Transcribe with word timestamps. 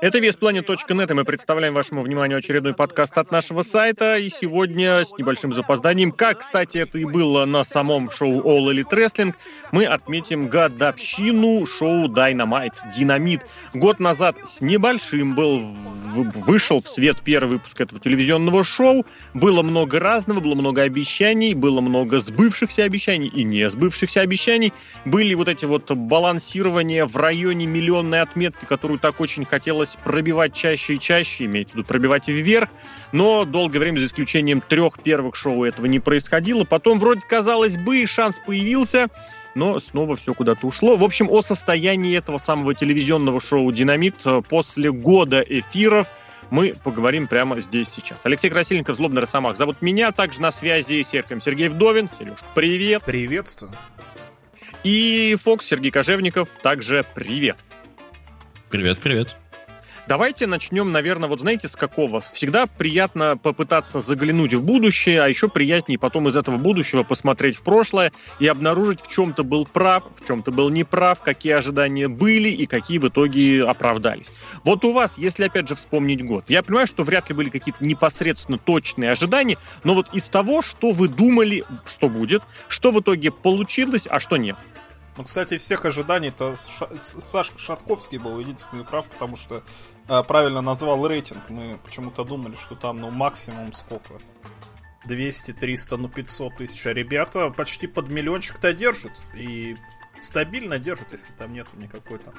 Это 0.00 0.18
веспланет.нет, 0.20 1.10
и 1.10 1.14
мы 1.14 1.24
представляем 1.24 1.74
вашему 1.74 2.02
вниманию 2.02 2.38
очередной 2.38 2.72
подкаст 2.72 3.18
от 3.18 3.32
нашего 3.32 3.62
сайта. 3.62 4.16
И 4.16 4.28
сегодня 4.28 5.04
с 5.04 5.16
небольшим 5.18 5.52
запозданием, 5.52 6.12
как, 6.12 6.40
кстати, 6.40 6.78
это 6.78 6.98
и 6.98 7.04
было 7.04 7.44
на 7.46 7.64
самом 7.64 8.10
шоу 8.10 8.40
All 8.42 8.72
Elite 8.72 8.90
Wrestling, 8.90 9.34
мы 9.72 9.86
отметим 9.86 10.48
годовщину 10.48 11.66
шоу 11.66 12.06
Dynamite, 12.08 12.74
Динамит. 12.96 13.42
Год 13.74 13.98
назад 13.98 14.36
с 14.46 14.60
небольшим 14.60 15.34
был 15.34 15.74
вышел 16.14 16.80
в 16.80 16.88
свет 16.88 17.18
первый 17.22 17.50
выпуск 17.50 17.80
этого 17.80 18.00
телевизионного 18.00 18.64
шоу. 18.64 19.04
Было 19.34 19.62
много 19.62 19.98
разного, 19.98 20.40
было 20.40 20.54
много 20.54 20.82
обещаний, 20.82 21.54
было 21.54 21.80
много 21.80 22.20
сбывшихся 22.20 22.84
обещаний 22.84 23.28
и 23.28 23.42
не 23.44 23.68
сбывшихся 23.68 24.20
обещаний. 24.20 24.72
Были 25.04 25.34
вот 25.34 25.48
эти 25.48 25.64
вот 25.64 25.90
балансирования 25.90 27.04
в 27.06 27.16
районе 27.16 27.66
миллионной 27.66 28.20
отметки, 28.20 28.64
которую 28.64 28.98
так 28.98 29.20
очень 29.20 29.44
хотелось 29.48 29.96
пробивать 30.04 30.54
чаще 30.54 30.94
и 30.94 31.00
чаще, 31.00 31.44
имеется 31.44 31.74
в 31.74 31.78
виду 31.78 31.88
пробивать 31.88 32.28
вверх, 32.28 32.68
но 33.12 33.44
долгое 33.44 33.78
время, 33.78 33.98
за 33.98 34.06
исключением 34.06 34.60
трех 34.60 35.00
первых 35.00 35.34
шоу, 35.34 35.64
этого 35.64 35.86
не 35.86 36.00
происходило. 36.00 36.64
Потом, 36.64 36.98
вроде, 36.98 37.20
казалось 37.20 37.76
бы, 37.76 38.06
шанс 38.06 38.36
появился, 38.44 39.08
но 39.54 39.80
снова 39.80 40.16
все 40.16 40.34
куда-то 40.34 40.66
ушло. 40.66 40.96
В 40.96 41.04
общем, 41.04 41.28
о 41.30 41.42
состоянии 41.42 42.16
этого 42.16 42.38
самого 42.38 42.74
телевизионного 42.74 43.40
шоу 43.40 43.72
«Динамит» 43.72 44.16
после 44.48 44.92
года 44.92 45.40
эфиров 45.40 46.06
мы 46.50 46.74
поговорим 46.82 47.26
прямо 47.26 47.60
здесь 47.60 47.88
сейчас. 47.88 48.20
Алексей 48.24 48.48
Красильников, 48.48 48.96
Злобный 48.96 49.20
Росомах. 49.20 49.56
Зовут 49.56 49.82
меня, 49.82 50.12
также 50.12 50.40
на 50.40 50.50
связи 50.50 51.02
с 51.02 51.08
Серхием 51.08 51.42
Сергей 51.42 51.68
Вдовин. 51.68 52.08
Сереж, 52.18 52.38
привет. 52.54 53.02
Приветствую. 53.04 53.72
И 54.84 55.36
Фокс 55.42 55.66
Сергей 55.66 55.90
Кожевников, 55.90 56.48
также 56.62 57.04
привет. 57.14 57.58
Привет, 58.70 58.98
привет. 58.98 59.34
Давайте 60.08 60.46
начнем, 60.46 60.92
наверное, 60.92 61.28
вот 61.28 61.40
знаете, 61.40 61.68
с 61.68 61.76
какого? 61.76 62.20
Всегда 62.20 62.66
приятно 62.66 63.36
попытаться 63.36 64.00
заглянуть 64.00 64.52
в 64.54 64.62
будущее, 64.62 65.22
а 65.22 65.28
еще 65.28 65.48
приятнее 65.48 65.98
потом 65.98 66.28
из 66.28 66.36
этого 66.36 66.56
будущего 66.56 67.02
посмотреть 67.02 67.56
в 67.56 67.62
прошлое 67.62 68.12
и 68.38 68.46
обнаружить, 68.46 69.00
в 69.00 69.08
чем 69.08 69.32
то 69.32 69.42
был 69.42 69.66
прав, 69.66 70.04
в 70.18 70.26
чем 70.26 70.42
то 70.42 70.50
был 70.50 70.68
неправ, 70.70 71.20
какие 71.20 71.52
ожидания 71.54 72.08
были 72.08 72.48
и 72.48 72.66
какие 72.66 72.98
в 72.98 73.08
итоге 73.08 73.64
оправдались. 73.64 74.28
Вот 74.64 74.84
у 74.84 74.92
вас, 74.92 75.18
если 75.18 75.44
опять 75.44 75.68
же 75.68 75.74
вспомнить 75.74 76.24
год, 76.24 76.44
я 76.48 76.62
понимаю, 76.62 76.86
что 76.86 77.04
вряд 77.04 77.28
ли 77.28 77.34
были 77.34 77.50
какие-то 77.50 77.84
непосредственно 77.84 78.58
точные 78.58 79.12
ожидания, 79.12 79.58
но 79.84 79.94
вот 79.94 80.14
из 80.14 80.24
того, 80.24 80.60
что 80.62 80.90
вы 80.90 81.08
думали, 81.08 81.64
что 81.86 82.08
будет, 82.08 82.42
что 82.68 82.92
в 82.92 83.00
итоге 83.00 83.30
получилось, 83.30 84.06
а 84.08 84.20
что 84.20 84.36
нет. 84.38 84.56
Ну, 85.18 85.24
кстати, 85.24 85.58
всех 85.58 85.84
ожиданий-то 85.84 86.54
Сашка 87.20 87.58
Шатковский 87.58 88.18
был 88.18 88.38
единственный 88.38 88.84
прав, 88.84 89.04
потому 89.08 89.34
что 89.34 89.64
э, 90.08 90.22
правильно 90.22 90.60
назвал 90.60 91.04
рейтинг. 91.08 91.50
Мы 91.50 91.76
почему-то 91.84 92.22
думали, 92.22 92.54
что 92.54 92.76
там, 92.76 92.98
ну, 92.98 93.10
максимум 93.10 93.72
сколько? 93.72 94.14
200, 95.06 95.54
300, 95.54 95.96
ну, 95.96 96.08
500 96.08 96.56
тысяч. 96.58 96.86
А 96.86 96.92
ребята 96.92 97.50
почти 97.50 97.88
под 97.88 98.08
миллиончик-то 98.08 98.72
держат. 98.72 99.10
И 99.34 99.76
стабильно 100.20 100.78
держат, 100.78 101.10
если 101.10 101.32
там 101.32 101.52
нету 101.52 101.70
никакой 101.74 102.18
там 102.18 102.34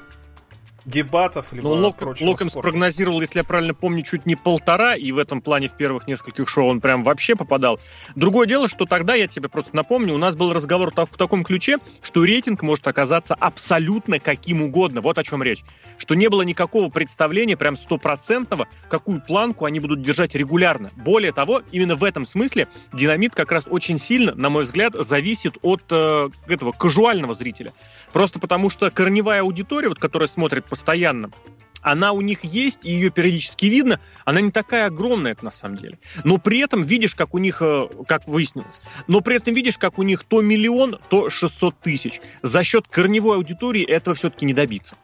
дебатов, 0.90 1.54
либо 1.54 1.70
ну, 1.70 1.76
Лок, 1.76 1.96
Локом 2.22 2.50
спрогнозировал, 2.50 3.22
если 3.22 3.40
я 3.40 3.44
правильно 3.44 3.74
помню, 3.74 4.04
чуть 4.04 4.26
не 4.26 4.36
полтора, 4.36 4.96
и 4.96 5.12
в 5.12 5.18
этом 5.18 5.42
плане 5.42 5.70
в 5.70 5.74
первых 5.74 6.08
нескольких 6.08 6.50
шоу 6.50 6.68
он 6.68 6.82
прям 6.82 7.04
вообще 7.04 7.36
попадал. 7.36 7.80
Другое 8.16 8.48
дело, 8.48 8.68
что 8.68 8.86
тогда, 8.86 9.16
я 9.16 9.28
тебе 9.28 9.50
просто 9.50 9.76
напомню, 9.76 10.14
у 10.14 10.18
нас 10.18 10.36
был 10.36 10.52
разговор 10.52 10.92
в 10.92 11.18
таком 11.18 11.44
ключе, 11.44 11.78
что 12.02 12.24
рейтинг 12.24 12.62
может 12.62 12.88
оказаться 12.88 13.36
абсолютно 13.36 14.20
каким 14.20 14.62
угодно. 14.62 15.02
Вот 15.02 15.18
о 15.18 15.24
чем 15.24 15.44
речь. 15.44 15.64
Что 15.98 16.16
не 16.16 16.30
было 16.30 16.42
никакого 16.42 16.90
представления 16.90 17.56
прям 17.56 17.78
стопроцентного, 17.78 18.68
какую 18.90 19.22
планку 19.22 19.66
они 19.66 19.80
будут 19.80 20.02
держать 20.02 20.36
регулярно. 20.36 20.90
Более 20.96 21.32
того, 21.32 21.62
именно 21.72 21.96
в 21.96 22.04
этом 22.04 22.26
смысле 22.26 22.68
динамит 22.94 23.36
как 23.36 23.52
раз 23.52 23.66
очень 23.70 24.00
сильно, 24.00 24.34
на 24.36 24.50
мой 24.50 24.64
взгляд, 24.64 24.94
зависит 24.94 25.58
от 25.62 25.84
э, 25.90 26.30
этого 26.48 26.72
кажуального 26.72 27.34
зрителя. 27.34 27.74
Просто 28.12 28.40
потому 28.40 28.70
что 28.70 28.90
корневая 28.90 29.42
аудитория, 29.42 29.90
вот, 29.90 30.00
которая 30.00 30.28
смотрит 30.28 30.66
постоянно, 30.80 31.30
она 31.82 32.14
у 32.14 32.22
них 32.22 32.44
есть, 32.44 32.86
и 32.86 32.92
ее 32.92 33.10
периодически 33.10 33.66
видно, 33.66 34.00
она 34.24 34.40
не 34.40 34.52
такая 34.52 34.86
огромная, 34.86 35.34
это 35.34 35.44
на 35.44 35.52
самом 35.52 35.78
деле. 35.78 36.00
Но 36.24 36.38
при 36.38 36.60
этом 36.60 36.82
видишь, 36.82 37.16
как 37.16 37.34
у 37.34 37.38
них, 37.38 37.62
э, 37.62 37.88
как 38.08 38.28
выяснилось, 38.28 38.80
но 39.08 39.20
при 39.20 39.36
этом 39.36 39.54
видишь, 39.54 39.78
как 39.78 40.00
у 40.00 40.04
них 40.04 40.24
то 40.24 40.42
миллион, 40.42 41.00
то 41.10 41.30
600 41.30 41.78
тысяч. 41.80 42.22
За 42.44 42.64
счет 42.64 42.88
корневой 42.88 43.38
аудитории 43.38 43.84
этого 43.84 44.16
все-таки 44.16 44.46
не 44.46 44.54
добиться. 44.54 44.96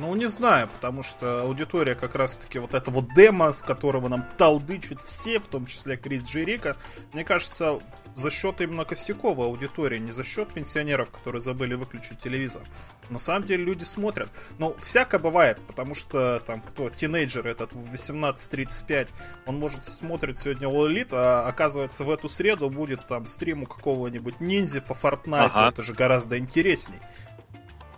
Ну, 0.00 0.14
не 0.14 0.26
знаю, 0.26 0.68
потому 0.68 1.02
что 1.02 1.42
аудитория 1.42 1.94
как 1.94 2.14
раз-таки 2.14 2.58
вот 2.58 2.72
это 2.72 2.90
вот 2.90 3.12
демо, 3.14 3.52
с 3.52 3.62
которого 3.62 4.08
нам 4.08 4.24
талдычат 4.38 5.02
все, 5.02 5.38
в 5.38 5.46
том 5.46 5.66
числе 5.66 5.98
Крис 5.98 6.24
Джерика, 6.24 6.76
мне 7.12 7.22
кажется, 7.22 7.80
за 8.14 8.30
счет 8.30 8.62
именно 8.62 8.86
костяковой 8.86 9.46
аудитории, 9.46 9.98
не 9.98 10.10
за 10.10 10.24
счет 10.24 10.48
пенсионеров, 10.54 11.10
которые 11.10 11.42
забыли 11.42 11.74
выключить 11.74 12.18
телевизор. 12.18 12.62
На 13.10 13.18
самом 13.18 13.46
деле 13.46 13.64
люди 13.64 13.84
смотрят. 13.84 14.30
Но 14.58 14.74
всяко 14.82 15.18
бывает, 15.18 15.58
потому 15.66 15.94
что 15.94 16.40
там 16.46 16.62
кто, 16.62 16.88
тинейджер 16.88 17.46
этот 17.46 17.74
в 17.74 17.92
18.35, 17.92 19.08
он 19.44 19.58
может 19.58 19.84
смотреть 19.84 20.38
сегодня 20.38 20.66
All 20.68 20.88
Elite, 20.88 21.12
а 21.12 21.46
оказывается 21.46 22.04
в 22.04 22.10
эту 22.10 22.30
среду 22.30 22.70
будет 22.70 23.06
там 23.06 23.26
стрим 23.26 23.64
у 23.64 23.66
какого-нибудь 23.66 24.40
ниндзя 24.40 24.80
по 24.80 24.94
Fortnite, 24.94 25.50
ага. 25.52 25.68
это 25.68 25.82
же 25.82 25.92
гораздо 25.92 26.38
интересней 26.38 27.00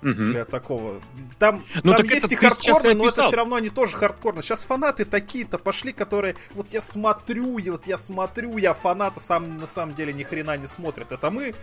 угу. 0.02 0.12
для 0.12 0.44
такого. 0.44 1.00
Там, 1.38 1.64
ну, 1.82 1.94
там 1.94 2.04
есть 2.06 2.30
и 2.30 2.34
хардкорно, 2.34 2.94
но 2.94 3.08
это 3.08 3.22
все 3.22 3.36
равно 3.36 3.58
не 3.58 3.70
тоже 3.70 3.96
хардкорно. 3.96 4.42
Сейчас 4.42 4.64
фанаты 4.64 5.04
такие-то 5.04 5.58
пошли, 5.58 5.92
которые 5.92 6.36
вот 6.52 6.68
я 6.68 6.82
смотрю, 6.82 7.58
и 7.58 7.70
вот 7.70 7.86
я 7.86 7.98
смотрю, 7.98 8.56
я 8.58 8.74
фаната 8.74 9.20
сам 9.20 9.56
на 9.56 9.66
самом 9.66 9.94
деле 9.94 10.12
ни 10.12 10.22
хрена 10.22 10.56
не 10.56 10.66
смотрят. 10.66 11.12
Это 11.12 11.30
мы 11.30 11.54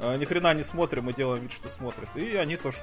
э, 0.00 0.16
ни 0.16 0.24
хрена 0.24 0.54
не 0.54 0.62
смотрим 0.62 1.08
и 1.10 1.14
делаем 1.14 1.42
вид, 1.42 1.52
что 1.52 1.68
смотрят. 1.68 2.16
И 2.16 2.36
они 2.36 2.56
тоже. 2.56 2.78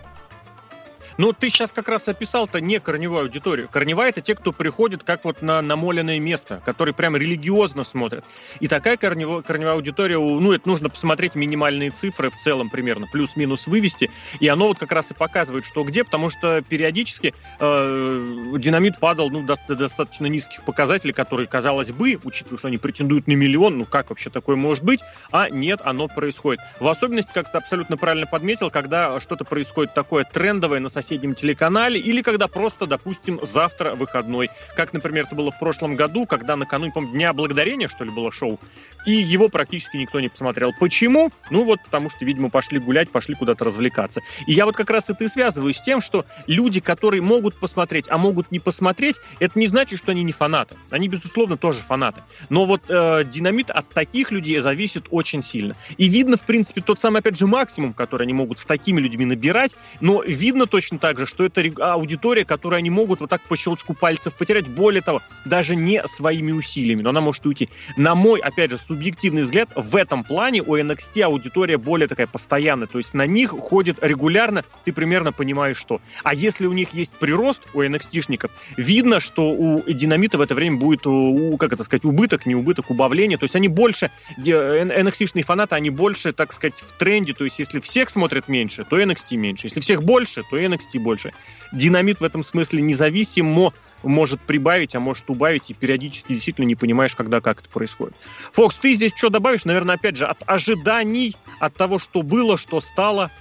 Ну, 1.17 1.33
ты 1.33 1.49
сейчас 1.49 1.71
как 1.71 1.89
раз 1.89 2.07
описал-то 2.07 2.59
не 2.59 2.79
корневую 2.79 3.21
аудиторию. 3.21 3.69
Корневая— 3.71 4.09
это 4.11 4.21
те, 4.21 4.35
кто 4.35 4.51
приходит 4.51 5.03
как 5.03 5.25
вот 5.25 5.41
на 5.41 5.61
намоленное 5.61 6.19
место, 6.19 6.61
которые 6.65 6.95
прям 6.95 7.15
религиозно 7.15 7.83
смотрят. 7.83 8.25
И 8.59 8.67
такая 8.67 8.97
корневая, 8.97 9.41
корневая 9.41 9.75
аудитория, 9.75 10.17
ну, 10.17 10.51
это 10.51 10.67
нужно 10.67 10.89
посмотреть 10.89 11.35
минимальные 11.35 11.91
цифры 11.91 12.29
в 12.29 12.37
целом 12.37 12.69
примерно, 12.69 13.07
плюс-минус 13.11 13.67
вывести, 13.67 14.09
и 14.39 14.47
оно 14.47 14.67
вот 14.67 14.79
как 14.79 14.91
раз 14.91 15.11
и 15.11 15.13
показывает, 15.13 15.65
что 15.65 15.83
где, 15.83 16.03
потому 16.03 16.29
что 16.29 16.61
периодически 16.61 17.33
э, 17.59 18.53
динамит 18.57 18.99
падал, 18.99 19.29
ну, 19.29 19.45
до, 19.45 19.57
до 19.67 19.75
достаточно 19.75 20.25
низких 20.27 20.63
показателей, 20.63 21.13
которые, 21.13 21.47
казалось 21.47 21.91
бы, 21.91 22.19
учитывая, 22.23 22.57
что 22.57 22.67
они 22.67 22.77
претендуют 22.77 23.27
на 23.27 23.33
миллион, 23.33 23.77
ну, 23.77 23.85
как 23.85 24.09
вообще 24.09 24.29
такое 24.29 24.55
может 24.55 24.83
быть? 24.83 25.01
А 25.31 25.49
нет, 25.49 25.81
оно 25.83 26.07
происходит. 26.07 26.61
В 26.79 26.87
особенности, 26.87 27.31
как 27.33 27.51
ты 27.51 27.57
абсолютно 27.57 27.97
правильно 27.97 28.25
подметил, 28.25 28.69
когда 28.69 29.19
что-то 29.19 29.45
происходит 29.45 29.93
такое 29.93 30.23
трендовое 30.23 30.79
на 30.79 30.89
телеканале, 31.03 31.99
или 31.99 32.21
когда 32.21 32.47
просто, 32.47 32.85
допустим, 32.85 33.39
завтра 33.43 33.95
выходной. 33.95 34.49
Как, 34.75 34.93
например, 34.93 35.25
это 35.25 35.35
было 35.35 35.51
в 35.51 35.59
прошлом 35.59 35.95
году, 35.95 36.25
когда 36.25 36.55
накануне, 36.55 36.91
по 36.91 37.01
Дня 37.01 37.33
Благодарения, 37.33 37.87
что 37.87 38.03
ли, 38.03 38.11
было 38.11 38.31
шоу, 38.31 38.59
и 39.05 39.11
его 39.11 39.49
практически 39.49 39.97
никто 39.97 40.19
не 40.19 40.29
посмотрел. 40.29 40.71
Почему? 40.79 41.31
Ну 41.49 41.63
вот 41.63 41.79
потому 41.83 42.09
что, 42.09 42.25
видимо, 42.25 42.49
пошли 42.49 42.79
гулять, 42.79 43.09
пошли 43.09 43.35
куда-то 43.35 43.65
развлекаться. 43.65 44.21
И 44.47 44.53
я 44.53 44.65
вот 44.65 44.75
как 44.75 44.89
раз 44.89 45.09
это 45.09 45.23
и 45.23 45.27
связываю 45.27 45.73
с 45.73 45.81
тем, 45.81 46.01
что 46.01 46.25
люди, 46.47 46.79
которые 46.79 47.21
могут 47.21 47.55
посмотреть, 47.55 48.05
а 48.09 48.17
могут 48.17 48.51
не 48.51 48.59
посмотреть, 48.59 49.17
это 49.39 49.59
не 49.59 49.67
значит, 49.67 49.99
что 49.99 50.11
они 50.11 50.23
не 50.23 50.31
фанаты. 50.31 50.75
Они, 50.89 51.07
безусловно, 51.07 51.57
тоже 51.57 51.79
фанаты. 51.79 52.21
Но 52.49 52.65
вот 52.65 52.83
э, 52.89 53.23
динамит 53.25 53.69
от 53.69 53.89
таких 53.89 54.31
людей 54.31 54.59
зависит 54.59 55.05
очень 55.11 55.43
сильно. 55.43 55.75
И 55.97 56.07
видно, 56.07 56.37
в 56.37 56.41
принципе, 56.41 56.81
тот 56.81 56.99
самый, 56.99 57.19
опять 57.19 57.37
же, 57.37 57.47
максимум, 57.47 57.93
который 57.93 58.23
они 58.23 58.33
могут 58.33 58.59
с 58.59 58.65
такими 58.65 59.01
людьми 59.01 59.25
набирать, 59.25 59.75
но 59.99 60.21
видно 60.23 60.65
точно 60.67 60.92
так 60.99 61.19
же, 61.19 61.25
что 61.25 61.45
это 61.45 61.63
аудитория, 61.79 62.45
которую 62.45 62.77
они 62.77 62.89
могут 62.89 63.19
вот 63.19 63.29
так 63.29 63.41
по 63.43 63.55
щелчку 63.55 63.93
пальцев 63.93 64.33
потерять. 64.33 64.67
Более 64.67 65.01
того, 65.01 65.21
даже 65.45 65.75
не 65.75 66.05
своими 66.07 66.51
усилиями, 66.51 67.01
но 67.01 67.09
она 67.09 67.21
может 67.21 67.45
уйти. 67.45 67.69
На 67.97 68.15
мой, 68.15 68.39
опять 68.39 68.71
же, 68.71 68.79
субъективный 68.87 69.43
взгляд, 69.43 69.69
в 69.75 69.95
этом 69.95 70.23
плане 70.23 70.61
у 70.61 70.75
NXT 70.77 71.21
аудитория 71.21 71.77
более 71.77 72.07
такая 72.07 72.27
постоянная, 72.27 72.87
то 72.87 72.97
есть 72.97 73.13
на 73.13 73.25
них 73.25 73.51
ходит 73.51 73.97
регулярно, 74.01 74.63
ты 74.85 74.91
примерно 74.91 75.31
понимаешь, 75.31 75.77
что. 75.77 76.01
А 76.23 76.33
если 76.33 76.65
у 76.67 76.73
них 76.73 76.93
есть 76.93 77.11
прирост 77.11 77.61
у 77.73 77.81
NXT-шников, 77.81 78.51
видно, 78.77 79.19
что 79.19 79.51
у 79.51 79.81
Динамита 79.87 80.37
в 80.37 80.41
это 80.41 80.55
время 80.55 80.77
будет, 80.77 81.05
у, 81.07 81.57
как 81.57 81.73
это 81.73 81.83
сказать, 81.83 82.05
убыток, 82.05 82.45
не 82.45 82.55
убыток, 82.55 82.89
убавление, 82.89 83.37
то 83.37 83.45
есть 83.45 83.55
они 83.55 83.67
больше, 83.67 84.11
NXT-шные 84.37 85.43
фанаты, 85.43 85.75
они 85.75 85.89
больше, 85.89 86.33
так 86.33 86.53
сказать, 86.53 86.75
в 86.75 86.97
тренде, 86.97 87.33
то 87.33 87.43
есть 87.43 87.59
если 87.59 87.79
всех 87.79 88.09
смотрят 88.09 88.47
меньше, 88.47 88.85
то 88.89 88.99
NXT 88.99 89.35
меньше, 89.35 89.67
если 89.67 89.79
всех 89.79 90.03
больше, 90.03 90.43
то 90.49 90.59
NXT 90.59 90.82
больше. 90.97 91.31
Динамит 91.71 92.19
в 92.19 92.23
этом 92.23 92.43
смысле 92.43 92.81
независимо 92.81 93.73
может 94.03 94.41
прибавить, 94.41 94.95
а 94.95 94.99
может 94.99 95.29
убавить, 95.29 95.69
и 95.69 95.73
периодически 95.73 96.33
действительно 96.33 96.65
не 96.65 96.75
понимаешь, 96.75 97.15
когда 97.15 97.41
как 97.41 97.59
это 97.61 97.69
происходит. 97.69 98.15
Фокс, 98.51 98.75
ты 98.77 98.93
здесь 98.93 99.13
что 99.15 99.29
добавишь? 99.29 99.65
Наверное, 99.65 99.95
опять 99.95 100.17
же, 100.17 100.25
от 100.25 100.37
ожиданий, 100.45 101.35
от 101.59 101.75
того, 101.75 101.99
что 101.99 102.21
было, 102.21 102.57
что 102.57 102.81
стало? 102.81 103.31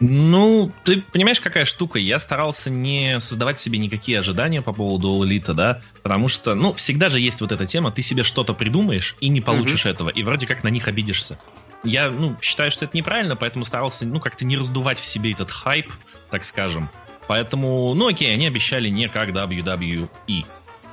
Ну, 0.00 0.72
ты 0.82 1.00
понимаешь, 1.00 1.40
какая 1.40 1.64
штука? 1.64 1.98
Я 1.98 2.18
старался 2.18 2.68
не 2.68 3.20
создавать 3.20 3.60
себе 3.60 3.78
никакие 3.78 4.18
ожидания 4.18 4.60
по 4.60 4.72
поводу 4.72 5.24
Elite, 5.24 5.54
да, 5.54 5.80
потому 6.02 6.28
что, 6.28 6.54
ну, 6.54 6.74
всегда 6.74 7.10
же 7.10 7.20
есть 7.20 7.40
вот 7.40 7.52
эта 7.52 7.66
тема, 7.66 7.92
ты 7.92 8.02
себе 8.02 8.24
что-то 8.24 8.54
придумаешь 8.54 9.16
и 9.20 9.28
не 9.28 9.40
получишь 9.40 9.86
mm-hmm. 9.86 9.90
этого, 9.90 10.08
и 10.08 10.22
вроде 10.22 10.46
как 10.46 10.64
на 10.64 10.68
них 10.68 10.88
обидишься. 10.88 11.38
Я, 11.84 12.10
ну, 12.10 12.34
считаю, 12.40 12.70
что 12.70 12.86
это 12.86 12.96
неправильно, 12.96 13.36
поэтому 13.36 13.64
старался, 13.64 14.06
ну, 14.06 14.20
как-то 14.20 14.44
не 14.44 14.56
раздувать 14.56 14.98
в 14.98 15.04
себе 15.04 15.32
этот 15.32 15.50
хайп, 15.50 15.92
так 16.30 16.44
скажем. 16.44 16.88
Поэтому, 17.26 17.94
ну, 17.94 18.08
окей, 18.08 18.32
они 18.32 18.46
обещали 18.46 18.88
не 18.88 19.08
как 19.08 19.30
WWE. 19.30 20.08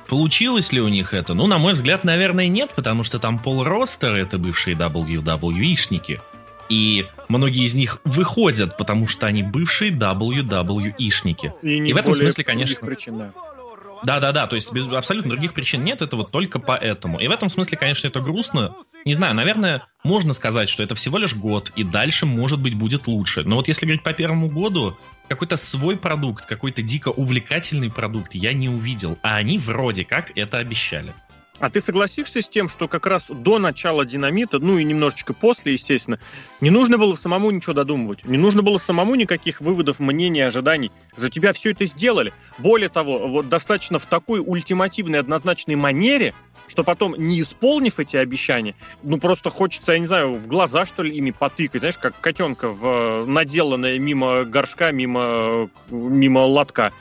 Получилось 0.08 0.72
ли 0.72 0.80
у 0.80 0.88
них 0.88 1.14
это? 1.14 1.34
Ну, 1.34 1.46
на 1.46 1.58
мой 1.58 1.72
взгляд, 1.72 2.04
наверное, 2.04 2.48
нет, 2.48 2.70
потому 2.74 3.04
что 3.04 3.18
там 3.18 3.38
пол 3.38 3.64
ростера 3.64 4.16
это 4.16 4.38
бывшие 4.38 4.76
WWE-шники. 4.76 6.20
И 6.68 7.06
многие 7.28 7.64
из 7.64 7.74
них 7.74 8.00
выходят, 8.04 8.76
потому 8.76 9.08
что 9.08 9.26
они 9.26 9.42
бывшие 9.42 9.90
WWE-шники. 9.90 11.52
И, 11.62 11.76
и 11.76 11.92
в 11.92 11.96
этом 11.96 12.14
смысле, 12.14 12.44
конечно... 12.44 12.86
Причин, 12.86 13.18
да. 13.18 13.32
Да-да-да, 14.04 14.46
то 14.46 14.56
есть 14.56 14.72
без 14.72 14.86
абсолютно 14.88 15.30
других 15.30 15.54
причин 15.54 15.84
нет, 15.84 16.02
это 16.02 16.16
вот 16.16 16.32
только 16.32 16.58
поэтому. 16.58 17.18
И 17.18 17.28
в 17.28 17.30
этом 17.30 17.50
смысле, 17.50 17.78
конечно, 17.78 18.06
это 18.06 18.20
грустно. 18.20 18.74
Не 19.04 19.14
знаю, 19.14 19.34
наверное, 19.34 19.86
можно 20.04 20.32
сказать, 20.32 20.68
что 20.68 20.82
это 20.82 20.94
всего 20.94 21.18
лишь 21.18 21.34
год, 21.34 21.72
и 21.76 21.84
дальше, 21.84 22.26
может 22.26 22.60
быть, 22.60 22.74
будет 22.74 23.06
лучше. 23.06 23.42
Но 23.44 23.56
вот 23.56 23.68
если 23.68 23.86
говорить 23.86 24.02
по 24.02 24.12
первому 24.12 24.48
году, 24.48 24.96
какой-то 25.28 25.56
свой 25.56 25.96
продукт, 25.96 26.46
какой-то 26.46 26.82
дико 26.82 27.08
увлекательный 27.08 27.90
продукт 27.90 28.34
я 28.34 28.52
не 28.52 28.68
увидел, 28.68 29.18
а 29.22 29.36
они 29.36 29.58
вроде 29.58 30.04
как 30.04 30.36
это 30.36 30.58
обещали. 30.58 31.14
А 31.62 31.70
ты 31.70 31.80
согласишься 31.80 32.42
с 32.42 32.48
тем, 32.48 32.68
что 32.68 32.88
как 32.88 33.06
раз 33.06 33.26
до 33.28 33.60
начала 33.60 34.04
динамита, 34.04 34.58
ну 34.58 34.78
и 34.78 34.84
немножечко 34.84 35.32
после, 35.32 35.74
естественно, 35.74 36.18
не 36.60 36.70
нужно 36.70 36.98
было 36.98 37.14
самому 37.14 37.52
ничего 37.52 37.72
додумывать, 37.72 38.24
не 38.24 38.36
нужно 38.36 38.62
было 38.62 38.78
самому 38.78 39.14
никаких 39.14 39.60
выводов, 39.60 40.00
мнений, 40.00 40.40
ожиданий. 40.40 40.90
За 41.16 41.30
тебя 41.30 41.52
все 41.52 41.70
это 41.70 41.86
сделали. 41.86 42.32
Более 42.58 42.88
того, 42.88 43.28
вот 43.28 43.48
достаточно 43.48 44.00
в 44.00 44.06
такой 44.06 44.42
ультимативной, 44.44 45.20
однозначной 45.20 45.76
манере, 45.76 46.34
что 46.66 46.82
потом, 46.82 47.14
не 47.14 47.40
исполнив 47.40 48.00
эти 48.00 48.16
обещания, 48.16 48.74
ну 49.04 49.20
просто 49.20 49.48
хочется, 49.48 49.92
я 49.92 50.00
не 50.00 50.06
знаю, 50.06 50.32
в 50.32 50.48
глаза, 50.48 50.84
что 50.84 51.04
ли, 51.04 51.16
ими 51.16 51.30
потыкать, 51.30 51.82
знаешь, 51.82 51.96
как 51.96 52.20
котенка 52.20 52.70
в 52.70 53.24
наделанное 53.26 54.00
мимо 54.00 54.42
горшка, 54.42 54.90
мимо, 54.90 55.70
мимо 55.90 56.40
лотка. 56.40 56.92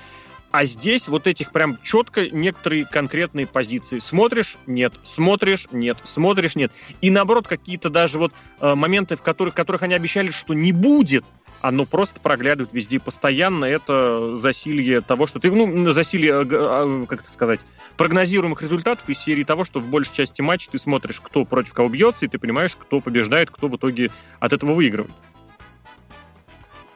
А 0.52 0.66
здесь 0.66 1.08
вот 1.08 1.28
этих 1.28 1.52
прям 1.52 1.78
четко 1.82 2.30
некоторые 2.30 2.86
конкретные 2.86 3.48
позиции. 3.48 4.00
Смотришь– 4.00 4.58
нет, 4.68 4.94
смотришь– 5.06 5.68
нет, 5.72 5.98
смотришь– 6.04 6.56
нет. 6.58 6.74
И 7.00 7.10
наоборот, 7.10 7.48
какие-то 7.48 7.90
даже 7.90 8.20
вот 8.20 8.34
э, 8.60 8.76
моменты, 8.76 9.16
в 9.16 9.22
которых, 9.22 9.54
которых 9.54 9.84
они 9.84 9.94
обещали, 9.94 10.30
что 10.30 10.54
не 10.54 10.74
будет, 10.74 11.24
оно 11.62 11.86
просто 11.86 12.20
проглядывает 12.20 12.74
везде 12.74 13.00
постоянно. 13.00 13.64
Это 13.64 14.36
засилье 14.36 15.00
того, 15.00 15.26
что 15.26 15.40
ты, 15.40 15.50
ну, 15.50 15.90
засилье, 15.92 16.44
э, 16.44 16.46
а, 16.52 17.06
как 17.08 17.22
это 17.22 17.32
сказать, 17.32 17.62
прогнозируемых 17.96 18.62
результатов 18.62 19.08
из 19.08 19.20
серии 19.20 19.46
того, 19.46 19.64
что 19.64 19.80
в 19.80 19.88
большей 19.88 20.16
части 20.16 20.42
матча 20.42 20.70
ты 20.70 20.80
смотришь, 20.80 21.22
кто 21.22 21.46
против 21.46 21.74
кого 21.74 21.88
бьется, 21.88 22.26
и 22.26 22.28
ты 22.28 22.38
понимаешь, 22.40 22.76
кто 22.78 23.00
побеждает, 23.00 23.52
кто 23.52 23.70
в 23.70 23.78
итоге 23.78 24.12
от 24.42 24.52
этого 24.52 24.74
выигрывает. 24.74 25.14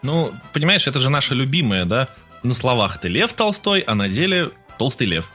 Ну, 0.02 0.32
понимаешь, 0.54 0.88
это 0.88 1.00
же 1.00 1.10
наша 1.10 1.34
любимая, 1.34 1.86
да, 1.86 2.10
на 2.44 2.54
словах 2.54 3.00
ты 3.00 3.08
Лев 3.08 3.34
Толстой, 3.34 3.82
а 3.82 3.96
на 3.96 4.10
деле 4.10 4.52
Толстый 4.78 5.08
Лев. 5.08 5.30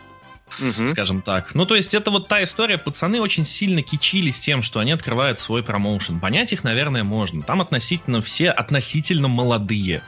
Угу. 0.59 0.89
Скажем 0.89 1.23
так. 1.23 1.55
Ну, 1.55 1.65
то 1.65 1.77
есть, 1.77 1.95
это 1.95 2.11
вот 2.11 2.29
та 2.29 2.43
история, 2.43 2.79
пацаны 2.79 3.21
очень 3.21 3.45
сильно 3.45 3.83
кичились 3.83 4.41
тем, 4.41 4.63
что 4.63 4.81
они 4.81 4.93
открывают 4.93 5.39
свой 5.39 5.63
промоушен. 5.63 6.21
Понять 6.21 6.53
их, 6.53 6.65
наверное, 6.65 7.05
можно. 7.05 7.43
Там 7.43 7.61
относительно 7.61 8.21
все 8.21 8.51
относительно 8.51 9.29
молодые. 9.29 10.03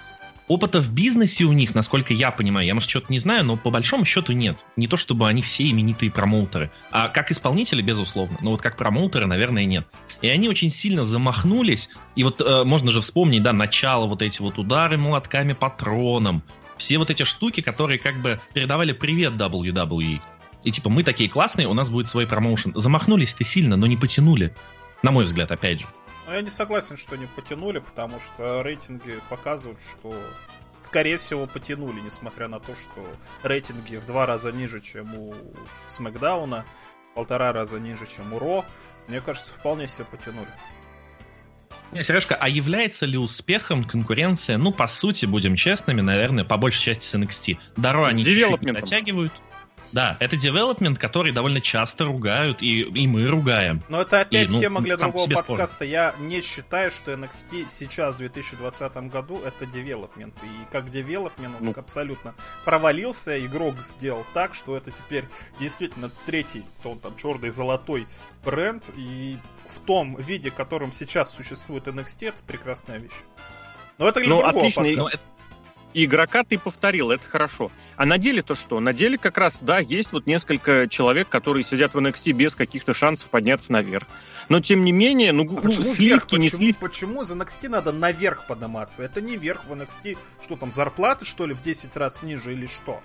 Опыта 0.49 0.81
в 0.81 0.93
бизнесе 0.93 1.45
у 1.45 1.53
них, 1.53 1.75
насколько 1.75 2.13
я 2.13 2.31
понимаю, 2.31 2.67
я, 2.67 2.75
может, 2.75 2.91
что-то 2.91 3.07
не 3.11 3.21
знаю, 3.21 3.45
но 3.45 3.57
по 3.57 3.71
большому 3.71 4.05
счету 4.05 4.33
нет. 4.33 4.59
Не 4.77 4.89
то, 4.89 4.97
чтобы 4.97 5.29
они 5.29 5.41
все 5.41 5.71
именитые 5.71 6.11
промоутеры. 6.11 6.71
А 6.91 7.09
как 7.09 7.31
исполнители, 7.31 7.81
безусловно. 7.81 8.37
Но 8.41 8.51
вот 8.51 8.61
как 8.61 8.77
промоутеры, 8.77 9.27
наверное, 9.27 9.65
нет. 9.65 9.87
И 10.21 10.29
они 10.29 10.49
очень 10.49 10.71
сильно 10.71 11.05
замахнулись. 11.05 11.89
И 12.17 12.25
вот 12.25 12.43
э, 12.43 12.65
можно 12.65 12.91
же 12.91 13.01
вспомнить, 13.01 13.43
да, 13.43 13.53
начало 13.53 14.07
вот 14.07 14.21
эти 14.21 14.43
вот 14.43 14.59
удары 14.59 14.99
молотками 14.99 15.53
патроном, 15.53 16.43
все 16.77 16.99
вот 16.99 17.11
эти 17.11 17.25
штуки, 17.25 17.61
которые 17.61 17.99
как 17.99 18.17
бы 18.17 18.41
передавали 18.55 18.93
привет 18.93 19.35
WWE. 19.35 20.21
И 20.65 20.71
типа, 20.71 20.91
мы 20.91 21.03
такие 21.03 21.29
классные, 21.29 21.67
у 21.69 21.75
нас 21.75 21.91
будет 21.91 22.09
свой 22.09 22.27
промоушен. 22.27 22.73
замахнулись 22.75 23.35
ты 23.35 23.45
сильно, 23.45 23.77
но 23.77 23.87
не 23.87 23.97
потянули. 23.97 24.55
На 25.03 25.11
мой 25.11 25.25
взгляд, 25.25 25.51
опять 25.51 25.81
же. 25.81 25.87
Ну, 26.27 26.35
я 26.35 26.41
не 26.41 26.51
согласен, 26.51 26.97
что 26.97 27.17
не 27.17 27.27
потянули, 27.27 27.81
потому 27.81 28.21
что 28.21 28.63
рейтинги 28.63 29.19
показывают, 29.29 29.81
что 29.83 30.15
скорее 30.81 31.19
всего 31.19 31.47
потянули, 31.47 32.01
несмотря 32.01 32.47
на 32.47 32.61
то, 32.61 32.77
что 32.77 33.05
рейтинги 33.43 33.97
в 33.97 34.07
два 34.07 34.27
раза 34.27 34.53
ниже, 34.53 34.81
чем 34.81 35.13
у 35.15 35.35
Смакдауна, 35.89 36.65
полтора 37.15 37.53
раза 37.53 37.81
ниже, 37.81 38.07
чем 38.07 38.33
у 38.33 38.39
Ро. 38.39 38.65
Мне 39.09 39.21
кажется, 39.21 39.53
вполне 39.53 39.89
себе 39.89 40.05
потянули. 40.05 40.49
Сережка, 42.01 42.35
а 42.35 42.49
является 42.49 43.05
ли 43.07 43.19
успехом 43.19 43.85
конкуренция, 43.85 44.57
ну, 44.57 44.73
по 44.73 44.87
сути, 44.87 45.27
будем 45.27 45.57
честными, 45.57 46.01
наверное, 46.01 46.45
по 46.45 46.57
большей 46.57 46.83
части 46.83 47.05
с 47.05 47.15
NXT? 47.15 47.59
Даро 47.77 48.07
они 48.07 48.25
чуть-чуть 48.25 48.63
натягивают. 48.63 49.33
Да, 49.93 50.17
это 50.21 50.37
девелопмент, 50.37 50.99
который 50.99 51.33
довольно 51.33 51.61
часто 51.61 52.05
ругают, 52.05 52.63
и, 52.63 52.81
и 52.81 53.07
мы 53.07 53.27
ругаем. 53.27 53.83
Но 53.89 54.01
это 54.01 54.23
опять 54.23 54.51
и, 54.51 54.53
ну, 54.55 54.61
тема 54.61 54.81
для 54.81 54.97
другого 54.97 55.29
подкаста. 55.29 55.67
Спорт. 55.67 55.91
Я 55.91 56.15
не 56.19 56.41
считаю, 56.41 56.91
что 56.91 57.13
NXT 57.13 57.67
сейчас, 57.69 58.15
в 58.15 58.19
2020 58.19 58.97
году, 59.11 59.41
это 59.45 59.67
девелопмент. 59.67 60.35
И 60.43 60.73
как 60.73 60.91
девелопмент 60.91 61.57
он 61.61 61.67
ну. 61.67 61.75
абсолютно 61.77 62.35
провалился. 62.65 63.39
Игрок 63.45 63.79
сделал 63.81 64.25
так, 64.33 64.55
что 64.55 64.77
это 64.77 64.91
теперь 64.91 65.27
действительно 65.61 66.11
третий, 66.25 66.65
то 66.83 66.93
он 66.93 66.99
там 66.99 67.15
черный, 67.17 67.51
золотой 67.51 68.07
бренд. 68.45 68.91
И 68.97 69.37
в 69.69 69.81
том 69.81 70.17
виде, 70.17 70.51
в 70.51 70.55
котором 70.55 70.93
сейчас 70.93 71.31
существует 71.35 71.87
NXT, 71.87 72.29
это 72.29 72.43
прекрасная 72.47 72.99
вещь. 72.99 73.13
Но 73.99 74.09
это 74.09 74.21
для 74.21 74.31
ну, 74.31 74.41
другого 74.41 74.59
отлично. 74.59 74.83
подкаста. 74.85 75.27
Игрока 75.95 76.45
ты 76.45 76.59
повторил, 76.59 77.11
это 77.11 77.25
хорошо. 77.29 77.71
А 77.97 78.07
на 78.07 78.19
деле 78.19 78.43
то 78.43 78.55
что? 78.55 78.81
На 78.81 78.93
деле 78.93 79.19
как 79.19 79.39
раз, 79.39 79.59
да, 79.61 79.79
есть 79.79 80.13
вот 80.13 80.27
несколько 80.27 80.89
человек, 80.89 81.29
которые 81.29 81.65
сидят 81.65 81.95
в 81.95 81.99
NXT 81.99 82.33
без 82.33 82.55
каких-то 82.55 82.95
шансов 82.95 83.29
подняться 83.31 83.73
наверх. 83.73 84.07
Но 84.49 84.61
тем 84.61 84.85
не 84.85 84.93
менее, 84.93 85.33
ну, 85.33 85.45
а 85.45 85.61
почему 85.61 85.93
сливки, 85.93 86.01
вверх? 86.03 86.33
не 86.33 86.49
сливки. 86.49 86.81
Почему 86.81 87.25
за 87.25 87.37
NXT 87.37 87.69
надо 87.69 87.93
наверх 87.93 88.47
подниматься? 88.47 89.03
Это 89.03 89.21
не 89.21 89.37
вверх 89.37 89.67
в 89.67 89.73
NXT. 89.73 90.19
Что 90.43 90.57
там, 90.57 90.73
зарплаты, 90.73 91.25
что 91.25 91.47
ли, 91.47 91.55
в 91.55 91.63
10 91.63 91.97
раз 91.97 92.23
ниже 92.23 92.53
или 92.53 92.67
что? 92.67 93.01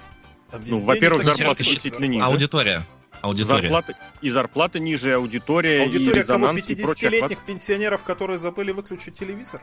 ну, 0.66 0.80
во-первых, 0.80 1.24
зарплаты 1.24 1.64
значительно 1.64 2.06
ниже. 2.06 2.24
Аудитория. 2.24 2.88
Аудитория. 3.22 3.62
Зарплаты, 3.62 3.96
и 4.22 4.30
зарплата 4.30 4.80
ниже, 4.80 5.10
и 5.10 5.14
аудитория, 5.14 5.84
аудитория 5.84 6.12
и 6.12 6.14
резонанс, 6.14 6.62
кого 6.62 6.94
50-летних 6.94 7.40
пенсионеров, 7.46 8.04
которые 8.04 8.38
забыли 8.38 8.72
выключить 8.72 9.16
телевизор? 9.16 9.62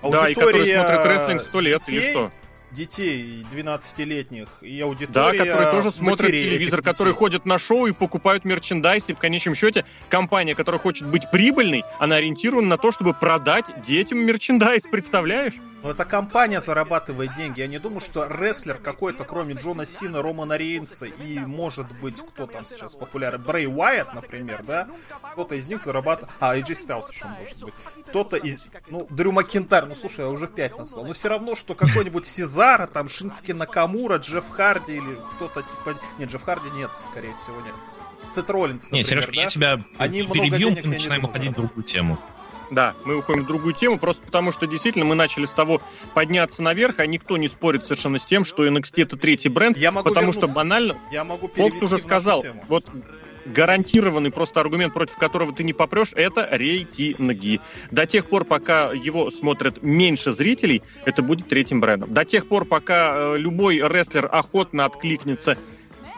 Аудитория 0.00 0.24
да, 0.24 0.30
и 0.30 0.34
которые 0.34 0.74
смотрят 0.74 1.06
рестлинг 1.06 1.42
сто 1.42 1.60
лет 1.60 1.82
детей, 1.84 2.00
или 2.00 2.10
что? 2.10 2.32
Детей 2.70 3.46
12-летних 3.52 4.48
и 4.60 4.80
аудитория 4.80 5.38
Да, 5.38 5.44
которые 5.44 5.70
тоже 5.70 5.90
смотрят 5.90 6.30
телевизор, 6.30 6.82
которые 6.82 7.14
ходят 7.14 7.46
на 7.46 7.58
шоу 7.58 7.86
и 7.86 7.92
покупают 7.92 8.44
мерчендайз, 8.44 9.04
и 9.08 9.14
в 9.14 9.18
конечном 9.18 9.54
счете 9.54 9.84
компания, 10.08 10.54
которая 10.54 10.80
хочет 10.80 11.06
быть 11.06 11.30
прибыльной, 11.30 11.84
она 11.98 12.16
ориентирована 12.16 12.68
на 12.68 12.78
то, 12.78 12.92
чтобы 12.92 13.14
продать 13.14 13.66
детям 13.84 14.18
мерчендайз, 14.18 14.82
представляешь? 14.82 15.54
Но 15.82 15.92
эта 15.92 16.04
компания 16.04 16.60
зарабатывает 16.60 17.34
деньги. 17.36 17.60
Я 17.60 17.68
не 17.68 17.78
думаю, 17.78 18.00
что 18.00 18.26
рестлер 18.26 18.78
какой-то, 18.78 19.24
кроме 19.24 19.54
Джона 19.54 19.86
Сина, 19.86 20.22
Романа 20.22 20.56
Рейнса 20.56 21.06
и, 21.06 21.38
может 21.38 21.86
быть, 22.00 22.20
кто 22.20 22.46
там 22.46 22.64
сейчас 22.64 22.96
популярен, 22.96 23.40
Брей 23.40 23.68
Уайт, 23.68 24.12
например, 24.12 24.64
да? 24.64 24.88
Кто-то 25.32 25.54
из 25.54 25.68
них 25.68 25.82
зарабатывает... 25.82 26.34
А, 26.40 26.56
AJ 26.56 26.70
Styles 26.70 27.12
еще 27.12 27.26
может 27.26 27.62
быть. 27.62 27.74
Кто-то 28.08 28.36
из... 28.36 28.66
Ну, 28.88 29.06
Дрю 29.08 29.30
Макинтайр, 29.30 29.86
ну, 29.86 29.94
слушай, 29.94 30.24
я 30.24 30.30
уже 30.30 30.48
пять 30.48 30.76
назвал. 30.76 31.04
Но 31.06 31.12
все 31.12 31.28
равно, 31.28 31.54
что 31.54 31.74
какой-нибудь 31.76 32.26
Сезара, 32.58 32.88
там, 32.88 33.08
Шински 33.08 33.52
Накамура, 33.52 34.18
Джефф 34.18 34.48
Харди 34.50 34.96
или 34.96 35.16
кто-то 35.36 35.62
типа... 35.62 35.96
Нет, 36.18 36.28
Джефф 36.28 36.42
Харди 36.42 36.70
нет, 36.70 36.90
скорее 37.06 37.32
всего, 37.34 37.60
нет. 37.60 37.74
Сет 38.32 38.50
Роллинс, 38.50 38.90
например, 38.90 38.98
Нет, 38.98 39.06
Сережка, 39.06 39.32
да? 39.32 39.40
я 39.40 39.48
тебя 39.48 39.80
Они 39.96 40.22
перебью, 40.24 40.70
мы 40.70 40.82
начинаем 40.82 41.24
уходить 41.24 41.52
в 41.52 41.54
другую 41.54 41.84
тему. 41.84 42.18
Да, 42.72 42.94
мы 43.04 43.16
уходим 43.16 43.44
в 43.44 43.46
другую 43.46 43.74
тему, 43.74 43.96
просто 43.98 44.26
потому 44.26 44.50
что 44.50 44.66
действительно 44.66 45.04
мы 45.04 45.14
начали 45.14 45.46
с 45.46 45.50
того 45.50 45.80
подняться 46.14 46.60
наверх, 46.60 46.98
а 46.98 47.06
никто 47.06 47.36
не 47.36 47.46
спорит 47.46 47.84
совершенно 47.84 48.18
с 48.18 48.26
тем, 48.26 48.44
что 48.44 48.66
NXT 48.66 49.02
это 49.04 49.16
третий 49.16 49.48
бренд, 49.48 49.76
я 49.78 49.92
могу 49.92 50.08
потому 50.08 50.32
вернуться. 50.32 50.48
что 50.48 50.54
банально, 50.54 50.96
я 51.12 51.22
могу 51.22 51.46
Фокс 51.46 51.80
уже 51.80 51.98
сказал, 51.98 52.44
вот 52.66 52.84
гарантированный 53.52 54.30
просто 54.30 54.60
аргумент, 54.60 54.94
против 54.94 55.16
которого 55.16 55.52
ты 55.52 55.64
не 55.64 55.72
попрешь, 55.72 56.12
это 56.14 56.48
рейтинги. 56.50 57.60
До 57.90 58.06
тех 58.06 58.26
пор, 58.26 58.44
пока 58.44 58.92
его 58.92 59.30
смотрят 59.30 59.82
меньше 59.82 60.32
зрителей, 60.32 60.82
это 61.04 61.22
будет 61.22 61.48
третьим 61.48 61.80
брендом. 61.80 62.12
До 62.12 62.24
тех 62.24 62.46
пор, 62.46 62.64
пока 62.64 63.14
э, 63.14 63.38
любой 63.38 63.76
рестлер 63.78 64.28
охотно 64.30 64.84
откликнется 64.84 65.56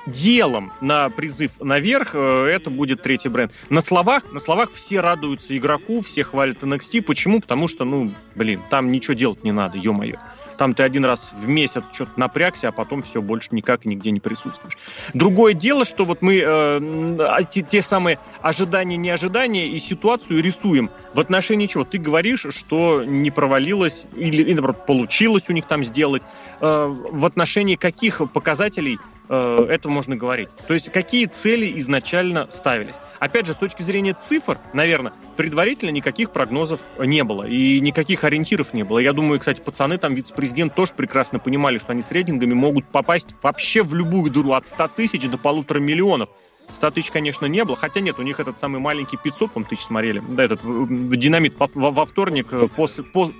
делом 0.06 0.72
на 0.80 1.10
призыв 1.10 1.52
наверх 1.60 2.14
э, 2.14 2.46
это 2.46 2.70
будет 2.70 3.02
третий 3.02 3.28
бренд. 3.28 3.52
На 3.68 3.80
словах, 3.80 4.32
на 4.32 4.40
словах 4.40 4.72
все 4.72 5.00
радуются 5.00 5.56
игроку, 5.56 6.00
все 6.00 6.24
хвалят 6.24 6.58
NXT. 6.62 7.02
Почему? 7.02 7.40
Потому 7.40 7.68
что, 7.68 7.84
ну, 7.84 8.12
блин, 8.34 8.60
там 8.70 8.90
ничего 8.90 9.14
делать 9.14 9.44
не 9.44 9.52
надо, 9.52 9.78
ё-моё. 9.78 10.16
Там 10.60 10.74
ты 10.74 10.82
один 10.82 11.06
раз 11.06 11.32
в 11.32 11.48
месяц 11.48 11.82
что-то 11.90 12.12
напрягся, 12.16 12.68
а 12.68 12.70
потом 12.70 13.00
все, 13.00 13.22
больше 13.22 13.48
никак 13.52 13.86
нигде 13.86 14.10
не 14.10 14.20
присутствуешь. 14.20 14.76
Другое 15.14 15.54
дело, 15.54 15.86
что 15.86 16.04
вот 16.04 16.20
мы 16.20 16.36
э, 16.36 16.44
а, 16.44 17.42
те, 17.44 17.62
те 17.62 17.80
самые 17.80 18.18
ожидания, 18.42 18.98
неожидания 18.98 19.68
и 19.68 19.78
ситуацию 19.78 20.42
рисуем. 20.42 20.90
В 21.14 21.20
отношении 21.20 21.66
чего? 21.66 21.84
Ты 21.84 21.96
говоришь, 21.96 22.44
что 22.50 23.02
не 23.02 23.30
провалилось 23.30 24.04
или, 24.14 24.42
или 24.42 24.52
наоборот, 24.52 24.84
получилось 24.84 25.44
у 25.48 25.54
них 25.54 25.64
там 25.64 25.82
сделать. 25.82 26.22
Э, 26.60 26.92
в 26.92 27.24
отношении 27.24 27.76
каких 27.76 28.20
показателей 28.30 28.98
э, 29.30 29.66
этого 29.66 29.92
можно 29.92 30.14
говорить? 30.14 30.50
То 30.68 30.74
есть 30.74 30.92
какие 30.92 31.24
цели 31.24 31.72
изначально 31.80 32.48
ставились? 32.50 32.96
Опять 33.20 33.46
же, 33.46 33.52
с 33.52 33.56
точки 33.56 33.82
зрения 33.82 34.14
цифр, 34.14 34.58
наверное, 34.72 35.12
предварительно 35.36 35.90
никаких 35.90 36.30
прогнозов 36.30 36.80
не 36.98 37.22
было 37.22 37.46
и 37.46 37.78
никаких 37.78 38.24
ориентиров 38.24 38.72
не 38.72 38.82
было. 38.82 38.98
Я 38.98 39.12
думаю, 39.12 39.38
кстати, 39.38 39.60
пацаны, 39.60 39.98
там 39.98 40.14
вице-президент 40.14 40.74
тоже 40.74 40.92
прекрасно 40.96 41.38
понимали, 41.38 41.78
что 41.78 41.92
они 41.92 42.00
с 42.00 42.10
рейтингами 42.10 42.54
могут 42.54 42.86
попасть 42.86 43.26
вообще 43.42 43.82
в 43.82 43.94
любую 43.94 44.32
дыру 44.32 44.52
от 44.52 44.66
100 44.66 44.88
тысяч 44.96 45.28
до 45.28 45.36
полутора 45.36 45.80
миллионов. 45.80 46.30
100 46.76 46.90
тысяч, 46.92 47.10
конечно, 47.10 47.44
не 47.44 47.62
было, 47.62 47.76
хотя 47.76 48.00
нет, 48.00 48.18
у 48.18 48.22
них 48.22 48.40
этот 48.40 48.58
самый 48.58 48.80
маленький 48.80 49.18
500, 49.18 49.52
по 49.52 49.64
тысяч 49.64 49.82
смотрели, 49.82 50.22
да, 50.26 50.44
этот 50.44 50.60
динамит 50.64 51.54
во, 51.58 51.90
во 51.90 52.06
вторник, 52.06 52.46
э, 52.52 52.68
пос, 52.74 53.00
по, 53.12 53.30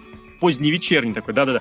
поздний 0.41 0.71
вечерний 0.73 1.15
такой, 1.15 1.33
да-да-да. 1.33 1.61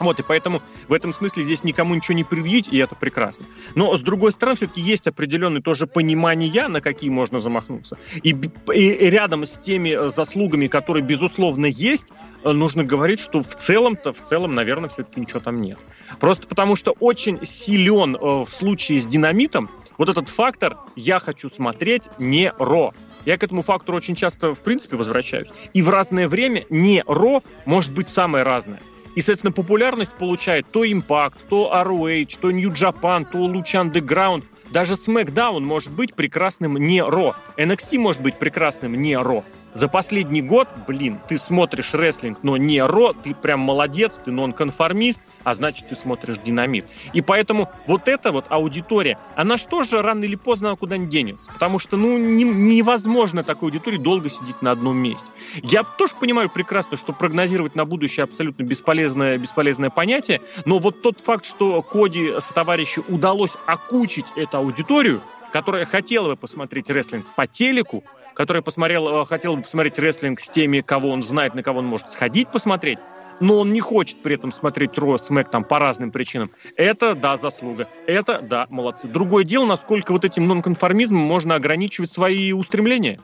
Вот, 0.00 0.18
и 0.18 0.22
поэтому 0.22 0.62
в 0.88 0.94
этом 0.94 1.12
смысле 1.12 1.44
здесь 1.44 1.62
никому 1.62 1.94
ничего 1.94 2.14
не 2.14 2.24
предъявить, 2.24 2.68
и 2.68 2.78
это 2.78 2.94
прекрасно. 2.94 3.44
Но, 3.74 3.94
с 3.94 4.00
другой 4.00 4.32
стороны, 4.32 4.56
все-таки 4.56 4.80
есть 4.80 5.06
определенное 5.06 5.60
тоже 5.60 5.86
понимание, 5.86 6.68
на 6.68 6.80
какие 6.80 7.10
можно 7.10 7.38
замахнуться. 7.38 7.98
И, 8.22 8.30
и 8.74 9.10
рядом 9.10 9.44
с 9.44 9.50
теми 9.50 9.90
э, 9.90 10.10
заслугами, 10.10 10.68
которые, 10.68 11.04
безусловно, 11.04 11.66
есть, 11.66 12.08
э, 12.42 12.50
нужно 12.50 12.82
говорить, 12.82 13.20
что 13.20 13.42
в 13.42 13.54
целом-то, 13.54 14.14
в 14.14 14.18
целом, 14.18 14.54
наверное, 14.54 14.88
все-таки 14.88 15.20
ничего 15.20 15.40
там 15.40 15.60
нет. 15.60 15.78
Просто 16.18 16.48
потому 16.48 16.76
что 16.76 16.92
очень 16.98 17.44
силен 17.44 18.16
э, 18.16 18.18
в 18.20 18.48
случае 18.50 19.00
с 19.00 19.06
динамитом 19.06 19.68
вот 19.98 20.08
этот 20.08 20.30
фактор 20.30 20.78
«я 20.96 21.18
хочу 21.18 21.50
смотреть 21.50 22.08
не 22.18 22.54
ро». 22.58 22.94
Я 23.26 23.36
к 23.36 23.42
этому 23.42 23.60
фактору 23.60 23.98
очень 23.98 24.14
часто, 24.14 24.54
в 24.54 24.60
принципе, 24.60 24.96
возвращаюсь. 24.96 25.48
И 25.74 25.82
в 25.82 25.90
разное 25.90 26.26
время 26.26 26.64
не 26.70 27.04
ро 27.06 27.42
может 27.66 27.92
быть 27.92 28.08
самое 28.08 28.44
разное. 28.44 28.80
И, 29.14 29.20
соответственно, 29.20 29.52
популярность 29.52 30.12
получает 30.12 30.66
то 30.70 30.84
Impact, 30.84 31.34
то 31.48 31.70
ROH, 31.72 32.38
то 32.40 32.50
New 32.50 32.70
Japan, 32.70 33.26
то 33.30 33.38
Lucha 33.38 33.82
Underground. 33.84 34.44
Даже 34.70 34.94
SmackDown 34.94 35.60
может 35.60 35.90
быть 35.90 36.14
прекрасным 36.14 36.76
не 36.76 37.02
Ро. 37.02 37.34
NXT 37.56 37.98
может 37.98 38.22
быть 38.22 38.36
прекрасным 38.36 38.94
не 38.94 39.16
Ро. 39.16 39.44
За 39.74 39.88
последний 39.88 40.42
год, 40.42 40.68
блин, 40.86 41.18
ты 41.28 41.38
смотришь 41.38 41.94
рестлинг, 41.94 42.38
но 42.42 42.56
не 42.56 42.80
Ро, 42.82 43.12
ты 43.12 43.34
прям 43.34 43.60
молодец, 43.60 44.12
ты 44.24 44.30
нонконформист, 44.30 45.20
а 45.44 45.54
значит, 45.54 45.88
ты 45.88 45.96
смотришь 45.96 46.38
динамит. 46.44 46.86
И 47.12 47.20
поэтому 47.20 47.68
вот 47.86 48.08
эта 48.08 48.32
вот 48.32 48.46
аудитория, 48.48 49.18
она 49.34 49.58
что 49.58 49.82
же 49.82 50.02
рано 50.02 50.24
или 50.24 50.36
поздно 50.36 50.74
куда-нибудь 50.76 51.10
денется. 51.10 51.50
Потому 51.52 51.78
что, 51.78 51.96
ну, 51.96 52.18
не, 52.18 52.44
невозможно 52.44 53.44
такой 53.44 53.70
аудитории 53.70 53.98
долго 53.98 54.28
сидеть 54.28 54.60
на 54.62 54.70
одном 54.70 54.96
месте. 54.96 55.26
Я 55.62 55.82
тоже 55.82 56.14
понимаю 56.18 56.50
прекрасно, 56.50 56.96
что 56.96 57.12
прогнозировать 57.12 57.74
на 57.74 57.84
будущее 57.84 58.24
абсолютно 58.24 58.62
бесполезное, 58.62 59.38
бесполезное 59.38 59.90
понятие, 59.90 60.40
но 60.64 60.78
вот 60.78 61.02
тот 61.02 61.20
факт, 61.20 61.46
что 61.46 61.82
Коди 61.82 62.32
со 62.40 62.52
товарищи 62.54 63.02
удалось 63.08 63.56
окучить 63.66 64.26
эту 64.36 64.58
аудиторию, 64.58 65.20
которая 65.52 65.84
хотела 65.86 66.30
бы 66.30 66.36
посмотреть 66.36 66.88
рестлинг 66.90 67.26
по 67.34 67.46
телеку, 67.46 68.04
которая 68.34 68.62
посмотрел, 68.62 69.24
хотела 69.24 69.56
бы 69.56 69.62
посмотреть 69.62 69.98
рестлинг 69.98 70.40
с 70.40 70.48
теми, 70.48 70.80
кого 70.80 71.10
он 71.10 71.22
знает, 71.22 71.54
на 71.54 71.62
кого 71.62 71.80
он 71.80 71.86
может 71.86 72.10
сходить 72.10 72.48
посмотреть, 72.48 72.98
но 73.40 73.58
он 73.58 73.72
не 73.72 73.80
хочет 73.80 74.22
при 74.22 74.34
этом 74.34 74.52
смотреть 74.52 74.96
Ро, 74.96 75.18
Смэк 75.18 75.50
там 75.50 75.64
по 75.64 75.78
разным 75.78 76.12
причинам. 76.12 76.50
Это, 76.76 77.14
да, 77.14 77.36
заслуга. 77.36 77.88
Это, 78.06 78.40
да, 78.40 78.66
молодцы. 78.70 79.08
Другое 79.08 79.44
дело, 79.44 79.66
насколько 79.66 80.12
вот 80.12 80.24
этим 80.24 80.46
нонконформизмом 80.46 81.22
можно 81.22 81.54
ограничивать 81.54 82.12
свои 82.12 82.52
устремления. 82.52 83.18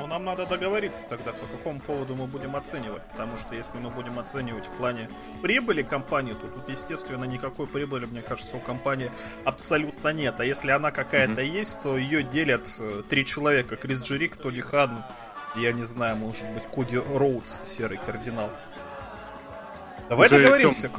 Ну, 0.00 0.06
нам 0.06 0.24
надо 0.24 0.46
договориться 0.46 1.06
тогда, 1.06 1.32
по 1.32 1.46
какому 1.46 1.78
поводу 1.78 2.14
мы 2.14 2.26
будем 2.26 2.56
оценивать. 2.56 3.02
Потому 3.10 3.36
что 3.36 3.54
если 3.54 3.76
мы 3.78 3.90
будем 3.90 4.18
оценивать 4.18 4.64
в 4.64 4.70
плане 4.70 5.10
прибыли 5.42 5.82
компании, 5.82 6.32
то 6.32 6.46
тут, 6.46 6.70
естественно, 6.70 7.24
никакой 7.24 7.66
прибыли, 7.66 8.06
мне 8.06 8.22
кажется, 8.22 8.56
у 8.56 8.60
компании 8.60 9.10
абсолютно 9.44 10.08
нет. 10.08 10.36
А 10.38 10.44
если 10.46 10.70
она 10.70 10.90
какая-то 10.90 11.42
mm-hmm. 11.42 11.58
есть, 11.58 11.82
то 11.82 11.98
ее 11.98 12.22
делят 12.22 12.74
э, 12.80 13.02
три 13.10 13.26
человека. 13.26 13.76
Крис 13.76 14.00
Джерик, 14.00 14.36
Тони 14.36 14.60
Хан, 14.60 15.04
я 15.54 15.72
не 15.72 15.82
знаю, 15.82 16.16
может 16.16 16.50
быть, 16.52 16.62
Коди 16.74 16.96
Роудс, 16.96 17.60
серый 17.64 17.98
кардинал. 17.98 18.50
Давай 20.10 20.26
Уже 20.26 20.38
договоримся. 20.38 20.90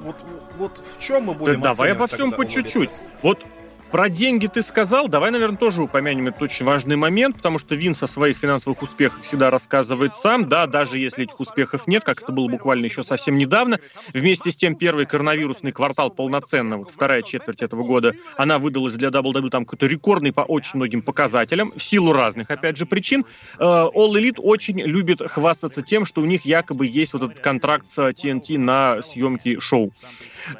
Вот, 0.00 0.16
вот 0.58 0.82
в 0.98 1.02
чем 1.02 1.24
мы 1.24 1.32
будем 1.32 1.62
да, 1.62 1.72
Давай 1.72 1.92
обо 1.92 2.06
всем 2.06 2.32
по 2.32 2.44
чуть-чуть. 2.44 3.00
Вот 3.22 3.42
про 3.90 4.08
деньги 4.08 4.46
ты 4.46 4.62
сказал, 4.62 5.08
давай, 5.08 5.30
наверное, 5.30 5.56
тоже 5.56 5.82
упомянем 5.82 6.28
этот 6.28 6.42
очень 6.42 6.64
важный 6.64 6.96
момент, 6.96 7.36
потому 7.36 7.58
что 7.58 7.74
Винс 7.74 8.02
о 8.02 8.06
своих 8.06 8.38
финансовых 8.38 8.82
успехах 8.82 9.22
всегда 9.22 9.50
рассказывает 9.50 10.14
сам, 10.16 10.48
да, 10.48 10.66
даже 10.66 10.98
если 10.98 11.24
этих 11.24 11.38
успехов 11.40 11.86
нет, 11.86 12.04
как 12.04 12.22
это 12.22 12.32
было 12.32 12.48
буквально 12.48 12.84
еще 12.84 13.02
совсем 13.02 13.38
недавно. 13.38 13.78
Вместе 14.12 14.50
с 14.50 14.56
тем, 14.56 14.74
первый 14.74 15.06
коронавирусный 15.06 15.72
квартал 15.72 16.10
полноценно, 16.10 16.78
вот 16.78 16.90
вторая 16.90 17.22
четверть 17.22 17.62
этого 17.62 17.82
года, 17.82 18.14
она 18.36 18.58
выдалась 18.58 18.94
для 18.94 19.08
WWE 19.08 19.50
там 19.50 19.64
какой-то 19.64 19.86
рекордный 19.86 20.32
по 20.32 20.42
очень 20.42 20.72
многим 20.74 21.02
показателям, 21.02 21.72
в 21.76 21.82
силу 21.82 22.12
разных, 22.12 22.50
опять 22.50 22.76
же, 22.76 22.86
причин. 22.86 23.24
Э, 23.58 23.62
All 23.64 24.12
Elite 24.12 24.38
очень 24.38 24.80
любит 24.80 25.22
хвастаться 25.30 25.82
тем, 25.82 26.04
что 26.04 26.20
у 26.20 26.24
них 26.24 26.44
якобы 26.44 26.86
есть 26.86 27.12
вот 27.12 27.22
этот 27.22 27.40
контракт 27.40 27.90
с 27.90 27.98
TNT 27.98 28.58
на 28.58 29.02
съемки 29.02 29.60
шоу. 29.60 29.92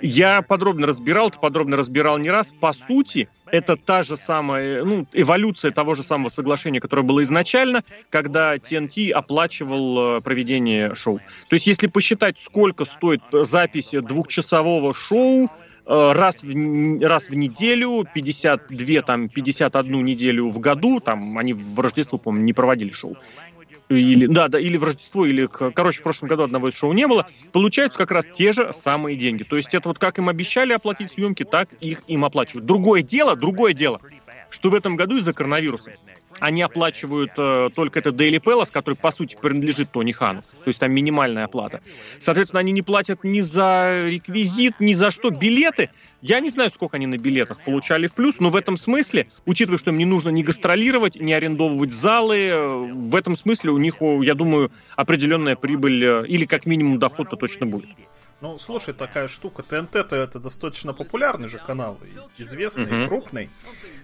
Я 0.01 0.43
подробно 0.43 0.87
разбирал, 0.87 1.31
ты 1.31 1.39
подробно 1.39 1.77
разбирал 1.77 2.19
не 2.19 2.31
раз. 2.31 2.49
По 2.61 2.73
сути, 2.73 3.18
это 3.51 3.77
та 3.77 4.03
же 4.03 4.17
самая, 4.17 4.85
ну, 4.85 5.07
эволюция 5.13 5.71
того 5.71 5.95
же 5.95 6.05
самого 6.05 6.29
соглашения, 6.29 6.81
которое 6.81 7.03
было 7.03 7.23
изначально, 7.23 7.83
когда 8.11 8.57
TNT 8.57 9.11
оплачивал 9.11 10.19
э, 10.19 10.21
проведение 10.21 10.95
шоу. 10.95 11.21
То 11.49 11.55
есть, 11.55 11.67
если 11.67 11.87
посчитать, 11.87 12.37
сколько 12.41 12.85
стоит 12.85 13.23
запись 13.33 13.91
двухчасового 13.93 14.95
шоу, 14.95 15.51
э, 15.87 16.13
раз 16.13 16.43
в, 16.43 17.03
раз 17.03 17.29
в 17.29 17.35
неделю, 17.35 18.07
52, 18.13 19.03
там, 19.03 19.29
51 19.29 20.05
неделю 20.05 20.49
в 20.49 20.59
году, 20.59 21.01
там, 21.01 21.39
они 21.39 21.55
в 21.55 21.81
Рождество, 21.81 22.19
по-моему, 22.19 22.45
не 22.45 22.53
проводили 22.53 22.91
шоу, 22.91 23.17
или, 23.88 24.26
да, 24.26 24.49
да, 24.49 24.59
или 24.59 24.76
в 24.76 24.85
Рождество, 24.85 25.25
или, 25.26 25.47
короче, 25.47 26.00
в 26.00 26.02
прошлом 26.02 26.28
году 26.28 26.42
одного 26.42 26.71
шоу 26.71 26.92
не 26.92 27.07
было, 27.07 27.26
получаются 27.52 27.99
как 27.99 28.11
раз 28.11 28.26
те 28.33 28.52
же 28.52 28.73
самые 28.75 29.16
деньги. 29.16 29.42
То 29.42 29.57
есть 29.57 29.75
это 29.75 29.88
вот 29.88 29.99
как 29.99 30.18
им 30.18 30.28
обещали 30.28 30.73
оплатить 30.73 31.12
съемки, 31.12 31.45
так 31.45 31.73
их 31.80 32.02
им 32.07 32.25
оплачивают. 32.25 32.66
Другое 32.66 33.02
дело, 33.02 33.37
другое 33.37 33.73
дело, 33.73 34.00
что 34.50 34.71
в 34.71 34.75
этом 34.75 34.97
году 34.97 35.16
из-за 35.16 35.33
коронавируса 35.33 35.95
они 36.41 36.63
оплачивают 36.63 37.33
э, 37.37 37.71
только 37.75 37.99
это 37.99 38.11
Daily 38.11 38.41
Palace, 38.41 38.71
который, 38.73 38.95
по 38.95 39.11
сути, 39.11 39.37
принадлежит 39.41 39.91
Тони 39.91 40.13
Хану. 40.13 40.43
То 40.43 40.69
есть 40.69 40.79
там 40.79 40.93
минимальная 40.93 41.45
оплата. 41.45 41.81
Соответственно, 42.19 42.61
они 42.61 42.73
не 42.73 42.83
платят 42.83 43.25
ни 43.25 43.41
за 43.41 44.07
реквизит, 44.07 44.75
ни 44.81 44.95
за 44.95 45.11
что. 45.11 45.31
Билеты, 45.31 45.91
я 46.23 46.41
не 46.41 46.51
знаю, 46.51 46.71
сколько 46.71 46.97
они 46.97 47.07
на 47.07 47.19
билетах 47.19 47.63
получали 47.65 48.07
в 48.07 48.15
плюс, 48.15 48.41
но 48.41 48.51
в 48.51 48.57
этом 48.57 48.77
смысле, 48.77 49.29
учитывая, 49.47 49.79
что 49.79 49.91
им 49.91 49.99
не 49.99 50.05
нужно 50.05 50.31
ни 50.31 50.43
гастролировать, 50.43 51.17
ни 51.17 51.33
арендовывать 51.33 51.93
залы, 51.93 52.37
э, 52.37 52.93
в 52.93 53.15
этом 53.15 53.37
смысле 53.37 53.71
у 53.71 53.79
них, 53.79 53.97
я 54.01 54.35
думаю, 54.35 54.71
определенная 54.97 55.57
прибыль 55.57 56.05
э, 56.05 56.27
или 56.27 56.45
как 56.45 56.67
минимум 56.67 56.99
доход-то 56.99 57.37
точно 57.37 57.67
будет. 57.67 57.89
Ну, 58.40 58.57
слушай, 58.59 58.95
такая 58.95 59.26
штука. 59.26 59.64
ТНТ-то 59.64 60.14
это 60.14 60.38
достаточно 60.38 60.95
популярный 60.95 61.49
же 61.49 61.59
канал, 61.59 61.99
известный, 62.37 62.87
mm-hmm. 62.87 63.09
крупный. 63.09 63.50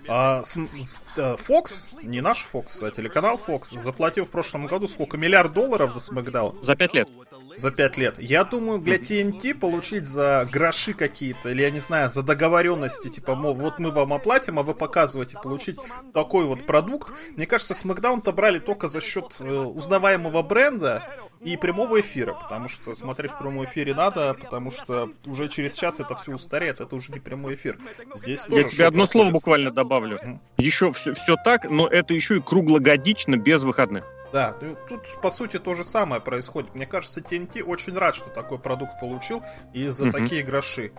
А 0.09 0.43
с, 0.43 0.57
с, 0.57 1.05
э, 1.17 1.37
Fox, 1.37 1.95
не 2.03 2.21
наш 2.21 2.47
Fox, 2.53 2.85
а 2.85 2.91
телеканал 2.91 3.37
Fox, 3.37 3.79
заплатил 3.79 4.25
в 4.25 4.31
прошлом 4.31 4.67
году 4.67 4.89
сколько? 4.89 5.17
Миллиард 5.17 5.53
долларов 5.53 5.93
за 5.93 6.01
Смакдаун? 6.01 6.63
За 6.65 6.75
пять 6.75 6.95
лет. 6.95 7.09
За 7.57 7.71
пять 7.71 7.97
лет. 7.97 8.19
Я 8.19 8.45
думаю, 8.45 8.79
для 8.79 8.97
TNT 8.97 9.55
получить 9.55 10.07
за 10.07 10.49
гроши 10.51 10.93
какие-то, 10.93 11.51
или 11.51 11.63
я 11.63 11.71
не 11.71 11.81
знаю, 11.81 12.11
за 12.11 12.23
договоренности, 12.23 13.09
типа, 13.09 13.35
мол, 13.35 13.55
вот 13.55 13.79
мы 13.79 13.91
вам 13.91 14.13
оплатим, 14.13 14.59
а 14.59 14.63
вы 14.63 14.75
показываете, 14.75 15.39
получить 15.43 15.79
такой 16.13 16.45
вот 16.45 16.67
продукт. 16.67 17.13
Мне 17.37 17.47
кажется, 17.47 17.75
Смакдаун-то 17.75 18.33
брали 18.33 18.59
только 18.59 18.89
за 18.89 19.01
счет 19.01 19.41
э, 19.41 19.53
узнаваемого 19.53 20.43
бренда 20.43 21.09
и 21.41 21.57
прямого 21.57 22.01
эфира, 22.01 22.35
потому 22.35 22.69
что 22.69 22.95
смотреть 22.95 23.33
в 23.33 23.39
прямом 23.39 23.65
эфире 23.65 23.95
надо, 23.95 24.35
потому 24.35 24.71
что 24.71 25.11
уже 25.27 25.49
через 25.49 25.75
час 25.75 26.01
это 26.01 26.15
все 26.17 26.33
устареет, 26.33 26.81
это 26.81 26.97
уже 26.97 27.13
не 27.13 27.21
прямой 27.21 27.55
эфир. 27.55 27.79
Здесь 28.15 28.47
Я 28.49 28.65
тебе 28.65 28.87
одно 28.87 29.05
проходит. 29.05 29.13
слово 29.13 29.31
буквально 29.31 29.71
добавлю. 29.71 30.19
Mm. 30.25 30.39
Еще 30.59 30.93
все, 30.93 31.15
все 31.15 31.37
так, 31.37 31.69
но 31.69 31.87
это 31.87 32.15
еще 32.15 32.39
и 32.39 32.41
круглогодично 32.41 33.37
без 33.37 33.63
выходных. 33.63 34.05
Да, 34.35 34.53
тут 34.89 35.07
по 35.23 35.31
сути 35.31 35.61
то 35.61 35.77
же 35.77 35.85
самое 35.85 36.21
происходит. 36.21 36.75
Мне 36.75 36.87
кажется, 36.87 37.21
TNT 37.21 37.63
очень 37.63 37.97
рад, 37.97 38.17
что 38.17 38.31
такой 38.31 38.59
продукт 38.59 38.99
получил 38.99 39.45
и 39.73 39.87
за 39.87 40.07
mm-hmm. 40.07 40.11
такие 40.11 40.43
гроши. 40.43 40.91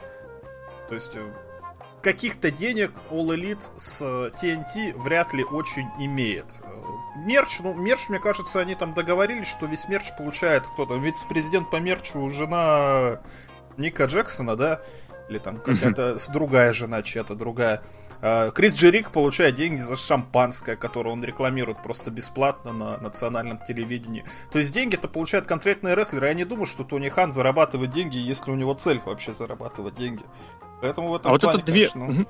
То 0.88 0.96
есть 0.96 1.18
э, 1.18 1.34
каких-то 2.02 2.50
денег 2.50 2.94
All 3.12 3.36
Elite 3.36 3.70
с 3.76 4.02
TNT 4.02 4.98
вряд 4.98 5.34
ли 5.34 5.44
очень 5.44 5.90
имеет. 6.00 6.62
Мерч, 7.18 7.60
ну, 7.60 7.74
мерч, 7.74 8.08
мне 8.08 8.20
кажется, 8.20 8.62
они 8.62 8.74
там 8.74 8.94
договорились, 8.94 9.48
что 9.48 9.66
весь 9.66 9.90
мерч 9.90 10.16
получает 10.18 10.66
кто-то. 10.68 10.96
Вице-президент 10.96 11.70
по 11.70 11.76
мерчу 11.76 12.30
жена 12.32 13.20
Ника 13.76 14.06
Джексона, 14.06 14.56
да? 14.56 14.80
Или 15.28 15.40
там 15.40 15.60
какая-то 15.60 16.20
другая 16.32 16.72
жена, 16.72 17.04
чья-то 17.04 17.36
другая. 17.36 17.84
А, 18.22 18.52
Крис 18.52 18.76
Джерик 18.76 19.12
получает 19.12 19.56
деньги 19.56 19.82
за 19.82 19.96
шампанское, 19.96 20.76
которое 20.76 21.12
он 21.12 21.24
рекламирует 21.24 21.82
просто 21.84 22.12
бесплатно 22.12 22.74
на 22.74 22.98
национальном 22.98 23.60
телевидении. 23.60 24.26
То 24.52 24.60
есть 24.60 24.74
деньги-то 24.74 25.08
получают 25.08 25.48
конкретные 25.48 25.96
рестлеры. 25.96 26.28
Я 26.28 26.34
не 26.34 26.46
думаю, 26.46 26.66
что 26.66 26.84
Тони 26.84 27.10
Хан 27.10 27.32
зарабатывает 27.32 27.92
деньги, 27.92 28.18
если 28.18 28.52
у 28.52 28.56
него 28.56 28.74
цель 28.74 29.02
вообще 29.06 29.34
зарабатывать 29.34 29.96
деньги. 29.96 30.24
Поэтому 30.82 31.10
в 31.10 31.16
этом 31.16 31.32
а 31.32 31.34
вот 31.34 31.42
плане, 31.42 31.60
это 31.60 31.72
две... 31.72 31.90
Конечно, 31.90 32.26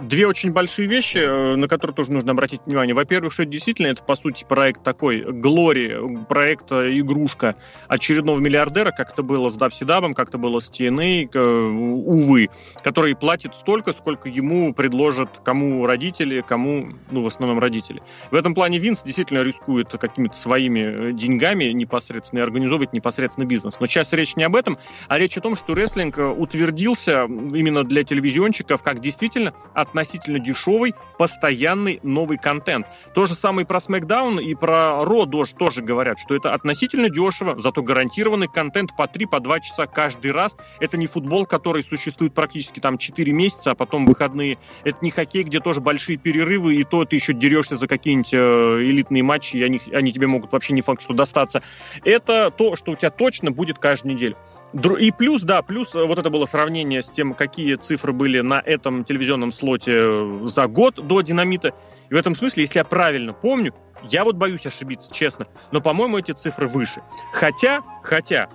две 0.00 0.26
очень 0.26 0.52
большие 0.52 0.88
вещи, 0.88 1.18
э, 1.18 1.56
на 1.56 1.68
которые 1.68 1.94
тоже 1.94 2.12
нужно 2.12 2.32
обратить 2.32 2.60
внимание. 2.66 2.94
Во-первых, 2.94 3.32
что 3.32 3.44
действительно 3.44 3.88
это, 3.88 4.02
по 4.02 4.14
сути, 4.14 4.44
проект 4.48 4.82
такой, 4.82 5.22
Глори, 5.22 5.94
проект 6.28 6.70
э, 6.70 6.98
игрушка 6.98 7.56
очередного 7.88 8.38
миллиардера, 8.38 8.90
как 8.90 9.12
это 9.12 9.22
было 9.22 9.48
с 9.50 9.54
Дабси 9.54 9.84
Дабом, 9.84 10.14
как 10.14 10.28
это 10.28 10.38
было 10.38 10.60
с 10.60 10.70
TNA, 10.70 11.30
э, 11.32 11.38
увы, 11.40 12.48
который 12.82 13.14
платит 13.16 13.54
столько, 13.54 13.92
сколько 13.92 14.28
ему 14.28 14.72
предложат 14.72 15.40
кому 15.44 15.86
родители, 15.86 16.44
кому, 16.46 16.90
ну, 17.10 17.22
в 17.22 17.26
основном 17.26 17.58
родители. 17.58 18.02
В 18.30 18.34
этом 18.34 18.54
плане 18.54 18.78
Винс 18.78 19.02
действительно 19.02 19.42
рискует 19.42 19.88
какими-то 19.88 20.36
своими 20.36 21.12
деньгами 21.12 21.64
непосредственно 21.64 22.40
и 22.40 22.42
организовывать 22.42 22.92
непосредственно 22.92 23.44
бизнес. 23.44 23.74
Но 23.80 23.86
сейчас 23.86 24.12
речь 24.12 24.36
не 24.36 24.44
об 24.44 24.54
этом, 24.54 24.78
а 25.08 25.18
речь 25.18 25.36
о 25.36 25.40
том, 25.40 25.56
что 25.56 25.74
рестлинг 25.74 26.18
утвердился 26.18 27.24
именно 27.24 27.84
для 27.84 28.04
телевизионщиков 28.04 28.82
как 28.82 29.00
действительно 29.00 29.54
относительно 29.88 30.38
дешевый, 30.38 30.94
постоянный 31.18 32.00
новый 32.02 32.38
контент. 32.38 32.86
То 33.14 33.26
же 33.26 33.34
самое 33.34 33.64
и 33.64 33.66
про 33.66 33.78
SmackDown 33.78 34.42
и 34.42 34.54
про 34.54 35.02
Raw 35.02 35.26
тоже 35.56 35.82
говорят, 35.82 36.18
что 36.18 36.34
это 36.34 36.54
относительно 36.54 37.08
дешево, 37.08 37.60
зато 37.60 37.82
гарантированный 37.82 38.48
контент 38.48 38.96
по 38.96 39.02
3-2 39.02 39.58
по 39.58 39.60
часа 39.60 39.86
каждый 39.86 40.32
раз. 40.32 40.56
Это 40.80 40.96
не 40.96 41.06
футбол, 41.06 41.46
который 41.46 41.82
существует 41.82 42.34
практически 42.34 42.80
там 42.80 42.98
4 42.98 43.32
месяца, 43.32 43.72
а 43.72 43.74
потом 43.74 44.06
выходные. 44.06 44.58
Это 44.84 44.98
не 45.00 45.10
хоккей, 45.10 45.42
где 45.42 45.60
тоже 45.60 45.80
большие 45.80 46.16
перерывы, 46.16 46.76
и 46.76 46.84
то 46.84 47.04
ты 47.04 47.16
еще 47.16 47.32
дерешься 47.32 47.76
за 47.76 47.88
какие-нибудь 47.88 48.32
э, 48.32 48.36
элитные 48.82 49.22
матчи, 49.22 49.56
и 49.56 49.62
они, 49.62 49.80
они 49.92 50.12
тебе 50.12 50.26
могут 50.26 50.52
вообще 50.52 50.72
не 50.72 50.82
факт, 50.82 51.02
что 51.02 51.14
достаться. 51.14 51.62
Это 52.04 52.50
то, 52.50 52.76
что 52.76 52.92
у 52.92 52.96
тебя 52.96 53.10
точно 53.10 53.50
будет 53.50 53.78
каждую 53.78 54.14
неделю. 54.14 54.36
И 54.72 55.10
плюс, 55.12 55.42
да, 55.42 55.62
плюс 55.62 55.94
э, 55.94 56.04
вот 56.04 56.18
это 56.18 56.28
было 56.28 56.44
сравнение 56.44 57.00
с 57.00 57.08
тем, 57.08 57.32
какие 57.34 57.76
цифры 57.76 58.12
были 58.12 58.40
на 58.40 58.60
этом 58.60 59.04
телевизионном 59.04 59.50
слоте 59.50 59.92
э, 59.94 60.40
за 60.44 60.66
год 60.66 60.96
до 60.96 61.22
«Динамита». 61.22 61.72
И 62.10 62.14
в 62.14 62.16
этом 62.16 62.34
смысле, 62.34 62.64
если 62.64 62.78
я 62.78 62.84
правильно 62.84 63.32
помню, 63.32 63.74
я 64.02 64.24
вот 64.24 64.36
боюсь 64.36 64.66
ошибиться, 64.66 65.12
честно, 65.12 65.46
но, 65.72 65.80
по-моему, 65.80 66.18
эти 66.18 66.32
цифры 66.32 66.68
выше. 66.68 67.02
Хотя, 67.32 67.82
хотя, 68.02 68.48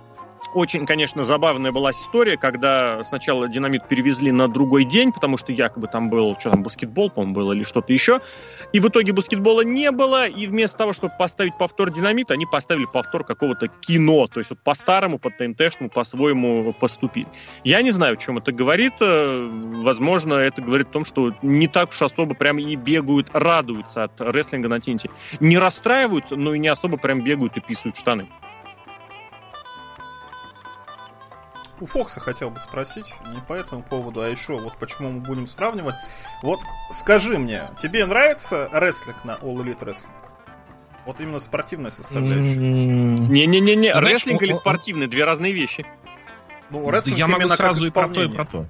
очень, 0.52 0.86
конечно, 0.86 1.24
забавная 1.24 1.72
была 1.72 1.90
история, 1.92 2.36
когда 2.36 3.02
сначала 3.04 3.48
динамит 3.48 3.88
перевезли 3.88 4.32
на 4.32 4.48
другой 4.48 4.84
день, 4.84 5.12
потому 5.12 5.36
что 5.36 5.52
якобы 5.52 5.88
там 5.88 6.10
был, 6.10 6.36
что 6.38 6.50
там, 6.50 6.62
баскетбол, 6.62 7.10
по-моему, 7.10 7.34
было 7.34 7.52
или 7.52 7.62
что-то 7.62 7.92
еще. 7.92 8.20
И 8.72 8.80
в 8.80 8.88
итоге 8.88 9.12
баскетбола 9.12 9.62
не 9.62 9.90
было, 9.90 10.26
и 10.26 10.46
вместо 10.46 10.78
того, 10.78 10.92
чтобы 10.92 11.12
поставить 11.18 11.56
повтор 11.56 11.90
динамита, 11.90 12.34
они 12.34 12.46
поставили 12.46 12.86
повтор 12.92 13.24
какого-то 13.24 13.68
кино, 13.68 14.26
то 14.26 14.40
есть 14.40 14.50
вот 14.50 14.60
по-старому, 14.60 15.18
по 15.18 15.30
ТНТшному, 15.30 15.90
по-своему 15.90 16.72
поступить. 16.72 17.28
Я 17.62 17.82
не 17.82 17.90
знаю, 17.90 18.14
о 18.14 18.16
чем 18.16 18.38
это 18.38 18.52
говорит. 18.52 18.94
Э, 19.00 19.48
возможно, 19.82 20.34
это 20.34 20.60
говорит 20.62 20.88
о 20.88 20.92
том, 20.92 21.04
что 21.04 21.32
не 21.42 21.68
так 21.68 21.90
уж 21.90 22.02
особо 22.02 22.34
прям 22.34 22.58
и 22.58 22.74
бегают, 22.76 23.28
радуются 23.32 24.04
от 24.04 24.20
рестлинга 24.20 24.68
на 24.68 24.80
ТНТ. 24.80 25.06
Не 25.40 25.58
расстраиваются, 25.58 26.36
но 26.36 26.54
и 26.54 26.58
не 26.58 26.68
особо 26.68 26.96
прям 26.96 27.22
бегают 27.22 27.56
и 27.56 27.60
писают 27.60 27.96
штаны. 27.96 28.26
У 31.84 31.86
Фокса 31.86 32.18
хотел 32.18 32.48
бы 32.48 32.58
спросить, 32.60 33.14
не 33.26 33.42
по 33.42 33.52
этому 33.52 33.82
поводу, 33.82 34.22
а 34.22 34.28
еще 34.28 34.58
вот 34.58 34.78
почему 34.78 35.10
мы 35.10 35.20
будем 35.20 35.46
сравнивать. 35.46 35.96
Вот 36.42 36.60
скажи 36.90 37.36
мне, 37.38 37.64
тебе 37.76 38.06
нравится 38.06 38.70
рестлинг 38.72 39.22
на 39.26 39.32
All 39.32 39.56
Elite 39.56 39.80
Wrestling? 39.80 40.08
Вот 41.04 41.20
именно 41.20 41.38
спортивная 41.38 41.90
составляющая. 41.90 42.58
Не-не-не, 42.58 43.92
рестлинг 43.92 44.42
или 44.42 44.54
спортивный, 44.54 45.08
две 45.08 45.24
разные 45.24 45.52
вещи. 45.52 45.84
Ну, 46.70 46.88
рестлинг 46.88 47.18
Я 47.18 47.26
могу 47.26 47.50
сразу 47.50 47.86
и 47.86 47.90
про 47.90 48.08
то, 48.08 48.22
и 48.22 48.28
про 48.28 48.46
то. 48.46 48.66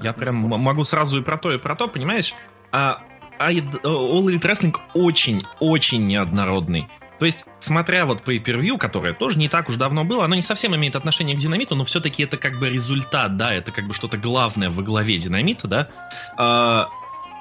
Я 0.00 0.12
прям 0.12 0.36
могу 0.36 0.84
сразу 0.84 1.20
и 1.20 1.24
про 1.24 1.36
то, 1.36 1.50
и 1.50 1.58
про 1.58 1.74
то, 1.74 1.88
понимаешь? 1.88 2.32
А, 2.70 3.02
а 3.40 3.52
All 3.52 3.82
Elite 3.82 4.42
Wrestling 4.42 4.76
очень-очень 4.94 6.06
неоднородный. 6.06 6.88
То 7.22 7.26
есть, 7.26 7.44
смотря 7.60 8.04
вот 8.04 8.24
по 8.24 8.34
per 8.34 8.76
которое 8.78 9.14
тоже 9.14 9.38
не 9.38 9.48
так 9.48 9.68
уж 9.68 9.76
давно 9.76 10.02
было, 10.02 10.24
оно 10.24 10.34
не 10.34 10.42
совсем 10.42 10.74
имеет 10.74 10.96
отношение 10.96 11.36
к 11.36 11.38
динамиту, 11.38 11.76
но 11.76 11.84
все-таки 11.84 12.24
это 12.24 12.36
как 12.36 12.58
бы 12.58 12.68
результат, 12.68 13.36
да, 13.36 13.54
это 13.54 13.70
как 13.70 13.86
бы 13.86 13.94
что-то 13.94 14.18
главное 14.18 14.70
во 14.70 14.82
главе 14.82 15.18
динамита, 15.18 15.68
да. 15.68 16.88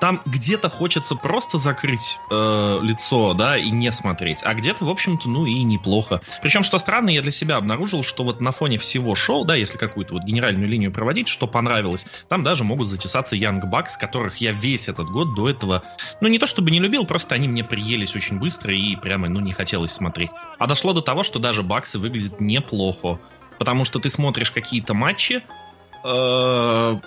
Там 0.02 0.20
где-то 0.26 0.68
хочется 0.68 1.16
просто 1.16 1.60
закрыть 1.60 2.18
э, 2.32 2.80
лицо, 2.82 3.36
да, 3.36 3.56
и 3.56 3.70
не 3.70 3.92
смотреть, 3.92 4.40
а 4.42 4.56
где-то, 4.56 4.84
в 4.84 4.90
общем-то, 4.90 5.30
ну 5.30 5.46
и 5.46 5.62
неплохо. 5.62 6.22
Причем, 6.42 6.64
что 6.64 6.80
странно, 6.80 7.12
я 7.12 7.22
для 7.22 7.30
себя 7.30 7.58
обнаружил, 7.58 8.04
что 8.04 8.24
вот 8.24 8.42
на 8.42 8.52
фоне 8.52 8.80
всего 8.80 9.14
шоу, 9.14 9.46
да, 9.46 9.54
если 9.54 9.78
какую-то 9.78 10.16
вот 10.16 10.24
генеральную 10.24 10.68
линию 10.68 10.92
проводить, 10.92 11.28
что 11.28 11.46
понравилось, 11.46 12.08
там 12.30 12.44
даже 12.44 12.64
могут 12.64 12.88
затесаться 12.88 13.36
Young 13.36 13.62
Bucks, 13.70 13.92
которых 14.00 14.38
я 14.38 14.54
весь 14.54 14.90
этот 14.90 15.08
год 15.08 15.36
до 15.36 15.48
этого, 15.48 15.84
ну 16.20 16.28
не 16.28 16.40
то 16.40 16.48
чтобы 16.48 16.72
не 16.72 16.80
любил, 16.80 17.06
просто 17.06 17.36
они 17.36 17.48
мне 17.48 17.64
приелись 17.64 18.16
очень 18.16 18.40
быстро 18.40 18.74
и 18.74 18.96
прямо, 18.96 19.30
ну, 19.30 19.40
не 19.40 19.54
хотелось 19.54 19.92
смотреть. 19.92 20.32
А 20.58 20.66
дошло 20.66 20.94
до 20.94 21.02
того, 21.02 21.22
что 21.22 21.38
даже 21.38 21.62
Баксы 21.62 22.00
выглядят 22.00 22.42
неплохо, 22.42 23.20
потому 23.60 23.86
что 23.86 24.00
ты 24.00 24.10
смотришь 24.10 24.50
какие-то 24.50 24.96
матчи, 24.96 25.44
э, 26.04 27.00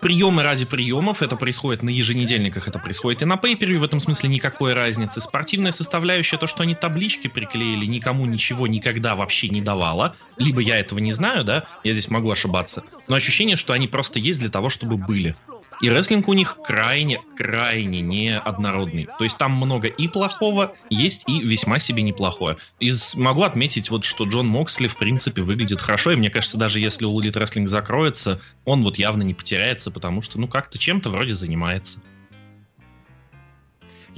приемы 0.00 0.42
ради 0.42 0.64
приемов, 0.64 1.22
это 1.22 1.36
происходит 1.36 1.82
на 1.82 1.90
еженедельниках, 1.90 2.66
это 2.66 2.78
происходит 2.78 3.22
и 3.22 3.24
на 3.24 3.36
пейпере, 3.36 3.78
в 3.78 3.84
этом 3.84 4.00
смысле 4.00 4.28
никакой 4.30 4.72
разницы. 4.72 5.20
Спортивная 5.20 5.72
составляющая, 5.72 6.38
то, 6.38 6.46
что 6.46 6.62
они 6.62 6.74
таблички 6.74 7.28
приклеили, 7.28 7.84
никому 7.86 8.26
ничего 8.26 8.66
никогда 8.66 9.14
вообще 9.14 9.48
не 9.48 9.60
давала. 9.60 10.16
Либо 10.36 10.60
я 10.60 10.78
этого 10.78 10.98
не 10.98 11.12
знаю, 11.12 11.44
да, 11.44 11.64
я 11.84 11.92
здесь 11.92 12.08
могу 12.08 12.30
ошибаться. 12.30 12.82
Но 13.08 13.16
ощущение, 13.16 13.56
что 13.56 13.72
они 13.72 13.86
просто 13.88 14.18
есть 14.18 14.40
для 14.40 14.50
того, 14.50 14.70
чтобы 14.70 14.96
были. 14.96 15.34
И 15.80 15.88
рестлинг 15.88 16.28
у 16.28 16.34
них 16.34 16.58
крайне, 16.62 17.20
крайне 17.36 18.00
неоднородный. 18.02 19.08
То 19.18 19.24
есть 19.24 19.38
там 19.38 19.52
много 19.52 19.88
и 19.88 20.08
плохого, 20.08 20.74
есть 20.90 21.24
и 21.26 21.40
весьма 21.40 21.78
себе 21.78 22.02
неплохое. 22.02 22.58
И 22.80 22.92
могу 23.14 23.42
отметить, 23.42 23.90
вот, 23.90 24.04
что 24.04 24.24
Джон 24.24 24.46
Моксли, 24.46 24.88
в 24.88 24.96
принципе, 24.96 25.42
выглядит 25.42 25.80
хорошо. 25.80 26.12
И 26.12 26.16
мне 26.16 26.30
кажется, 26.30 26.58
даже 26.58 26.80
если 26.80 27.08
Elite 27.08 27.32
Wrestling 27.32 27.66
закроется, 27.66 28.40
он 28.64 28.82
вот 28.82 28.96
явно 28.96 29.22
не 29.22 29.32
потеряется, 29.32 29.90
потому 29.90 30.20
что, 30.20 30.38
ну, 30.38 30.48
как-то 30.48 30.78
чем-то 30.78 31.08
вроде 31.10 31.34
занимается. 31.34 32.00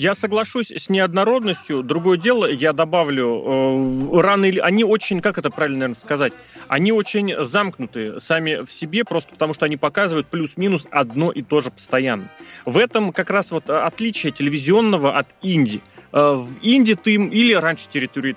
Я 0.03 0.17
соглашусь 0.17 0.73
с 0.73 0.89
неоднородностью. 0.89 1.85
Другое 1.85 2.19
дело, 2.19 2.51
я 2.51 2.73
добавлю, 2.73 4.11
э, 4.11 4.21
рано 4.21 4.47
или... 4.47 4.59
Они 4.59 4.83
очень, 4.83 5.21
как 5.21 5.39
это 5.39 5.49
правильно, 5.49 5.79
наверное, 5.79 6.01
сказать, 6.01 6.33
они 6.67 6.91
очень 6.91 7.33
замкнуты 7.45 8.19
сами 8.19 8.65
в 8.67 8.73
себе, 8.73 9.05
просто 9.05 9.31
потому 9.31 9.55
что 9.55 9.65
они 9.65 9.77
показывают 9.77 10.27
плюс-минус 10.27 10.89
одно 10.91 11.31
и 11.31 11.43
то 11.43 11.61
же 11.61 11.71
постоянно. 11.71 12.25
В 12.67 12.79
этом 12.79 13.13
как 13.13 13.31
раз 13.31 13.53
вот 13.53 13.71
отличие 13.71 14.33
телевизионного 14.33 15.17
от 15.17 15.29
инди. 15.41 15.81
Э, 16.13 16.35
в 16.35 16.59
Индии 16.63 16.95
ты 16.95 17.15
или 17.15 17.53
раньше 17.53 17.87
территории, 17.89 18.35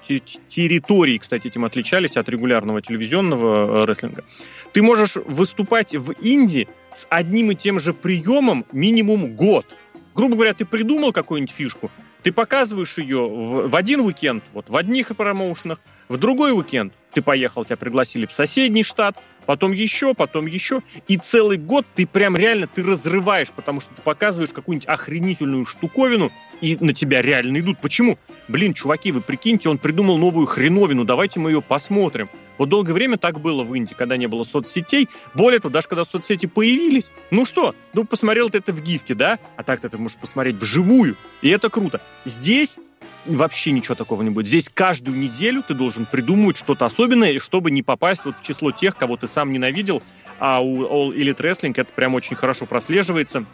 территории, 0.47 1.17
кстати, 1.17 1.47
этим 1.47 1.65
отличались 1.65 2.15
от 2.15 2.29
регулярного 2.29 2.83
телевизионного 2.83 3.81
э, 3.81 3.85
рестлинга. 3.85 4.23
Ты 4.71 4.83
можешь 4.83 5.15
выступать 5.15 5.95
в 5.95 6.11
Индии 6.11 6.67
с 6.93 7.07
одним 7.09 7.49
и 7.49 7.55
тем 7.55 7.79
же 7.79 7.91
приемом 7.91 8.67
минимум 8.71 9.35
год– 9.35 9.65
грубо 10.15 10.35
говоря, 10.35 10.53
ты 10.53 10.65
придумал 10.65 11.11
какую-нибудь 11.11 11.53
фишку, 11.53 11.91
ты 12.23 12.31
показываешь 12.31 12.97
ее 12.97 13.27
в, 13.27 13.67
в 13.67 13.75
один 13.75 13.99
уикенд, 13.99 14.43
вот 14.53 14.69
в 14.69 14.75
одних 14.75 15.15
промоушенах, 15.15 15.79
в 16.07 16.17
другой 16.17 16.53
уикенд 16.53 16.93
ты 17.13 17.21
поехал, 17.21 17.65
тебя 17.65 17.77
пригласили 17.77 18.25
в 18.25 18.31
соседний 18.31 18.83
штат, 18.83 19.21
потом 19.45 19.73
еще, 19.73 20.13
потом 20.13 20.47
еще, 20.47 20.81
и 21.07 21.17
целый 21.17 21.57
год 21.57 21.85
ты 21.95 22.07
прям 22.07 22.35
реально, 22.35 22.67
ты 22.67 22.83
разрываешь, 22.83 23.51
потому 23.51 23.81
что 23.81 23.93
ты 23.93 24.01
показываешь 24.01 24.51
какую-нибудь 24.51 24.87
охренительную 24.87 25.65
штуковину, 25.65 26.31
и 26.61 26.77
на 26.79 26.93
тебя 26.93 27.21
реально 27.21 27.59
идут. 27.59 27.79
Почему? 27.79 28.17
Блин, 28.47 28.73
чуваки, 28.73 29.11
вы 29.11 29.21
прикиньте, 29.21 29.69
он 29.69 29.77
придумал 29.77 30.17
новую 30.17 30.47
хреновину, 30.47 31.03
давайте 31.03 31.39
мы 31.39 31.51
ее 31.51 31.61
посмотрим. 31.61 32.29
Вот 32.57 32.69
долгое 32.69 32.93
время 32.93 33.17
так 33.17 33.41
было 33.41 33.63
в 33.63 33.73
Индии, 33.75 33.93
когда 33.93 34.17
не 34.17 34.27
было 34.27 34.43
соцсетей. 34.43 35.09
Более 35.33 35.59
того, 35.59 35.73
даже 35.73 35.87
когда 35.87 36.05
соцсети 36.05 36.45
появились, 36.45 37.11
ну 37.31 37.45
что, 37.45 37.75
ну 37.93 38.05
посмотрел 38.05 38.49
ты 38.49 38.59
это 38.59 38.71
в 38.71 38.81
гифке, 38.81 39.13
да? 39.13 39.39
А 39.57 39.63
так 39.63 39.81
ты 39.81 39.97
можешь 39.97 40.17
посмотреть 40.17 40.55
вживую, 40.55 41.15
и 41.41 41.49
это 41.49 41.69
круто. 41.69 41.99
Здесь 42.23 42.77
вообще 43.25 43.71
ничего 43.71 43.95
такого 43.95 44.21
не 44.21 44.29
будет. 44.29 44.47
Здесь 44.47 44.69
каждую 44.69 45.17
неделю 45.17 45.63
ты 45.67 45.73
должен 45.73 46.05
придумывать 46.05 46.57
что-то 46.57 46.85
особенное, 46.85 47.39
чтобы 47.39 47.71
не 47.71 47.83
попасть 47.83 48.21
вот 48.23 48.37
в 48.37 48.43
число 48.43 48.71
тех, 48.71 48.95
кого 48.95 49.17
ты 49.17 49.27
сам 49.27 49.51
ненавидел 49.51 50.01
а 50.39 50.59
у 50.61 50.83
All 50.83 51.15
Elite 51.15 51.37
Wrestling 51.37 51.73
это 51.75 51.91
прям 51.93 52.15
очень 52.15 52.35
хорошо 52.35 52.65
прослеживается. 52.65 53.45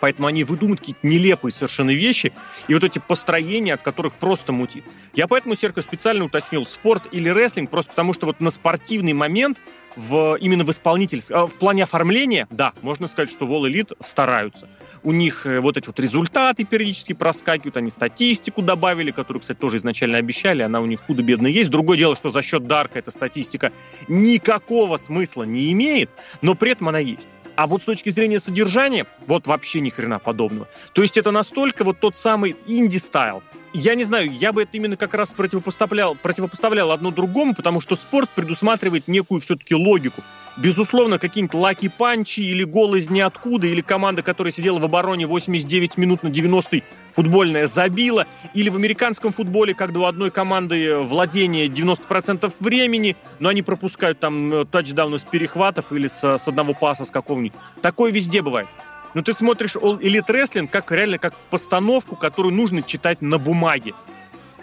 Поэтому 0.00 0.26
они 0.28 0.44
выдумывают 0.44 0.80
какие-то 0.80 1.06
нелепые 1.06 1.52
совершенно 1.52 1.90
вещи, 1.90 2.32
и 2.68 2.74
вот 2.74 2.84
эти 2.84 2.98
построения, 2.98 3.74
от 3.74 3.82
которых 3.82 4.14
просто 4.14 4.52
мутит. 4.52 4.84
Я 5.14 5.26
поэтому, 5.26 5.54
Серко, 5.54 5.82
специально 5.82 6.24
уточнил 6.24 6.66
спорт 6.66 7.04
или 7.12 7.28
рестлинг, 7.28 7.70
просто 7.70 7.90
потому 7.90 8.12
что 8.12 8.26
вот 8.26 8.40
на 8.40 8.50
спортивный 8.50 9.12
момент 9.12 9.58
в, 9.96 10.36
именно 10.40 10.64
в 10.64 10.70
исполнительстве, 10.70 11.36
а, 11.36 11.46
в 11.46 11.54
плане 11.54 11.84
оформления, 11.84 12.46
да, 12.50 12.72
можно 12.82 13.06
сказать, 13.06 13.30
что 13.30 13.46
Wall 13.46 13.70
Elite 13.70 13.96
стараются. 14.00 14.68
У 15.02 15.12
них 15.12 15.46
э, 15.46 15.60
вот 15.60 15.76
эти 15.76 15.86
вот 15.86 16.00
результаты 16.00 16.64
периодически 16.64 17.12
проскакивают, 17.12 17.76
они 17.76 17.90
статистику 17.90 18.62
добавили, 18.62 19.10
которую, 19.10 19.40
кстати, 19.40 19.58
тоже 19.58 19.76
изначально 19.76 20.18
обещали, 20.18 20.62
она 20.62 20.80
у 20.80 20.86
них 20.86 21.00
худо-бедно 21.02 21.46
есть. 21.46 21.70
Другое 21.70 21.98
дело, 21.98 22.16
что 22.16 22.30
за 22.30 22.42
счет 22.42 22.64
Дарка 22.64 22.98
эта 22.98 23.10
статистика 23.10 23.72
никакого 24.08 24.96
смысла 24.96 25.44
не 25.44 25.70
имеет, 25.72 26.10
но 26.42 26.54
при 26.54 26.72
этом 26.72 26.88
она 26.88 26.98
есть. 26.98 27.28
А 27.56 27.66
вот 27.66 27.82
с 27.82 27.84
точки 27.84 28.10
зрения 28.10 28.40
содержания, 28.40 29.06
вот 29.26 29.46
вообще 29.46 29.80
ни 29.80 29.90
хрена 29.90 30.18
подобного. 30.18 30.68
То 30.92 31.02
есть 31.02 31.16
это 31.16 31.30
настолько 31.30 31.84
вот 31.84 31.98
тот 32.00 32.16
самый 32.16 32.56
инди-стайл. 32.66 33.42
Я 33.76 33.96
не 33.96 34.04
знаю, 34.04 34.32
я 34.32 34.52
бы 34.52 34.62
это 34.62 34.76
именно 34.76 34.96
как 34.96 35.14
раз 35.14 35.30
противопоставлял, 35.30 36.14
противопоставлял 36.14 36.92
одно 36.92 37.10
другому, 37.10 37.56
потому 37.56 37.80
что 37.80 37.96
спорт 37.96 38.30
предусматривает 38.30 39.08
некую 39.08 39.40
все-таки 39.40 39.74
логику. 39.74 40.22
Безусловно, 40.56 41.18
какие-нибудь 41.18 41.54
лаки-панчи 41.54 42.38
или 42.38 42.62
гол 42.62 42.94
из 42.94 43.10
ниоткуда, 43.10 43.66
или 43.66 43.80
команда, 43.80 44.22
которая 44.22 44.52
сидела 44.52 44.78
в 44.78 44.84
обороне 44.84 45.26
89 45.26 45.96
минут 45.96 46.22
на 46.22 46.30
90 46.30 46.82
футбольная 47.10 47.66
забила, 47.66 48.28
или 48.54 48.68
в 48.68 48.76
американском 48.76 49.32
футболе, 49.32 49.74
когда 49.74 49.98
у 49.98 50.04
одной 50.04 50.30
команды 50.30 50.96
владение 50.98 51.66
90% 51.66 52.52
времени, 52.60 53.16
но 53.40 53.48
они 53.48 53.62
пропускают 53.62 54.20
там 54.20 54.52
э, 54.52 54.64
тачдаун 54.66 55.16
из 55.16 55.22
перехватов 55.22 55.92
или 55.92 56.06
с, 56.06 56.22
с 56.22 56.46
одного 56.46 56.74
паса 56.74 57.06
с 57.06 57.10
какого-нибудь. 57.10 57.58
Такое 57.82 58.12
везде 58.12 58.40
бывает. 58.40 58.68
Но 59.14 59.22
ты 59.22 59.32
смотришь 59.32 59.76
All 59.76 59.98
Elite 60.00 60.26
Wrestling 60.26 60.68
как 60.68 60.90
реально 60.92 61.18
как 61.18 61.34
постановку, 61.50 62.16
которую 62.16 62.54
нужно 62.54 62.82
читать 62.82 63.22
на 63.22 63.38
бумаге. 63.38 63.94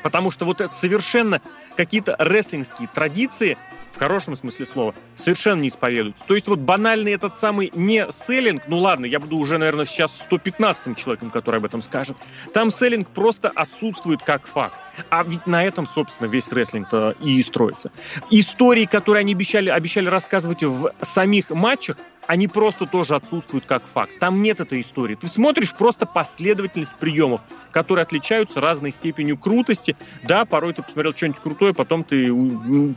Потому 0.04 0.32
что 0.32 0.46
вот 0.46 0.62
это 0.62 0.74
совершенно 0.74 1.42
какие-то 1.76 2.16
рестлингские 2.20 2.90
традиции, 2.94 3.58
в 3.92 4.00
хорошем 4.00 4.36
смысле 4.36 4.66
слова, 4.66 4.96
совершенно 5.16 5.62
не 5.62 5.68
исповедуют. 5.68 6.16
То 6.26 6.36
есть 6.36 6.48
вот 6.48 6.60
банальный 6.60 7.12
этот 7.12 7.38
самый 7.38 7.72
не 7.76 8.08
селлинг, 8.12 8.64
ну 8.68 8.80
ладно, 8.80 9.06
я 9.06 9.20
буду 9.20 9.38
уже, 9.38 9.58
наверное, 9.58 9.86
сейчас 9.86 10.12
115-м 10.30 10.96
человеком, 10.96 11.30
который 11.30 11.58
об 11.58 11.66
этом 11.66 11.82
скажет. 11.82 12.18
Там 12.54 12.72
селлинг 12.72 13.10
просто 13.10 13.50
отсутствует 13.50 14.24
как 14.24 14.48
факт. 14.48 14.76
А 15.10 15.24
ведь 15.24 15.46
на 15.46 15.64
этом, 15.64 15.88
собственно, 15.88 16.28
весь 16.28 16.52
рестлинг-то 16.52 17.16
и 17.22 17.42
строится. 17.44 17.92
Истории, 18.30 18.86
которые 18.86 19.22
они 19.22 19.34
обещали, 19.34 19.70
обещали 19.70 20.08
рассказывать 20.08 20.64
в 20.64 20.94
самих 21.02 21.50
матчах, 21.50 21.98
они 22.28 22.48
просто 22.48 22.86
тоже 22.86 23.16
отсутствуют 23.16 23.66
как 23.66 23.84
факт. 23.86 24.12
Там 24.20 24.42
нет 24.42 24.60
этой 24.60 24.82
истории. 24.82 25.16
Ты 25.16 25.28
смотришь 25.28 25.74
просто 25.74 26.06
последовательность 26.06 26.96
приемов, 26.96 27.42
которые 27.72 28.04
отличаются 28.04 28.62
разной 28.62 28.92
степенью 28.92 29.38
крутости. 29.38 29.96
Да, 30.24 30.46
порой 30.46 30.74
ты 30.74 30.84
посмотрел 30.84 31.14
что-нибудь 31.14 31.42
крутое, 31.42 31.74
потом 31.74 32.04
ты 32.04 32.32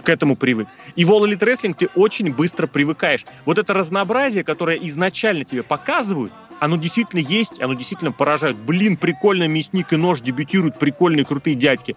к 0.05 0.09
этому 0.09 0.37
привык. 0.37 0.69
И 0.97 1.05
в 1.05 1.11
All 1.11 1.25
Elite 1.29 1.41
Wrestling 1.41 1.75
ты 1.79 1.89
очень 1.95 2.33
быстро 2.33 2.67
привыкаешь. 2.67 3.25
Вот 3.45 3.59
это 3.59 3.75
разнообразие, 3.75 4.45
которое 4.45 4.77
изначально 4.77 5.45
тебе 5.45 5.63
показывают, 5.63 6.33
оно 6.61 6.77
действительно 6.77 7.21
есть, 7.21 7.61
оно 7.61 7.75
действительно 7.75 8.13
поражает. 8.13 8.57
Блин, 8.57 8.97
прикольно, 8.97 9.49
мясник 9.49 9.93
и 9.93 9.97
нож 9.97 10.21
дебютируют, 10.21 10.79
прикольные, 10.79 11.25
крутые 11.25 11.57
дядьки. 11.57 11.97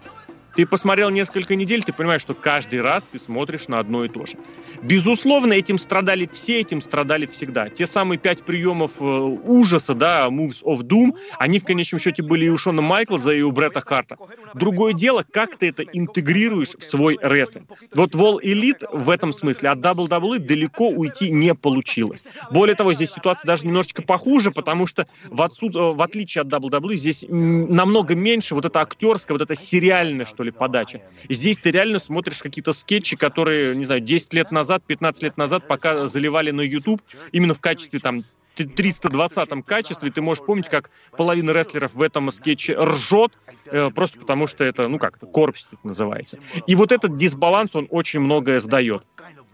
Ты 0.58 0.66
посмотрел 0.66 1.10
несколько 1.10 1.54
недель, 1.54 1.84
ты 1.84 1.92
понимаешь, 1.92 2.20
что 2.20 2.34
каждый 2.34 2.80
раз 2.80 3.06
ты 3.12 3.20
смотришь 3.20 3.68
на 3.68 3.78
одно 3.78 4.04
и 4.04 4.08
то 4.08 4.26
же. 4.26 4.34
Безусловно, 4.82 5.52
этим 5.52 5.78
страдали 5.78 6.28
все, 6.32 6.60
этим 6.60 6.80
страдали 6.80 7.26
всегда. 7.26 7.68
Те 7.68 7.86
самые 7.86 8.18
пять 8.18 8.42
приемов 8.42 9.00
э, 9.00 9.04
ужаса, 9.04 9.94
да, 9.94 10.26
Moves 10.26 10.64
of 10.64 10.80
Doom, 10.80 11.14
они 11.38 11.60
в 11.60 11.64
конечном 11.64 12.00
счете 12.00 12.24
были 12.24 12.46
и 12.46 12.48
у 12.48 12.56
Шона 12.56 12.82
Майклза, 12.82 13.32
и 13.32 13.42
у 13.42 13.52
Бретта 13.52 13.80
Харта. 13.80 14.16
Другое 14.54 14.94
дело, 14.94 15.24
как 15.30 15.56
ты 15.56 15.68
это 15.68 15.84
интегрируешь 15.84 16.74
в 16.76 16.82
свой 16.82 17.18
рестлинг. 17.20 17.68
Вот 17.94 18.16
Wall 18.16 18.40
Elite 18.42 18.84
в 18.92 19.10
этом 19.10 19.32
смысле 19.32 19.70
от 19.70 19.78
WWE 19.78 20.38
далеко 20.38 20.88
уйти 20.88 21.30
не 21.30 21.54
получилось. 21.54 22.24
Более 22.50 22.74
того, 22.74 22.94
здесь 22.94 23.10
ситуация 23.12 23.46
даже 23.46 23.64
немножечко 23.64 24.02
похуже, 24.02 24.50
потому 24.50 24.88
что 24.88 25.06
в, 25.24 25.40
отсут... 25.40 25.76
Э, 25.76 25.92
в 25.92 26.02
отличие 26.02 26.42
от 26.42 26.48
WWE 26.48 26.96
здесь 26.96 27.24
намного 27.28 28.16
меньше 28.16 28.54
вот 28.56 28.64
это 28.64 28.80
актерское, 28.80 29.36
вот 29.36 29.42
это 29.42 29.54
сериальное, 29.54 30.26
что 30.26 30.42
ли, 30.42 30.47
подача. 30.52 31.02
Здесь 31.28 31.58
ты 31.58 31.70
реально 31.70 31.98
смотришь 31.98 32.38
какие-то 32.38 32.72
скетчи, 32.72 33.16
которые, 33.16 33.74
не 33.74 33.84
знаю, 33.84 34.00
10 34.00 34.32
лет 34.34 34.50
назад 34.50 34.68
назад, 34.68 34.82
15 34.86 35.22
лет 35.22 35.36
назад, 35.36 35.66
пока 35.66 36.06
заливали 36.06 36.50
на 36.50 36.60
YouTube 36.60 37.00
именно 37.32 37.54
в 37.54 37.60
качестве 37.60 38.00
там 38.00 38.22
320 38.54 39.64
качестве, 39.64 40.10
ты 40.10 40.20
можешь 40.20 40.44
помнить, 40.44 40.68
как 40.68 40.90
половина 41.16 41.52
рестлеров 41.52 41.94
в 41.94 42.02
этом 42.02 42.30
скетче 42.30 42.76
ржет, 42.76 43.32
э, 43.66 43.90
просто 43.94 44.18
потому 44.18 44.48
что 44.48 44.64
это, 44.64 44.88
ну 44.88 44.98
как, 44.98 45.18
корпус 45.18 45.68
называется. 45.84 46.38
И 46.66 46.74
вот 46.74 46.90
этот 46.90 47.16
дисбаланс, 47.16 47.74
он 47.74 47.86
очень 47.90 48.20
многое 48.20 48.58
сдает. 48.58 49.04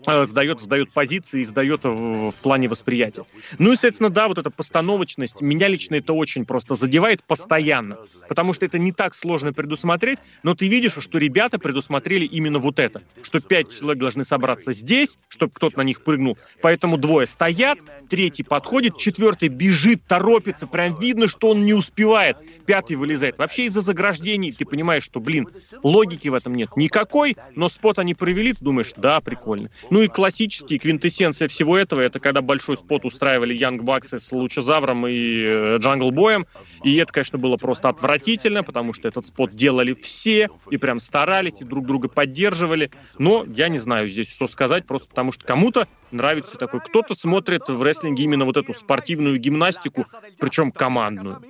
Э, 0.07 0.25
сдает, 0.27 0.61
сдает 0.61 0.93
позиции 0.93 1.41
и 1.41 1.45
сдает 1.45 1.85
в, 1.85 2.31
в 2.31 2.35
плане 2.35 2.69
восприятия. 2.69 3.25
Ну 3.59 3.73
и, 3.73 3.77
соответственно, 3.77 4.11
да, 4.11 4.29
вот 4.29 4.39
эта 4.39 4.51
постановочность, 4.51 5.41
меня 5.41 5.69
лично 5.69 5.97
это 5.97 6.13
очень 6.13 6.45
просто 6.45 6.75
задевает 6.75 7.23
постоянно, 7.25 7.99
потому 8.29 8.53
что 8.53 8.67
это 8.67 8.79
не 8.79 8.93
так 8.93 9.15
сложно 9.15 9.53
предусмотреть, 9.53 10.19
но 10.43 10.55
ты 10.55 10.69
видишь, 10.69 10.95
что 10.99 11.19
ребята 11.19 11.59
предусмотрели 11.59 12.25
именно 12.25 12.59
вот 12.59 12.79
это, 12.79 13.03
что 13.23 13.41
пять 13.41 13.77
человек 13.77 13.99
должны 13.99 14.25
собраться 14.25 14.73
здесь, 14.73 15.17
чтобы 15.29 15.53
кто-то 15.55 15.79
на 15.79 15.83
них 15.83 16.03
прыгнул, 16.03 16.39
поэтому 16.61 16.99
двое 16.99 17.27
стоят, 17.27 17.79
третий 18.09 18.43
подходит, 18.43 18.99
четвертый 18.99 19.49
бежит, 19.49 20.03
торопится, 20.07 20.67
прям 20.67 20.99
видно, 20.99 21.29
что 21.29 21.51
он 21.51 21.65
не 21.65 21.75
успевает, 21.75 22.37
пятый 22.67 22.97
вылезает. 22.97 23.39
Вообще 23.39 23.67
из-за 23.67 23.81
заграждений 23.81 24.53
ты 24.53 24.65
понимаешь, 24.65 25.05
что, 25.05 25.21
блин, 25.21 25.49
логики 25.83 26.29
в 26.29 26.35
этом 26.35 26.55
нет 26.55 26.71
никакой, 26.77 27.37
но 27.55 27.69
спот 27.69 27.99
они 27.99 28.15
провели, 28.15 28.53
ты 28.53 28.65
думаешь, 28.65 28.93
да, 28.97 29.21
прикольно. 29.21 29.71
Ну 29.95 30.03
и 30.03 30.09
классический 30.09 30.81
квинтэссенция 30.81 31.47
всего 31.47 31.79
этого, 31.79 32.01
это 32.01 32.19
когда 32.19 32.43
большой 32.43 32.77
спот 32.77 33.05
устраивали 33.05 33.55
Young 33.55 33.85
Bucks 33.85 34.13
ы 34.13 34.19
с 34.19 34.33
Лучазавром 34.33 35.07
и 35.07 35.77
Jungle 35.79 36.11
Boy 36.11 36.30
ем. 36.30 36.49
И 36.83 36.97
это, 36.97 37.13
конечно, 37.13 37.39
было 37.39 37.57
просто 37.57 37.91
отвратительно, 37.91 38.65
потому 38.65 38.93
что 38.93 39.07
этот 39.07 39.29
спот 39.29 39.53
делали 39.53 39.95
все, 39.95 40.49
и 40.69 40.79
прям 40.79 40.99
старались, 40.99 41.61
и 41.61 41.65
друг 41.65 41.87
друга 41.87 42.09
поддерживали. 42.09 42.91
Но 43.19 43.45
я 43.47 43.69
не 43.69 43.79
знаю 43.79 44.09
здесь, 44.09 44.29
что 44.33 44.49
сказать, 44.49 44.85
просто 44.85 45.07
потому 45.07 45.31
что 45.31 45.47
кому-то 45.47 45.87
нравится 46.11 46.57
такой. 46.57 46.81
Кто-то 46.81 47.15
смотрит 47.15 47.69
в 47.69 47.81
рестлинге 47.81 48.25
именно 48.25 48.47
вот 48.47 48.57
эту 48.57 48.75
спортивную 48.75 49.39
гимнастику, 49.39 50.07
причем 50.41 50.73
командную. 50.73 51.41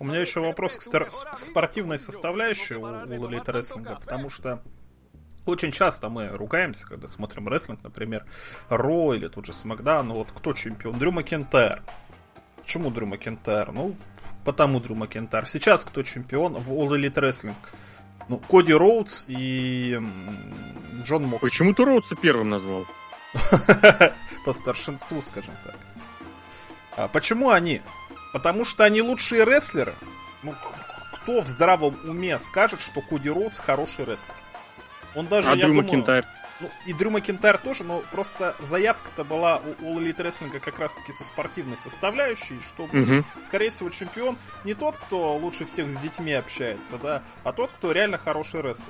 У 0.00 0.06
меня 0.06 0.20
еще 0.20 0.40
вопрос 0.40 0.76
к, 0.76 0.80
стар- 0.80 1.08
к 1.08 1.36
спортивной 1.36 1.98
составляющей 1.98 2.76
у, 2.76 2.84
у 2.84 2.86
Elite 2.86 3.52
рестлинга, 3.52 3.98
потому 4.00 4.30
что 4.30 4.62
очень 5.46 5.70
часто 5.70 6.08
мы 6.08 6.28
ругаемся, 6.28 6.86
когда 6.86 7.08
смотрим 7.08 7.48
рестлинг, 7.48 7.82
например, 7.82 8.24
Ро 8.68 9.14
или 9.14 9.28
тут 9.28 9.46
же 9.46 9.52
Смакдаун, 9.52 10.08
ну 10.08 10.14
вот 10.14 10.28
кто 10.34 10.52
чемпион? 10.52 10.98
Дрю 10.98 11.12
Макентайр. 11.12 11.82
Почему 12.56 12.90
Дрю 12.90 13.06
Макентайр? 13.06 13.72
Ну, 13.72 13.94
потому 14.44 14.80
Дрю 14.80 14.94
Макентайр. 14.94 15.46
Сейчас 15.46 15.84
кто 15.84 16.02
чемпион 16.02 16.54
в 16.54 16.72
All 16.72 16.88
Elite 16.98 17.14
Wrestling? 17.14 17.54
Ну, 18.28 18.38
Коди 18.38 18.72
Роудс 18.72 19.26
и 19.28 20.00
Джон 21.02 21.24
Мокс. 21.24 21.42
Почему 21.42 21.74
ты 21.74 21.84
Роудса 21.84 22.16
первым 22.16 22.48
назвал? 22.50 22.86
По 24.44 24.52
старшинству, 24.52 25.20
скажем 25.20 25.54
так. 25.62 25.76
А 26.96 27.08
почему 27.08 27.50
они? 27.50 27.82
Потому 28.32 28.64
что 28.64 28.84
они 28.84 29.02
лучшие 29.02 29.44
рестлеры. 29.44 29.94
Ну, 30.42 30.54
кто 31.12 31.42
в 31.42 31.46
здравом 31.46 31.98
уме 32.04 32.38
скажет, 32.38 32.80
что 32.80 33.02
Коди 33.02 33.28
Роудс 33.28 33.58
хороший 33.58 34.06
рестлер? 34.06 34.34
Он 35.14 35.26
даже, 35.26 35.48
а 35.48 35.54
я 35.54 35.66
Дрю 35.66 35.74
думаю, 35.74 35.84
Макентайр? 35.84 36.26
Ну, 36.60 36.70
и 36.86 36.92
Дрю 36.92 37.10
Макентайр 37.10 37.58
тоже, 37.58 37.84
но 37.84 38.02
просто 38.12 38.54
заявка-то 38.60 39.24
была 39.24 39.60
у 39.80 39.84
All 39.84 39.98
Elite 39.98 40.16
Wrestling 40.16 40.58
как 40.60 40.78
раз-таки 40.78 41.12
со 41.12 41.24
спортивной 41.24 41.76
составляющей, 41.76 42.60
что, 42.60 42.84
угу. 42.84 43.24
скорее 43.42 43.70
всего, 43.70 43.90
чемпион 43.90 44.36
не 44.64 44.74
тот, 44.74 44.96
кто 44.96 45.36
лучше 45.36 45.64
всех 45.64 45.88
с 45.88 45.96
детьми 45.96 46.32
общается, 46.32 46.96
да, 46.98 47.22
а 47.42 47.52
тот, 47.52 47.70
кто 47.72 47.92
реально 47.92 48.18
хороший 48.18 48.62
рестлер. 48.62 48.88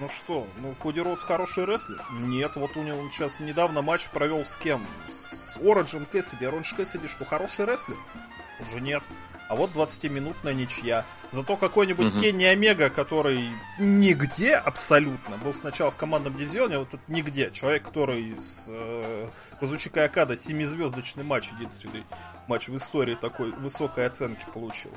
Ну 0.00 0.08
что, 0.08 0.46
ну 0.58 0.74
Коди 0.80 1.00
Роудс 1.00 1.22
хороший 1.22 1.66
рестлер? 1.66 2.00
Нет, 2.20 2.54
вот 2.54 2.76
у 2.76 2.82
него 2.82 3.02
сейчас 3.10 3.40
недавно 3.40 3.82
матч 3.82 4.08
провел 4.10 4.44
с 4.44 4.56
кем? 4.56 4.86
С 5.08 5.56
Ориджем 5.56 6.06
Кэссиди. 6.06 6.44
Оранж 6.44 6.72
Кэссиди 6.74 7.08
что, 7.08 7.24
хороший 7.24 7.66
рестлер? 7.66 7.96
Уже 8.60 8.80
нет. 8.80 9.02
А 9.48 9.56
вот 9.56 9.70
20-минутная 9.72 10.52
ничья. 10.52 11.06
Зато 11.30 11.56
какой-нибудь 11.56 12.12
угу. 12.12 12.20
Кенни 12.20 12.44
Омега, 12.44 12.90
который 12.90 13.48
нигде 13.78 14.54
абсолютно, 14.54 15.38
был 15.38 15.54
сначала 15.54 15.90
в 15.90 15.96
командном 15.96 16.36
дивизионе, 16.36 16.76
а 16.76 16.78
вот 16.80 16.90
тут 16.90 17.00
нигде. 17.08 17.50
Человек, 17.50 17.84
который 17.84 18.36
с 18.38 18.68
э, 18.70 19.28
Казучика 19.58 20.04
Акада 20.04 20.36
семизвездочный 20.36 21.24
матч, 21.24 21.50
единственный 21.52 22.04
матч 22.46 22.68
в 22.68 22.76
истории 22.76 23.14
такой 23.14 23.52
высокой 23.52 24.06
оценки 24.06 24.44
получил. 24.52 24.92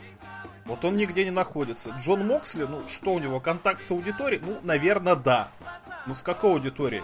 Вот 0.66 0.84
он 0.86 0.98
нигде 0.98 1.24
не 1.24 1.32
находится. 1.32 1.90
Джон 2.02 2.28
Моксли, 2.28 2.64
ну 2.64 2.88
что 2.88 3.14
у 3.14 3.20
него, 3.20 3.40
контакт 3.40 3.82
с 3.82 3.92
аудиторией? 3.92 4.42
Ну, 4.46 4.60
наверное, 4.64 5.16
да. 5.16 5.48
Ну 6.06 6.14
с 6.14 6.22
какой 6.24 6.52
аудиторией? 6.52 7.04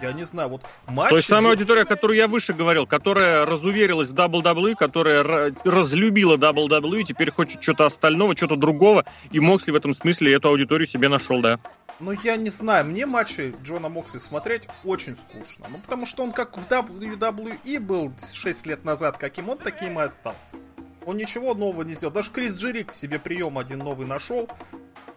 Я 0.00 0.12
не 0.12 0.24
знаю, 0.24 0.48
вот 0.48 0.66
матч... 0.86 1.10
То 1.10 1.16
есть 1.16 1.28
самая 1.28 1.52
аудитория, 1.52 1.82
о 1.82 1.84
которой 1.84 2.16
я 2.16 2.28
выше 2.28 2.52
говорил, 2.52 2.86
которая 2.86 3.44
разуверилась 3.44 4.08
в 4.08 4.14
WWE, 4.14 4.74
которая 4.74 5.52
разлюбила 5.64 6.36
WWE, 6.36 7.04
теперь 7.04 7.30
хочет 7.30 7.62
что-то 7.62 7.86
остального, 7.86 8.36
что-то 8.36 8.56
другого, 8.56 9.04
и 9.30 9.40
Моксли 9.40 9.72
в 9.72 9.74
этом 9.74 9.94
смысле 9.94 10.34
эту 10.34 10.48
аудиторию 10.48 10.86
себе 10.86 11.08
нашел, 11.08 11.40
да. 11.40 11.58
Ну, 12.00 12.12
я 12.12 12.36
не 12.36 12.48
знаю, 12.48 12.86
мне 12.86 13.04
матчи 13.04 13.54
Джона 13.62 13.90
Моксли 13.90 14.18
смотреть 14.18 14.68
очень 14.84 15.16
скучно. 15.16 15.66
Ну, 15.68 15.78
потому 15.78 16.06
что 16.06 16.22
он 16.22 16.32
как 16.32 16.56
в 16.56 16.66
WWE 16.66 17.78
был 17.80 18.12
6 18.32 18.66
лет 18.66 18.84
назад, 18.84 19.18
каким 19.18 19.50
он 19.50 19.58
таким 19.58 20.00
и 20.00 20.02
остался. 20.02 20.56
Он 21.04 21.16
ничего 21.16 21.54
нового 21.54 21.82
не 21.82 21.92
сделал. 21.92 22.12
Даже 22.12 22.30
Крис 22.30 22.56
Джерик 22.56 22.92
себе 22.92 23.18
прием 23.18 23.58
один 23.58 23.80
новый 23.80 24.06
нашел. 24.06 24.48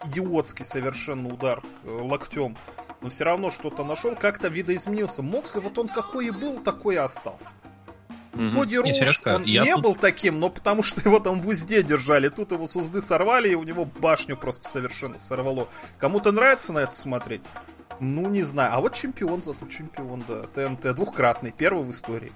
Идиотский 0.06 0.66
совершенно 0.66 1.30
удар 1.30 1.62
э, 1.84 1.90
локтем 1.90 2.58
но 3.04 3.10
все 3.10 3.26
равно 3.26 3.52
что-то 3.52 3.84
нашел, 3.84 4.16
как-то 4.16 4.48
видоизменился. 4.48 5.22
Моксли, 5.22 5.60
вот 5.60 5.78
он 5.78 5.90
какой 5.90 6.28
и 6.28 6.32
был, 6.32 6.60
такой 6.60 6.96
и 6.96 6.98
остался. 6.98 7.50
Угу. 8.34 8.52
Коди 8.56 8.78
Роуз, 8.78 8.98
Сережка, 8.98 9.36
он 9.36 9.44
не 9.44 9.74
тут... 9.74 9.84
был 9.84 9.96
таким, 9.96 10.40
но 10.40 10.50
потому 10.50 10.82
что 10.82 11.02
его 11.02 11.20
там 11.20 11.42
в 11.42 11.48
узде 11.48 11.84
держали. 11.84 12.30
Тут 12.30 12.52
его 12.52 12.68
с 12.68 12.76
узды 12.76 13.02
сорвали, 13.02 13.50
и 13.50 13.56
у 13.56 13.64
него 13.64 13.86
башню 13.86 14.36
просто 14.38 14.70
совершенно 14.70 15.20
сорвало. 15.20 15.68
Кому-то 16.00 16.32
нравится 16.32 16.74
на 16.74 16.80
это 16.80 16.96
смотреть? 16.96 17.42
Ну, 18.00 18.28
не 18.30 18.42
знаю. 18.42 18.74
А 18.74 18.80
вот 18.80 18.96
чемпион 18.96 19.44
зато 19.44 19.68
чемпион, 19.68 20.24
да. 20.28 20.44
ТНТ 20.44 20.96
двухкратный, 20.96 21.54
первый 21.56 21.84
в 21.84 21.92
истории. 21.92 22.32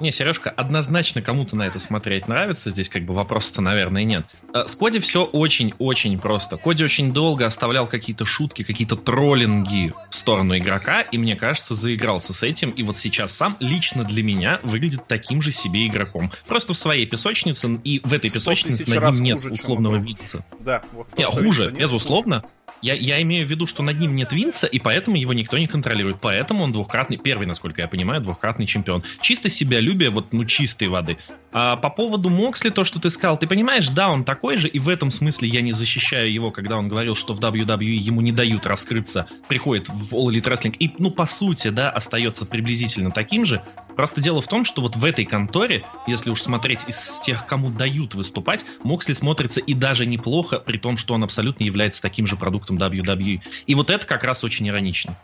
Не, 0.00 0.10
Сережка, 0.12 0.50
однозначно 0.50 1.22
кому-то 1.22 1.56
на 1.56 1.66
это 1.66 1.78
смотреть 1.78 2.28
нравится. 2.28 2.70
Здесь 2.70 2.88
как 2.88 3.04
бы 3.04 3.14
вопроса-то, 3.14 3.62
наверное, 3.62 4.04
нет. 4.04 4.26
Э, 4.52 4.66
с 4.66 4.76
Коди 4.76 4.98
все 5.00 5.24
очень-очень 5.24 6.18
просто. 6.18 6.56
Коди 6.56 6.84
очень 6.84 7.12
долго 7.12 7.46
оставлял 7.46 7.86
какие-то 7.86 8.24
шутки, 8.24 8.62
какие-то 8.64 8.96
троллинги 8.96 9.92
в 10.10 10.14
сторону 10.14 10.56
игрока, 10.56 11.02
и 11.02 11.18
мне 11.18 11.36
кажется, 11.36 11.74
заигрался 11.74 12.32
с 12.32 12.42
этим. 12.42 12.70
И 12.70 12.82
вот 12.82 12.96
сейчас 12.96 13.32
сам 13.32 13.56
лично 13.60 14.04
для 14.04 14.22
меня 14.22 14.60
выглядит 14.62 15.06
таким 15.06 15.42
же 15.42 15.52
себе 15.52 15.86
игроком. 15.86 16.30
Просто 16.46 16.74
в 16.74 16.76
своей 16.76 17.06
песочнице, 17.06 17.80
и 17.84 18.00
в 18.04 18.12
этой 18.12 18.30
песочнице 18.30 18.88
над 18.88 19.14
ним 19.14 19.22
нет 19.24 19.44
условного 19.44 19.96
видца. 19.96 20.44
Да, 20.60 20.82
вот. 20.92 21.06
Не, 21.16 21.24
хуже, 21.24 21.70
безусловно. 21.70 22.42
Хуже. 22.42 22.54
Я, 22.84 22.92
я 22.92 23.22
имею 23.22 23.46
в 23.46 23.50
виду, 23.50 23.66
что 23.66 23.82
над 23.82 23.98
ним 23.98 24.14
нет 24.14 24.30
Винса, 24.34 24.66
и 24.66 24.78
поэтому 24.78 25.16
его 25.16 25.32
никто 25.32 25.56
не 25.56 25.66
контролирует. 25.66 26.18
Поэтому 26.20 26.64
он 26.64 26.70
двухкратный, 26.70 27.16
первый, 27.16 27.46
насколько 27.46 27.80
я 27.80 27.88
понимаю, 27.88 28.20
двухкратный 28.20 28.66
чемпион. 28.66 29.02
Чисто 29.22 29.48
себялюбие, 29.48 30.10
вот, 30.10 30.34
ну, 30.34 30.44
чистой 30.44 30.88
воды. 30.88 31.16
А 31.50 31.76
по 31.76 31.88
поводу 31.88 32.28
Моксли, 32.28 32.68
то, 32.68 32.84
что 32.84 33.00
ты 33.00 33.08
сказал, 33.08 33.38
ты 33.38 33.46
понимаешь, 33.46 33.88
да, 33.88 34.10
он 34.10 34.22
такой 34.22 34.58
же, 34.58 34.68
и 34.68 34.78
в 34.78 34.90
этом 34.90 35.10
смысле 35.10 35.48
я 35.48 35.62
не 35.62 35.72
защищаю 35.72 36.30
его, 36.30 36.50
когда 36.50 36.76
он 36.76 36.88
говорил, 36.88 37.16
что 37.16 37.32
в 37.32 37.40
WWE 37.40 37.84
ему 37.84 38.20
не 38.20 38.32
дают 38.32 38.66
раскрыться, 38.66 39.28
приходит 39.48 39.88
в 39.88 40.12
All 40.12 40.26
Elite 40.26 40.42
Wrestling, 40.42 40.76
и, 40.78 40.92
ну, 40.98 41.10
по 41.10 41.24
сути, 41.24 41.68
да, 41.68 41.88
остается 41.88 42.44
приблизительно 42.44 43.12
таким 43.12 43.46
же. 43.46 43.62
Просто 43.96 44.20
дело 44.20 44.42
в 44.42 44.48
том, 44.48 44.64
что 44.64 44.82
вот 44.82 44.96
в 44.96 45.04
этой 45.04 45.24
конторе, 45.24 45.84
если 46.06 46.30
уж 46.30 46.42
смотреть 46.42 46.84
из 46.88 47.20
тех, 47.20 47.46
кому 47.46 47.70
дают 47.70 48.14
выступать, 48.14 48.64
Моксли 48.82 49.12
смотрится 49.12 49.60
и 49.60 49.74
даже 49.74 50.06
неплохо, 50.06 50.58
при 50.58 50.78
том, 50.78 50.96
что 50.96 51.14
он 51.14 51.24
абсолютно 51.24 51.64
является 51.64 52.02
таким 52.02 52.26
же 52.26 52.36
продуктом 52.36 52.76
WWE. 52.76 53.40
И 53.66 53.74
вот 53.74 53.90
это 53.90 54.06
как 54.06 54.24
раз 54.24 54.44
очень 54.44 54.68
иронично. 54.68 55.16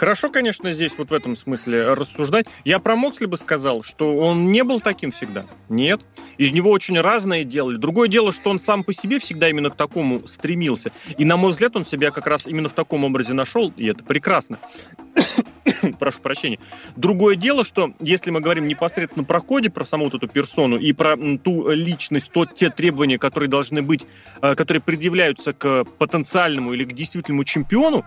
Хорошо, 0.00 0.30
конечно, 0.30 0.72
здесь 0.72 0.92
вот 0.96 1.10
в 1.10 1.12
этом 1.12 1.36
смысле 1.36 1.92
рассуждать. 1.92 2.46
Я 2.64 2.78
про 2.78 2.96
Моксли 2.96 3.26
бы 3.26 3.36
сказал, 3.36 3.82
что 3.82 4.16
он 4.16 4.50
не 4.50 4.64
был 4.64 4.80
таким 4.80 5.12
всегда. 5.12 5.44
Нет. 5.68 6.00
Из 6.38 6.52
него 6.52 6.70
очень 6.70 6.98
разное 6.98 7.44
делали. 7.44 7.76
Другое 7.76 8.08
дело, 8.08 8.32
что 8.32 8.48
он 8.48 8.58
сам 8.58 8.82
по 8.82 8.94
себе 8.94 9.18
всегда 9.18 9.50
именно 9.50 9.68
к 9.68 9.76
такому 9.76 10.26
стремился. 10.26 10.90
И, 11.18 11.26
на 11.26 11.36
мой 11.36 11.50
взгляд, 11.50 11.76
он 11.76 11.84
себя 11.84 12.12
как 12.12 12.26
раз 12.26 12.46
именно 12.46 12.70
в 12.70 12.72
таком 12.72 13.04
образе 13.04 13.34
нашел, 13.34 13.74
и 13.76 13.84
это 13.84 14.02
прекрасно. 14.02 14.58
Прошу 15.98 16.20
прощения. 16.20 16.58
Другое 16.96 17.36
дело, 17.36 17.64
что 17.64 17.92
если 18.00 18.30
мы 18.30 18.40
говорим 18.40 18.66
непосредственно 18.66 19.24
про 19.24 19.40
Коди, 19.40 19.68
про 19.68 19.84
саму 19.84 20.04
вот 20.04 20.14
эту 20.14 20.28
персону 20.28 20.76
и 20.76 20.92
про 20.92 21.16
ту 21.38 21.70
личность, 21.70 22.30
то 22.30 22.46
те 22.46 22.70
требования, 22.70 23.18
которые 23.18 23.48
должны 23.48 23.82
быть, 23.82 24.06
э, 24.42 24.54
которые 24.54 24.82
предъявляются 24.82 25.52
к 25.52 25.84
потенциальному 25.98 26.72
или 26.72 26.84
к 26.84 26.92
действительному 26.92 27.44
чемпиону, 27.44 28.04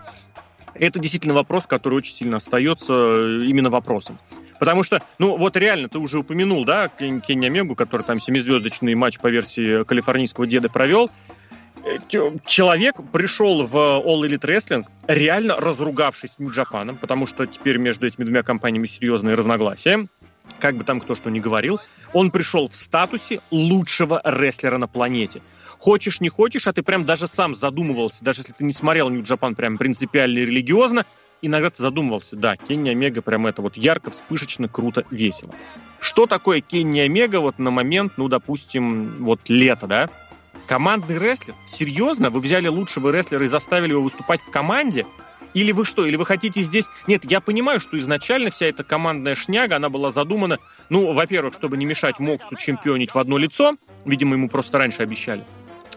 это 0.74 0.98
действительно 0.98 1.34
вопрос, 1.34 1.66
который 1.66 1.94
очень 1.94 2.14
сильно 2.14 2.38
остается 2.38 2.92
э, 2.92 3.40
именно 3.44 3.70
вопросом. 3.70 4.18
Потому 4.58 4.82
что, 4.82 5.02
ну 5.18 5.36
вот 5.36 5.56
реально, 5.56 5.88
ты 5.88 5.98
уже 5.98 6.20
упомянул, 6.20 6.64
да, 6.64 6.88
Кенни 6.88 7.46
Омегу, 7.46 7.74
который 7.74 8.02
там 8.02 8.20
семизвездочный 8.20 8.94
матч 8.94 9.18
по 9.18 9.26
версии 9.28 9.84
калифорнийского 9.84 10.46
деда 10.46 10.68
провел. 10.68 11.10
Человек 12.46 12.96
пришел 13.12 13.66
в 13.66 13.76
All 13.76 14.22
Elite 14.22 14.40
Wrestling, 14.40 14.84
реально 15.06 15.56
разругавшись 15.56 16.32
с 16.32 16.38
Нью-Джапаном, 16.38 16.96
потому 16.96 17.26
что 17.26 17.46
теперь 17.46 17.76
между 17.78 18.06
этими 18.06 18.24
двумя 18.24 18.42
компаниями 18.42 18.86
серьезные 18.86 19.34
разногласия. 19.34 20.06
Как 20.60 20.76
бы 20.76 20.84
там 20.84 21.00
кто 21.00 21.14
что 21.14 21.30
ни 21.30 21.40
говорил, 21.40 21.80
он 22.12 22.30
пришел 22.30 22.68
в 22.68 22.74
статусе 22.74 23.40
лучшего 23.50 24.20
рестлера 24.24 24.78
на 24.78 24.88
планете– 24.88 25.40
хочешь 25.84 26.22
не 26.22 26.30
хочешь, 26.30 26.66
а 26.66 26.72
ты 26.72 26.82
прям 26.82 27.04
даже 27.04 27.26
сам 27.28 27.54
задумывался, 27.54 28.24
даже 28.24 28.40
если 28.40 28.52
ты 28.52 28.64
не 28.64 28.72
смотрел 28.72 29.10
Japan 29.10 29.54
прям 29.54 29.76
принципиально 29.76 30.38
и 30.38 30.46
религиозно, 30.46 31.04
иногда 31.42 31.68
ты 31.68 31.82
задумывался, 31.82 32.36
да, 32.36 32.56
Кенни 32.56 32.88
Омега 32.88 33.20
прям 33.20 33.46
это 33.46 33.60
вот 33.60 33.76
ярко, 33.76 34.10
вспышечно, 34.10 34.66
круто, 34.66 35.04
весело. 35.10 35.54
Что 36.00 36.26
такое 36.26 36.62
Кенни 36.62 37.00
Омега 37.00 37.40
вот 37.40 37.58
на 37.58 37.70
момент, 37.70 38.14
ну, 38.16 38.28
допустим, 38.28 39.24
вот 39.24 39.40
лето, 39.48 39.86
да? 39.86 40.08
Командный 40.66 41.18
рестлер? 41.18 41.54
Серьезно? 41.66 42.30
Вы 42.30 42.40
взяли 42.40 42.68
лучшего 42.68 43.10
рестлера 43.10 43.44
и 43.44 43.48
заставили 43.48 43.90
его 43.90 44.02
выступать 44.02 44.40
в 44.40 44.50
команде? 44.50 45.06
Или 45.52 45.72
вы 45.72 45.84
что? 45.84 46.04
Или 46.04 46.16
вы 46.16 46.26
хотите 46.26 46.62
здесь... 46.62 46.86
Нет, 47.06 47.30
я 47.30 47.40
понимаю, 47.40 47.80
что 47.80 47.98
изначально 47.98 48.50
вся 48.50 48.66
эта 48.66 48.82
командная 48.82 49.34
шняга, 49.34 49.76
она 49.76 49.88
была 49.88 50.10
задумана, 50.10 50.58
ну, 50.88 51.12
во-первых, 51.12 51.54
чтобы 51.54 51.76
не 51.76 51.86
мешать 51.86 52.18
Моксу 52.18 52.56
чемпионить 52.56 53.14
в 53.14 53.18
одно 53.18 53.38
лицо. 53.38 53.76
Видимо, 54.04 54.34
ему 54.34 54.48
просто 54.48 54.78
раньше 54.78 55.02
обещали 55.02 55.44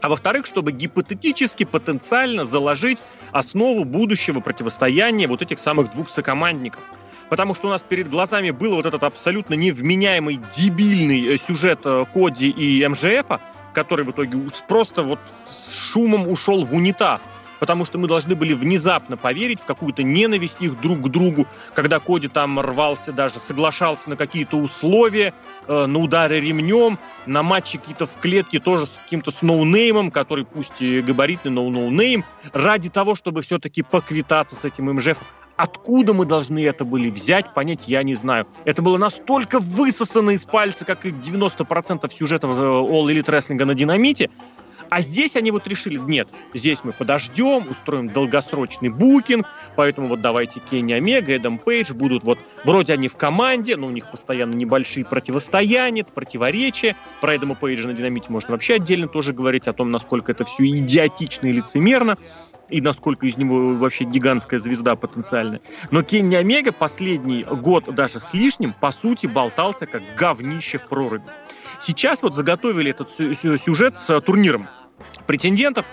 а 0.02 0.10
во-вторых, 0.10 0.46
чтобы 0.46 0.72
гипотетически, 0.72 1.64
потенциально 1.64 2.46
заложить 2.46 3.00
основу 3.32 3.84
будущего 3.84 4.40
противостояния 4.40 5.28
вот 5.28 5.42
этих 5.42 5.60
самых 5.60 5.92
двух 5.92 6.10
сокомандников. 6.10 6.82
Потому 7.30 7.54
что 7.56 7.68
у 7.68 7.72
нас 7.72 7.84
перед 7.84 8.10
глазами 8.10 8.52
был 8.52 8.76
вот 8.76 8.86
этот 8.86 9.04
абсолютно 9.04 9.54
невменяемый, 9.54 10.40
дебильный 10.56 11.36
э, 11.36 11.38
сюжет 11.38 11.82
э, 11.84 12.06
Коди 12.14 12.50
и 12.50 12.88
MJF 12.88 13.20
а, 13.20 13.42
который 13.78 14.04
в 14.04 14.10
итоге 14.10 14.40
просто 14.68 15.04
вот 15.04 15.20
с 15.46 15.72
шумом 15.72 16.28
ушел 16.28 16.66
в 16.66 16.74
унитаз 16.74 17.30
потому 17.60 17.86
что 17.86 17.98
мы 17.98 18.08
должны 18.08 18.36
были 18.36 18.54
внезапно 18.54 19.18
поверить 19.18 19.60
в 19.60 19.66
какую-то 19.66 20.04
ненависть 20.04 20.58
их 20.60 20.80
друг 20.80 21.02
к 21.02 21.08
другу, 21.10 21.48
когда 21.74 22.00
Коди 22.00 22.28
там 22.28 22.60
рвался 22.60 23.12
даже, 23.12 23.36
соглашался 23.40 24.12
на 24.12 24.16
какие-то 24.16 24.58
условия, 24.58 25.34
э, 25.68 25.86
на 25.88 26.00
удары 26.00 26.40
ремнем, 26.40 27.00
на 27.26 27.42
матчи 27.42 27.80
какие-то 27.80 28.06
в 28.06 28.14
клетке 28.20 28.60
тоже 28.60 28.86
с 28.86 28.92
каким-то 29.04 29.32
с 29.32 29.39
ноунеймом, 29.39 30.12
который 30.12 30.46
пусть 30.46 30.80
и 30.82 31.02
габаритный, 31.02 31.52
но 31.52 31.68
ноунейм, 31.68 32.24
ради 32.54 32.90
того, 32.90 33.16
чтобы 33.16 33.42
все-таки 33.42 33.82
поквитаться 33.82 34.56
с 34.56 34.64
этим 34.66 34.94
МЖФ. 34.94 35.18
Откуда 35.58 36.14
мы 36.14 36.26
должны 36.26 36.64
это 36.64 36.86
были 36.86 37.10
взять, 37.10 37.54
понять 37.56 37.88
я 37.88 38.04
не 38.04 38.14
знаю. 38.14 38.48
Это 38.64 38.84
было 38.84 38.98
настолько 38.98 39.60
высосано 39.60 40.32
из 40.32 40.44
пальца, 40.44 40.86
как 40.86 41.06
и 41.06 41.10
90% 41.10 42.14
сюжетов 42.14 42.58
э, 42.58 42.62
All 42.62 43.06
Elite 43.08 43.26
Wrestling 43.26 43.66
на 43.66 43.74
динамите, 43.74 44.30
а 44.90 45.02
здесь 45.02 45.36
они 45.36 45.52
вот 45.52 45.68
решили, 45.68 45.98
нет, 45.98 46.30
здесь 46.54 46.84
мы 46.84 46.94
подождем, 46.94 47.64
устроим 47.70 48.10
долгосрочный 48.10 48.90
букинг, 48.90 49.46
поэтому 49.76 50.08
вот 50.08 50.22
давайте 50.22 50.60
Кенни 50.60 50.94
Омега, 50.94 51.34
Эдам 51.34 51.58
Пейдж 51.58 51.94
будут 51.94 52.24
вот, 52.24 52.40
вроде 52.64 52.94
они 52.94 53.08
в 53.08 53.16
команде, 53.16 53.76
но 53.76 53.88
у 53.88 53.90
них 53.90 54.10
постоянно 54.10 54.54
небольшие 54.54 55.06
противостояния, 55.06 56.04
противоречия. 56.04 56.96
Про 57.22 57.36
Эдама 57.36 57.56
Пейджа 57.56 57.88
на 57.88 57.94
Динамите 57.94 58.30
можно 58.30 58.52
вообще 58.52 58.76
отдельно 58.76 59.08
тоже 59.08 59.34
говорить 59.34 59.68
о 59.68 59.74
том, 59.74 59.92
насколько 59.92 60.32
это 60.32 60.46
все 60.46 60.66
идиотично 60.66 61.48
и 61.48 61.52
лицемерно 61.52 62.18
и 62.70 62.82
насколько 62.82 63.26
из 63.26 63.38
него 63.38 63.76
вообще 63.76 64.04
гигантская 64.04 64.60
звезда 64.60 64.96
потенциальная. 64.96 65.62
Но 65.92 66.04
Кенни 66.04 66.36
Омега 66.36 66.72
последний 66.72 67.44
год 67.44 67.94
даже 67.94 68.20
с 68.20 68.34
лишним, 68.34 68.74
по 68.74 68.92
сути, 68.92 69.28
болтался 69.28 69.86
как 69.86 70.02
говнище 70.18 70.78
в 70.78 70.88
проруби. 70.88 71.24
Сейчас 71.80 72.22
вот 72.24 72.36
заготовили 72.36 72.92
этот 72.92 73.12
сюжет 73.12 73.98
с 73.98 74.22
турниром 74.22 74.68
претендентов, 75.26 75.86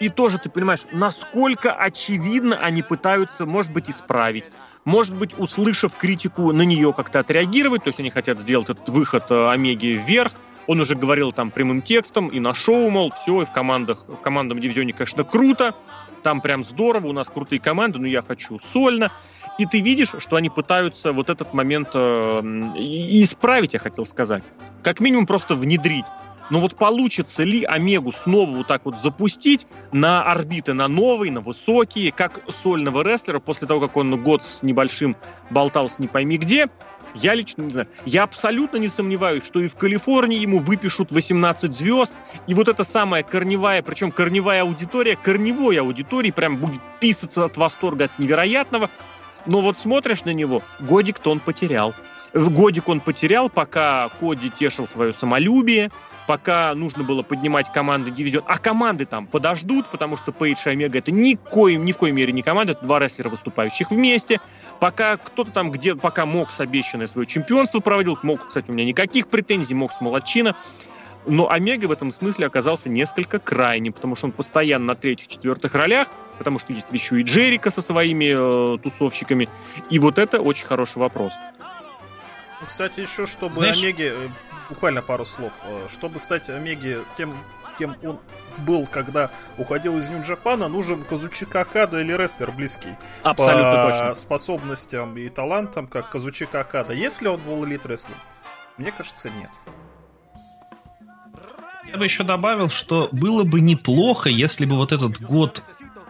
и 0.00 0.08
тоже 0.08 0.38
ты 0.38 0.50
понимаешь, 0.50 0.80
насколько 0.92 1.72
очевидно 1.72 2.56
они 2.56 2.82
пытаются, 2.82 3.46
может 3.46 3.72
быть, 3.72 3.90
исправить, 3.90 4.50
может 4.84 5.14
быть, 5.14 5.38
услышав 5.38 5.96
критику, 5.96 6.52
на 6.52 6.62
нее 6.62 6.92
как-то 6.92 7.20
отреагировать, 7.20 7.84
то 7.84 7.88
есть 7.88 8.00
они 8.00 8.10
хотят 8.10 8.40
сделать 8.40 8.68
этот 8.68 8.88
выход 8.88 9.30
э, 9.30 9.50
Омеги 9.50 10.00
вверх, 10.04 10.32
он 10.66 10.80
уже 10.80 10.94
говорил 10.94 11.32
там 11.32 11.50
прямым 11.50 11.82
текстом 11.82 12.28
и 12.28 12.40
на 12.40 12.54
шоу, 12.54 12.90
мол, 12.90 13.12
все, 13.22 13.42
и 13.42 13.44
в 13.44 13.52
командах, 13.52 14.04
в 14.08 14.16
командном 14.16 14.60
дивизионе, 14.60 14.92
конечно, 14.92 15.24
круто, 15.24 15.74
там 16.22 16.40
прям 16.40 16.64
здорово, 16.64 17.08
у 17.08 17.12
нас 17.12 17.28
крутые 17.28 17.60
команды, 17.60 17.98
но 17.98 18.06
я 18.06 18.22
хочу 18.22 18.58
сольно. 18.60 19.10
И 19.58 19.66
ты 19.66 19.80
видишь, 19.80 20.12
что 20.18 20.36
они 20.36 20.48
пытаются 20.48 21.12
вот 21.12 21.28
этот 21.28 21.52
момент 21.52 21.90
э, 21.92 22.40
исправить, 23.20 23.74
я 23.74 23.80
хотел 23.80 24.06
сказать. 24.06 24.42
Как 24.82 25.00
минимум 25.00 25.26
просто 25.26 25.54
внедрить. 25.54 26.06
Но 26.50 26.60
вот 26.60 26.76
получится 26.76 27.44
ли 27.44 27.64
Омегу 27.64 28.12
снова 28.12 28.50
вот 28.50 28.66
так 28.66 28.84
вот 28.84 28.96
запустить 29.02 29.66
на 29.90 30.22
орбиты, 30.22 30.74
на 30.74 30.88
новые, 30.88 31.32
на 31.32 31.40
высокие, 31.40 32.12
как 32.12 32.40
сольного 32.50 33.02
рестлера, 33.02 33.38
после 33.38 33.66
того, 33.66 33.80
как 33.80 33.96
он 33.96 34.22
год 34.22 34.42
с 34.42 34.62
небольшим 34.62 35.16
болтался 35.50 35.96
не 36.02 36.08
пойми 36.08 36.36
где, 36.36 36.68
я 37.14 37.34
лично 37.34 37.62
не 37.62 37.72
знаю. 37.72 37.88
Я 38.04 38.22
абсолютно 38.22 38.78
не 38.78 38.88
сомневаюсь, 38.88 39.44
что 39.44 39.60
и 39.60 39.68
в 39.68 39.76
Калифорнии 39.76 40.38
ему 40.38 40.58
выпишут 40.58 41.10
18 41.10 41.76
звезд, 41.76 42.12
и 42.46 42.54
вот 42.54 42.68
эта 42.68 42.84
самая 42.84 43.22
корневая, 43.22 43.82
причем 43.82 44.10
корневая 44.10 44.62
аудитория, 44.62 45.16
корневой 45.16 45.76
аудитории 45.76 46.30
прям 46.30 46.56
будет 46.56 46.80
писаться 47.00 47.44
от 47.44 47.56
восторга, 47.56 48.04
от 48.04 48.18
невероятного. 48.18 48.88
Но 49.44 49.60
вот 49.60 49.80
смотришь 49.80 50.24
на 50.24 50.32
него, 50.32 50.62
годик-то 50.80 51.30
он 51.30 51.40
потерял. 51.40 51.94
Годик 52.32 52.88
он 52.88 53.00
потерял, 53.00 53.50
пока 53.50 54.08
Коди 54.20 54.50
тешил 54.50 54.88
свое 54.88 55.12
самолюбие, 55.12 55.90
пока 56.26 56.74
нужно 56.74 57.02
было 57.02 57.22
поднимать 57.22 57.70
команды 57.72 58.10
дивизион. 58.10 58.44
А 58.46 58.58
команды 58.58 59.04
там 59.04 59.26
подождут, 59.26 59.90
потому 59.90 60.16
что 60.16 60.32
Пейдж 60.32 60.58
и 60.64 60.70
Омега 60.70 60.98
это 60.98 61.10
ни, 61.10 61.34
коим, 61.34 61.84
ни 61.84 61.92
в 61.92 61.98
коей 61.98 62.12
мере 62.12 62.32
не 62.32 62.42
команда, 62.42 62.72
это 62.72 62.84
два 62.84 62.98
рестлера, 62.98 63.28
выступающих 63.28 63.90
вместе. 63.90 64.40
Пока 64.82 65.16
кто-то 65.16 65.52
там 65.52 65.70
где 65.70 65.94
пока 65.94 66.26
мог 66.26 66.50
с 66.50 66.58
обещанное 66.58 67.06
свое 67.06 67.24
чемпионство 67.24 67.78
проводил, 67.78 68.18
мог, 68.24 68.48
кстати, 68.48 68.68
у 68.68 68.72
меня 68.72 68.84
никаких 68.84 69.28
претензий, 69.28 69.74
мог 69.74 69.92
с 69.92 70.00
молодчина. 70.00 70.56
Но 71.24 71.48
Омега 71.48 71.86
в 71.86 71.92
этом 71.92 72.12
смысле 72.12 72.48
оказался 72.48 72.88
несколько 72.88 73.38
крайним, 73.38 73.92
потому 73.92 74.16
что 74.16 74.26
он 74.26 74.32
постоянно 74.32 74.86
на 74.86 74.94
третьих-четвертых 74.96 75.72
ролях, 75.76 76.08
потому 76.36 76.58
что 76.58 76.72
есть 76.72 76.88
еще 76.90 77.20
и 77.20 77.22
Джерика 77.22 77.70
со 77.70 77.80
своими 77.80 78.74
э, 78.74 78.78
тусовщиками. 78.78 79.48
И 79.88 80.00
вот 80.00 80.18
это 80.18 80.40
очень 80.40 80.66
хороший 80.66 80.98
вопрос. 80.98 81.32
Ну, 82.60 82.66
кстати, 82.66 82.98
еще 82.98 83.28
чтобы 83.28 83.54
Знаешь... 83.60 83.78
Омеге, 83.78 84.08
э, 84.08 84.28
буквально 84.68 85.00
пару 85.00 85.24
слов, 85.24 85.52
э, 85.62 85.86
чтобы 85.90 86.18
стать 86.18 86.50
Омеге 86.50 86.98
тем, 87.16 87.32
кем 87.82 87.96
он 88.04 88.18
был, 88.58 88.86
когда 88.86 89.30
уходил 89.58 89.98
из 89.98 90.08
Нью-Джапана, 90.08 90.68
нужен 90.68 91.02
Казучика 91.02 91.62
Акада 91.62 92.00
или 92.00 92.12
рестлер 92.12 92.52
близкий. 92.52 92.94
Абсолютно 93.22 93.72
по 93.72 93.90
точно. 93.90 94.14
способностям 94.14 95.18
и 95.18 95.28
талантам, 95.28 95.88
как 95.88 96.10
Казучика 96.10 96.60
Акада. 96.60 96.92
Если 96.92 97.26
он 97.26 97.40
был 97.40 97.64
элит 97.66 97.84
рестлер? 97.86 98.14
Мне 98.78 98.92
кажется, 98.92 99.30
нет. 99.30 99.50
Я 101.90 101.98
бы 101.98 102.04
еще 102.04 102.22
добавил, 102.22 102.70
что 102.70 103.08
было 103.10 103.42
бы 103.42 103.60
неплохо, 103.60 104.28
если 104.28 104.64
бы 104.64 104.76
вот 104.76 104.92
этот 104.92 105.20
год 105.20 105.62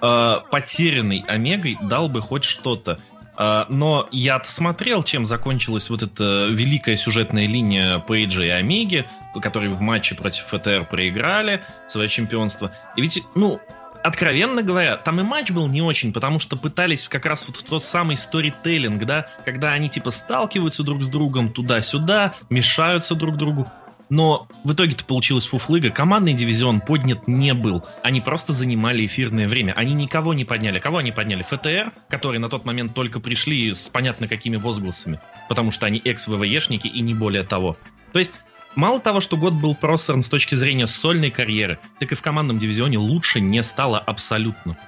э, 0.03 0.35
потерянный 0.51 1.25
Омегой 1.27 1.79
дал 1.81 2.09
бы 2.09 2.21
хоть 2.21 2.45
что-то. 2.45 3.01
А, 3.45 3.67
но 3.69 4.09
я 4.13 4.41
смотрел, 4.45 5.03
чем 5.03 5.27
закончилась 5.27 5.91
вот 5.91 6.01
эта 6.05 6.47
великая 6.49 6.97
сюжетная 6.97 7.49
линия 7.49 7.99
Пейджа 7.99 8.45
и 8.45 8.51
Омеги, 8.51 9.05
которые 9.43 9.71
в 9.71 9.81
матче 9.81 10.15
против 10.15 10.45
ФТР 10.45 10.87
проиграли 10.89 11.65
свое 11.89 12.09
чемпионство. 12.09 12.71
И 12.97 13.03
ведь, 13.03 13.21
ну, 13.35 13.61
откровенно 14.05 14.63
говоря, 14.63 14.97
там 14.97 15.19
и 15.19 15.25
матч 15.25 15.51
был 15.51 15.67
не 15.67 15.83
очень, 15.83 16.13
потому 16.13 16.39
что 16.39 16.57
пытались 16.57 17.09
как 17.09 17.27
раз 17.27 17.45
вот 17.49 17.57
в 17.57 17.65
тот 17.65 17.83
самый 17.83 18.17
сторителлинг, 18.17 19.05
да, 19.07 19.27
когда 19.45 19.73
они 19.73 19.89
типа 19.89 20.13
сталкиваются 20.13 20.85
друг 20.85 21.03
с 21.03 21.09
другом 21.09 21.53
туда-сюда, 21.53 22.35
мешаются 22.49 23.17
друг 23.17 23.37
другу. 23.37 23.67
Но 24.13 24.47
в 24.63 24.75
итоге-то 24.75 25.07
получилось 25.07 25.47
фуфлыга. 25.47 25.89
Командный 25.89 26.35
дивизион 26.35 26.83
поднят 26.83 27.27
не 27.27 27.55
был. 27.55 27.83
Они 28.03 28.21
просто 28.21 28.53
занимали 28.53 29.07
эфирное 29.07 29.49
время. 29.49 29.73
Они 29.73 29.95
никого 29.95 30.35
не 30.35 30.45
подняли. 30.45 30.81
Кого 30.81 30.99
они 30.99 31.13
подняли? 31.13 31.43
ФТР, 31.43 31.91
которые 32.11 32.39
на 32.39 32.51
тот 32.51 32.67
момент 32.67 32.93
только 32.93 33.21
пришли 33.21 33.73
с 33.73 33.89
понятно 33.89 34.29
какими 34.29 34.57
возгласами. 34.57 35.19
Потому 35.49 35.71
что 35.71 35.87
они 35.87 35.99
экс-ВВЕшники 36.05 36.89
и 36.89 37.01
не 37.01 37.15
более 37.15 37.43
того. 37.43 37.79
То 38.13 38.19
есть 38.19 38.33
Мало 38.75 39.01
того, 39.01 39.21
что 39.21 39.37
год 39.37 39.53
был 39.53 39.75
просран 39.75 40.23
с 40.23 40.31
точки 40.31 40.55
зрения 40.55 40.87
сольной 40.87 41.31
карьеры, 41.31 41.79
так 42.01 42.11
и 42.11 42.15
в 42.15 42.23
командном 42.23 42.57
дивизионе 42.57 42.97
лучше 42.97 43.39
не 43.39 43.63
стало 43.63 43.99
абсолютно. 43.99 44.79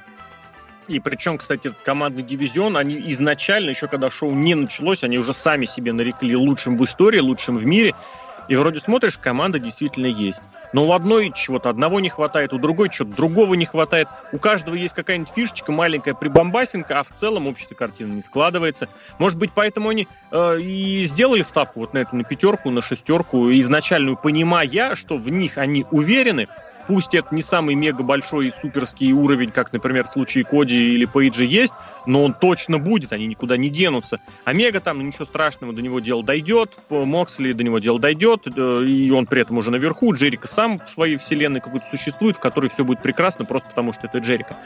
И 0.89 1.01
причем, 1.01 1.37
кстати, 1.37 1.71
командный 1.85 2.23
дивизион, 2.23 2.79
они 2.79 2.95
изначально, 3.13 3.71
еще 3.71 3.87
когда 3.87 4.11
шоу 4.11 4.31
не 4.31 4.55
началось, 4.55 5.03
они 5.03 5.19
уже 5.19 5.35
сами 5.35 5.67
себе 5.67 5.93
нарекли 5.93 6.35
лучшим 6.35 6.79
в 6.79 6.85
истории, 6.87 7.19
лучшим 7.19 7.59
в 7.59 7.67
мире. 7.67 7.95
И 8.49 8.57
вроде 8.57 8.81
смотришь, 8.81 9.19
команда 9.19 9.59
действительно 9.59 10.07
есть. 10.07 10.41
Но 10.73 10.87
у 10.87 10.93
одной 10.93 11.33
чего-то 11.35 11.71
одного 11.71 12.01
не 12.01 12.09
хватает, 12.09 12.53
у 12.53 12.59
другой 12.59 12.91
чего-то 12.91 13.17
другого 13.17 13.55
не 13.55 13.65
хватает. 13.65 14.09
У 14.33 14.39
каждого 14.39 14.75
есть 14.75 14.95
какая-нибудь 14.95 15.33
фишечка, 15.35 15.73
маленькая 15.73 16.15
прибамбасинка, 16.15 17.01
а 17.01 17.05
в 17.05 17.09
целом 17.09 17.47
общая 17.47 17.75
картина 17.75 18.13
не 18.13 18.23
складывается. 18.23 18.89
Может 19.19 19.39
быть, 19.39 19.53
поэтому 19.55 19.89
они 19.89 20.09
э, 20.33 20.61
и 20.61 21.05
сделали 21.07 21.43
ставку 21.43 21.81
вот 21.81 21.95
на 21.95 21.99
эту, 21.99 22.17
на 22.17 22.25
пятерку, 22.25 22.71
на 22.71 22.83
шестерку, 22.83 23.51
изначальную, 23.53 24.17
понимая, 24.17 24.95
что 24.95 25.17
в 25.17 25.29
них 25.31 25.59
они 25.59 25.87
уверены, 25.91 26.49
Пусть 26.87 27.15
это 27.15 27.35
не 27.35 27.43
самый 27.43 27.75
мега 27.75 28.03
большой 28.03 28.49
и 28.49 28.53
суперский 28.61 29.13
уровень, 29.13 29.51
как, 29.51 29.73
например, 29.73 30.07
в 30.07 30.13
случае 30.13 30.45
Коди 30.45 30.95
или 30.95 31.07
Пейджа 31.07 31.45
есть, 31.45 31.73
но 32.07 32.25
он 32.25 32.35
точно 32.35 32.79
будет, 32.79 33.13
они 33.13 33.27
никуда 33.27 33.57
не 33.57 33.71
денутся. 33.71 34.21
Омега 34.45 34.81
там, 34.81 34.99
ну 34.99 35.05
ничего 35.05 35.25
страшного, 35.25 35.73
до 35.73 35.83
него 35.83 36.01
дело 36.01 36.23
дойдет, 36.23 36.71
Моксли 36.91 37.53
до 37.53 37.63
него 37.63 37.79
дело 37.79 37.99
дойдет, 37.99 38.47
э, 38.47 38.85
и 38.85 39.11
он 39.11 39.27
при 39.27 39.43
этом 39.43 39.59
уже 39.59 39.71
наверху, 39.71 40.15
Джерика 40.15 40.49
сам 40.49 40.79
в 40.79 40.89
своей 40.89 41.17
вселенной 41.17 41.61
какой-то 41.61 41.87
существует, 41.91 42.37
в 42.37 42.41
которой 42.41 42.69
все 42.69 42.85
будет 42.85 43.01
прекрасно, 43.01 43.45
просто 43.45 43.69
потому 43.69 43.93
что 43.93 44.07
это 44.07 44.19
Джерика. 44.19 44.57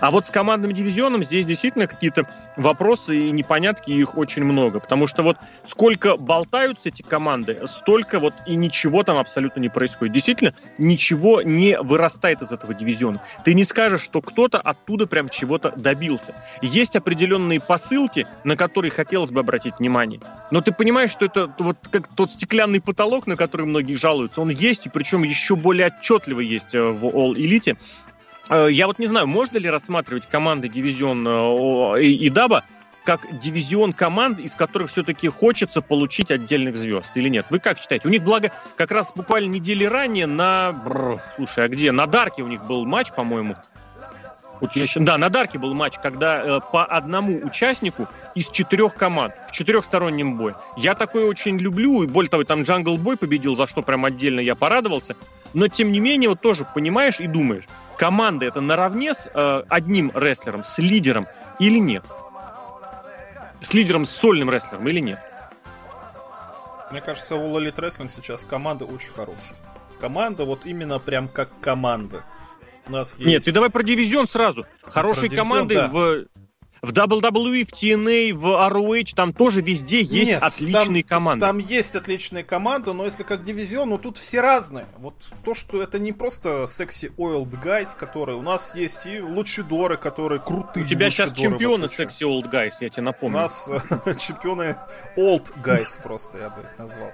А 0.00 0.10
вот 0.10 0.26
с 0.26 0.30
командным 0.30 0.72
дивизионом 0.72 1.24
здесь 1.24 1.46
действительно 1.46 1.86
какие-то 1.86 2.28
вопросы 2.56 3.16
и 3.16 3.30
непонятки, 3.30 3.90
их 3.90 4.16
очень 4.16 4.44
много, 4.44 4.80
потому 4.80 5.06
что 5.06 5.22
вот 5.22 5.36
сколько 5.66 6.16
болтаются 6.16 6.88
эти 6.88 7.02
команды, 7.02 7.60
столько 7.66 8.18
вот 8.18 8.34
и 8.46 8.54
ничего 8.54 9.02
там 9.02 9.16
абсолютно 9.18 9.60
не 9.60 9.68
происходит. 9.68 10.14
Действительно, 10.14 10.52
ничего 10.78 11.42
не 11.42 11.78
вырастает 11.80 12.42
из 12.42 12.52
этого 12.52 12.74
дивизиона. 12.74 13.20
Ты 13.44 13.54
не 13.54 13.64
скажешь, 13.64 14.02
что 14.02 14.20
кто-то 14.20 14.60
оттуда 14.60 15.06
прям 15.06 15.28
чего-то 15.28 15.72
добился. 15.76 16.34
Есть 16.62 16.87
есть 16.88 16.96
определенные 16.96 17.60
посылки, 17.60 18.26
на 18.44 18.56
которые 18.56 18.90
хотелось 18.90 19.30
бы 19.30 19.40
обратить 19.40 19.78
внимание. 19.78 20.20
Но 20.50 20.60
ты 20.62 20.72
понимаешь, 20.72 21.10
что 21.10 21.26
это 21.26 21.52
вот 21.58 21.76
как 21.90 22.08
тот 22.08 22.32
стеклянный 22.32 22.80
потолок, 22.80 23.26
на 23.26 23.36
который 23.36 23.66
многие 23.66 23.96
жалуются, 23.96 24.40
он 24.40 24.48
есть, 24.48 24.86
и 24.86 24.88
причем 24.88 25.22
еще 25.22 25.54
более 25.54 25.88
отчетливо 25.88 26.40
есть 26.40 26.74
э, 26.74 26.82
в 26.82 27.04
All 27.04 27.34
Elite. 27.34 27.76
Э, 28.48 28.68
я 28.70 28.86
вот 28.86 28.98
не 28.98 29.06
знаю, 29.06 29.26
можно 29.26 29.58
ли 29.58 29.68
рассматривать 29.68 30.26
командный 30.26 30.68
дивизион 30.68 31.26
э, 31.28 32.02
и 32.02 32.30
Даба 32.30 32.64
как 33.04 33.20
дивизион 33.40 33.92
команд, 33.92 34.38
из 34.38 34.54
которых 34.54 34.90
все-таки 34.90 35.28
хочется 35.28 35.80
получить 35.80 36.30
отдельных 36.30 36.76
звезд 36.76 37.10
или 37.14 37.28
нет? 37.28 37.46
Вы 37.50 37.58
как 37.58 37.78
считаете? 37.78 38.06
У 38.08 38.10
них, 38.10 38.22
благо, 38.22 38.50
как 38.76 38.90
раз 38.90 39.12
буквально 39.14 39.48
недели 39.48 39.84
ранее 39.84 40.26
на... 40.26 40.72
Бррр, 40.72 41.18
слушай, 41.36 41.64
а 41.64 41.68
где? 41.68 41.90
На 41.90 42.06
Dark 42.06 42.35
е 42.35 42.42
у 42.42 42.48
них 42.48 42.64
был 42.64 42.84
матч, 42.84 43.12
по-моему, 43.12 43.56
вот 44.60 44.74
я 44.74 44.82
еще, 44.82 45.00
да, 45.00 45.16
на 45.18 45.28
Dark 45.28 45.52
е 45.52 45.58
был 45.58 45.74
матч, 45.74 45.94
когда 46.02 46.42
э, 46.42 46.60
по 46.72 46.84
одному 46.84 47.38
участнику 47.44 48.08
из 48.34 48.48
четырех 48.48 48.94
команд 48.94 49.34
в 49.48 49.52
четырехстороннем 49.52 50.36
бое. 50.36 50.56
Я 50.76 50.94
такое 50.94 51.26
очень 51.26 51.58
люблю, 51.58 52.02
и 52.02 52.06
более 52.06 52.30
того, 52.30 52.44
там 52.44 52.62
Jungle 52.62 52.96
Boy 52.96 53.16
победил, 53.16 53.56
за 53.56 53.66
что 53.66 53.82
прям 53.82 54.04
отдельно 54.04 54.40
я 54.40 54.54
порадовался. 54.54 55.16
Но 55.54 55.68
тем 55.68 55.92
не 55.92 56.00
менее, 56.00 56.28
вот 56.28 56.40
тоже 56.40 56.66
понимаешь 56.74 57.20
и 57.20 57.26
думаешь, 57.26 57.64
команда 57.96 58.46
это 58.46 58.60
наравне 58.60 59.14
с 59.14 59.28
э, 59.32 59.62
одним 59.68 60.10
рестлером, 60.14 60.64
с 60.64 60.78
лидером 60.78 61.26
или 61.58 61.78
нет? 61.78 62.04
С 63.60 63.72
лидером, 63.74 64.04
с 64.04 64.10
сольным 64.10 64.50
рестлером 64.50 64.86
или 64.88 65.00
нет? 65.00 65.20
Мне 66.90 67.00
кажется, 67.00 67.36
у 67.36 67.58
Elite 67.58 67.76
Wrestling 67.76 68.10
сейчас 68.10 68.44
команда 68.44 68.84
очень 68.84 69.10
хорошая. 69.10 69.56
Команда 70.00 70.44
вот 70.44 70.64
именно 70.64 70.98
прям 70.98 71.28
как 71.28 71.48
команда. 71.60 72.24
У 72.88 72.92
нас 72.92 73.18
есть... 73.18 73.26
Нет, 73.26 73.44
ты 73.44 73.52
давай 73.52 73.70
про 73.70 73.82
дивизион 73.82 74.28
сразу. 74.28 74.66
Хорошие 74.82 75.30
команды 75.30 75.74
да. 75.74 75.88
в 75.88 76.26
в 76.82 76.90
WWE, 76.92 77.64
в 77.64 77.72
TNA, 77.72 78.32
в 78.34 78.46
ROH, 78.46 79.14
там 79.14 79.32
тоже 79.32 79.60
везде 79.60 80.02
есть 80.02 80.30
Нет, 80.30 80.42
отличные 80.42 81.02
там, 81.02 81.08
команды. 81.08 81.40
Там 81.40 81.58
есть 81.58 81.94
отличные 81.94 82.44
команды, 82.44 82.92
но 82.92 83.04
если 83.04 83.22
как 83.22 83.42
дивизион, 83.42 83.88
ну 83.88 83.98
тут 83.98 84.16
все 84.16 84.40
разные. 84.40 84.86
Вот 84.98 85.28
то, 85.44 85.54
что 85.54 85.82
это 85.82 85.98
не 85.98 86.12
просто 86.12 86.66
секси 86.66 87.12
old 87.16 87.50
guys, 87.62 87.96
которые 87.96 88.36
у 88.38 88.42
нас 88.42 88.74
есть 88.74 89.06
и 89.06 89.20
лучидоры, 89.20 89.96
которые 89.96 90.40
крутые. 90.40 90.84
У 90.84 90.88
тебя 90.88 91.10
сейчас 91.10 91.32
чемпионы 91.32 91.88
секси 91.88 92.24
old 92.24 92.50
guys, 92.50 92.74
я 92.80 92.88
тебе 92.88 93.02
напомню. 93.02 93.38
У 93.38 93.40
нас 93.40 93.70
чемпионы 94.18 94.76
old 95.16 95.52
guys 95.62 96.00
просто, 96.02 96.38
я 96.38 96.50
бы 96.50 96.62
их 96.62 96.78
назвал. 96.78 97.12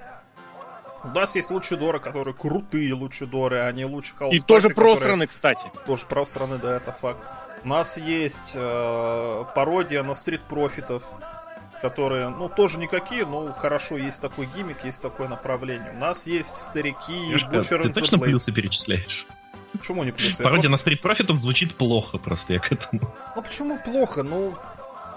У 1.05 1.09
нас 1.09 1.37
есть 1.37 1.51
лучидоры, 1.51 2.01
которые 2.01 2.35
крутые 2.35 2.95
лучидоры, 2.95 3.59
а 3.59 3.73
не 3.73 3.85
лучше 3.85 4.15
И 4.31 4.41
тоже 4.41 4.71
просраны, 4.71 5.27
кстати. 5.27 5.71
Тоже 5.87 6.07
просраны, 6.07 6.59
да, 6.59 6.77
это 6.77 6.93
факт. 6.93 7.21
У 7.63 7.69
нас 7.69 7.97
есть 7.97 8.53
э, 8.55 9.45
пародия 9.55 10.03
на 10.03 10.15
стрит-профитов, 10.15 11.03
которые, 11.81 12.29
ну, 12.29 12.49
тоже 12.49 12.79
никакие, 12.79 13.27
но 13.27 13.53
хорошо, 13.53 13.97
есть 13.97 14.21
такой 14.21 14.49
гиммик, 14.55 14.85
есть 14.85 15.01
такое 15.01 15.29
направление. 15.29 15.93
У 15.93 15.99
нас 15.99 16.27
есть 16.27 16.57
старики, 16.57 17.37
Бучер 17.51 17.83
Ты 17.83 17.93
точно 17.93 18.19
плюсы 18.19 18.53
перечисляешь? 18.53 19.27
Почему 19.73 20.05
не 20.05 20.13
плюсы? 20.13 20.37
Пародия 20.43 20.55
просто... 20.55 20.71
на 20.71 20.77
стрит-профитом 20.79 21.39
звучит 21.39 21.75
плохо 21.75 22.19
просто, 22.19 22.55
я 22.55 22.59
к 22.61 22.71
этому. 22.73 23.03
Ну, 23.35 23.43
почему 23.43 23.79
плохо? 23.79 24.23
Ну, 24.23 24.55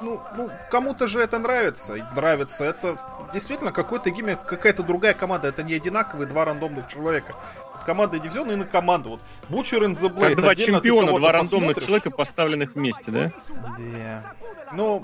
ну, 0.02 0.22
ну, 0.36 0.50
кому-то 0.70 1.08
же 1.08 1.20
это 1.20 1.40
нравится. 1.40 1.96
Нравится. 2.16 2.66
Это 2.66 2.98
действительно 3.34 3.72
какой-то 3.72 4.10
гиммик, 4.10 4.42
какая-то 4.44 4.84
другая 4.84 5.14
команда. 5.14 5.48
Это 5.48 5.64
не 5.64 5.74
одинаковые 5.74 6.28
два 6.28 6.46
рандомных 6.46 6.88
человека. 6.88 7.36
Вот 7.74 7.84
команда 7.84 8.20
дивизиона 8.20 8.52
и 8.52 8.56
на 8.56 8.66
команду. 8.66 9.20
Вот 9.50 9.66
the 9.66 10.10
Blade. 10.10 10.36
Как 10.36 10.36
два 10.36 10.56
чемпиона, 10.56 11.18
два 11.18 11.32
рандомных 11.32 11.76
посмотришь. 11.76 11.86
человека, 11.86 12.12
поставленных 12.12 12.76
вместе, 12.76 13.12
да? 13.12 13.32
Да. 13.78 14.34
Ну, 14.74 15.04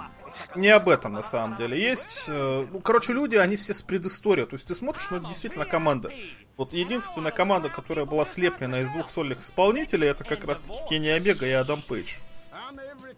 не 0.55 0.69
об 0.69 0.89
этом 0.89 1.13
на 1.13 1.21
самом 1.21 1.57
деле. 1.57 1.81
Есть, 1.81 2.25
э, 2.27 2.67
ну, 2.71 2.79
короче, 2.79 3.13
люди, 3.13 3.35
они 3.35 3.55
все 3.55 3.73
с 3.73 3.81
предысторией. 3.81 4.45
То 4.45 4.55
есть 4.55 4.67
ты 4.67 4.75
смотришь, 4.75 5.07
ну, 5.09 5.17
это 5.17 5.27
действительно 5.27 5.65
команда. 5.65 6.11
Вот 6.57 6.73
единственная 6.73 7.31
команда, 7.31 7.69
которая 7.69 8.05
была 8.05 8.25
слеплена 8.25 8.81
из 8.81 8.89
двух 8.89 9.09
сольных 9.09 9.41
исполнителей, 9.41 10.07
это 10.07 10.23
как 10.23 10.43
раз-таки 10.43 10.77
Кенни 10.89 11.07
Омега 11.07 11.45
и 11.45 11.51
Адам 11.51 11.81
Пейдж. 11.81 12.17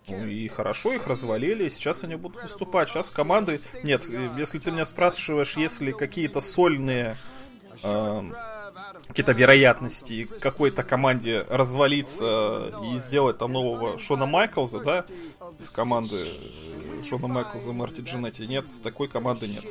Ну 0.07 0.27
и 0.27 0.47
хорошо, 0.47 0.93
их 0.93 1.07
развалили, 1.07 1.65
и 1.65 1.69
сейчас 1.69 2.03
они 2.03 2.15
будут 2.15 2.43
выступать. 2.43 2.89
Сейчас 2.89 3.09
команды... 3.09 3.59
Нет, 3.83 4.07
если 4.37 4.59
ты 4.59 4.71
меня 4.71 4.85
спрашиваешь, 4.85 5.57
если 5.57 5.91
какие-то 5.91 6.41
сольные... 6.41 7.17
Э, 7.83 8.23
какие-то 9.07 9.31
вероятности 9.31 10.25
какой-то 10.39 10.83
команде 10.83 11.45
развалиться 11.49 12.73
и 12.91 12.97
сделать 12.97 13.37
там 13.37 13.53
нового 13.53 13.97
Шона 13.97 14.25
Майклза, 14.25 14.79
да, 14.79 15.05
из 15.59 15.69
команды 15.69 16.27
Шона 17.07 17.27
Майклза 17.27 17.73
Марти 17.73 18.01
Джинетти. 18.01 18.45
Нет, 18.47 18.65
такой 18.83 19.07
команды 19.07 19.47
нет. 19.47 19.65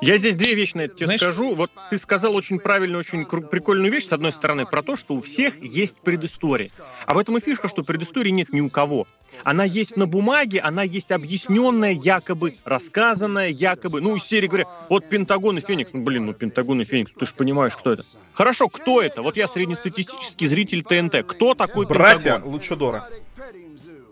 Я 0.00 0.16
здесь 0.16 0.36
две 0.36 0.54
вещи 0.54 0.76
на 0.76 0.82
это 0.82 0.94
тебе 0.94 1.06
Знаешь... 1.06 1.20
скажу. 1.20 1.54
Вот 1.54 1.70
ты 1.90 1.98
сказал 1.98 2.34
очень 2.34 2.58
правильную, 2.58 3.00
очень 3.00 3.24
прикольную 3.24 3.92
вещь, 3.92 4.06
с 4.06 4.12
одной 4.12 4.32
стороны, 4.32 4.66
про 4.66 4.82
то, 4.82 4.96
что 4.96 5.14
у 5.14 5.20
всех 5.20 5.54
есть 5.62 5.96
предыстория. 5.96 6.70
А 7.06 7.14
в 7.14 7.18
этом 7.18 7.36
и 7.36 7.40
фишка, 7.40 7.68
что 7.68 7.82
предыстории 7.82 8.30
нет 8.30 8.52
ни 8.52 8.60
у 8.60 8.68
кого. 8.68 9.06
Она 9.44 9.64
есть 9.64 9.96
на 9.96 10.06
бумаге, 10.06 10.60
она 10.60 10.82
есть 10.82 11.12
объясненная, 11.12 11.92
якобы, 11.92 12.56
рассказанная, 12.64 13.48
якобы. 13.48 14.00
Ну, 14.00 14.16
из 14.16 14.24
серии 14.24 14.46
говоря, 14.46 14.66
вот 14.88 15.08
Пентагон 15.08 15.58
и 15.58 15.60
Феникс. 15.60 15.90
Ну, 15.92 16.02
блин, 16.02 16.26
ну 16.26 16.32
Пентагон 16.32 16.80
и 16.80 16.84
Феникс, 16.84 17.12
ты 17.18 17.26
же 17.26 17.34
понимаешь, 17.34 17.76
кто 17.76 17.92
это. 17.92 18.04
Хорошо, 18.32 18.68
кто 18.68 19.02
это? 19.02 19.22
Вот 19.22 19.36
я 19.36 19.48
среднестатистический 19.48 20.46
зритель 20.46 20.82
TNT. 20.82 21.26
Кто 21.26 21.54
такой 21.54 21.86
Братья 21.86 22.32
Пентагон? 22.32 22.52
Лучадора. 22.52 23.08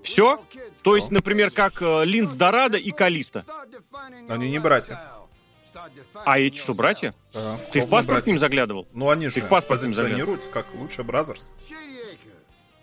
Все? 0.02 0.40
То 0.82 0.96
есть, 0.96 1.10
например, 1.10 1.50
как 1.50 1.80
э, 1.80 2.04
Линс 2.04 2.32
Дорадо 2.32 2.76
и 2.76 2.90
Калисто. 2.90 3.44
Они 4.28 4.50
не 4.50 4.58
братья. 4.58 5.00
А 6.24 6.38
эти 6.38 6.58
что, 6.58 6.74
братья? 6.74 7.14
Да, 7.32 7.56
Ты 7.72 7.80
в 7.80 7.82
паспорт 7.88 8.06
братья. 8.06 8.24
к 8.24 8.26
ним 8.28 8.38
заглядывал? 8.38 8.88
Ну, 8.92 9.10
они 9.10 9.28
же 9.28 9.40
в 9.40 9.48
паспорт 9.48 9.80
позиционируются 9.80 10.50
как 10.50 10.72
Lucha 10.74 11.02
Brothers. 11.02 11.50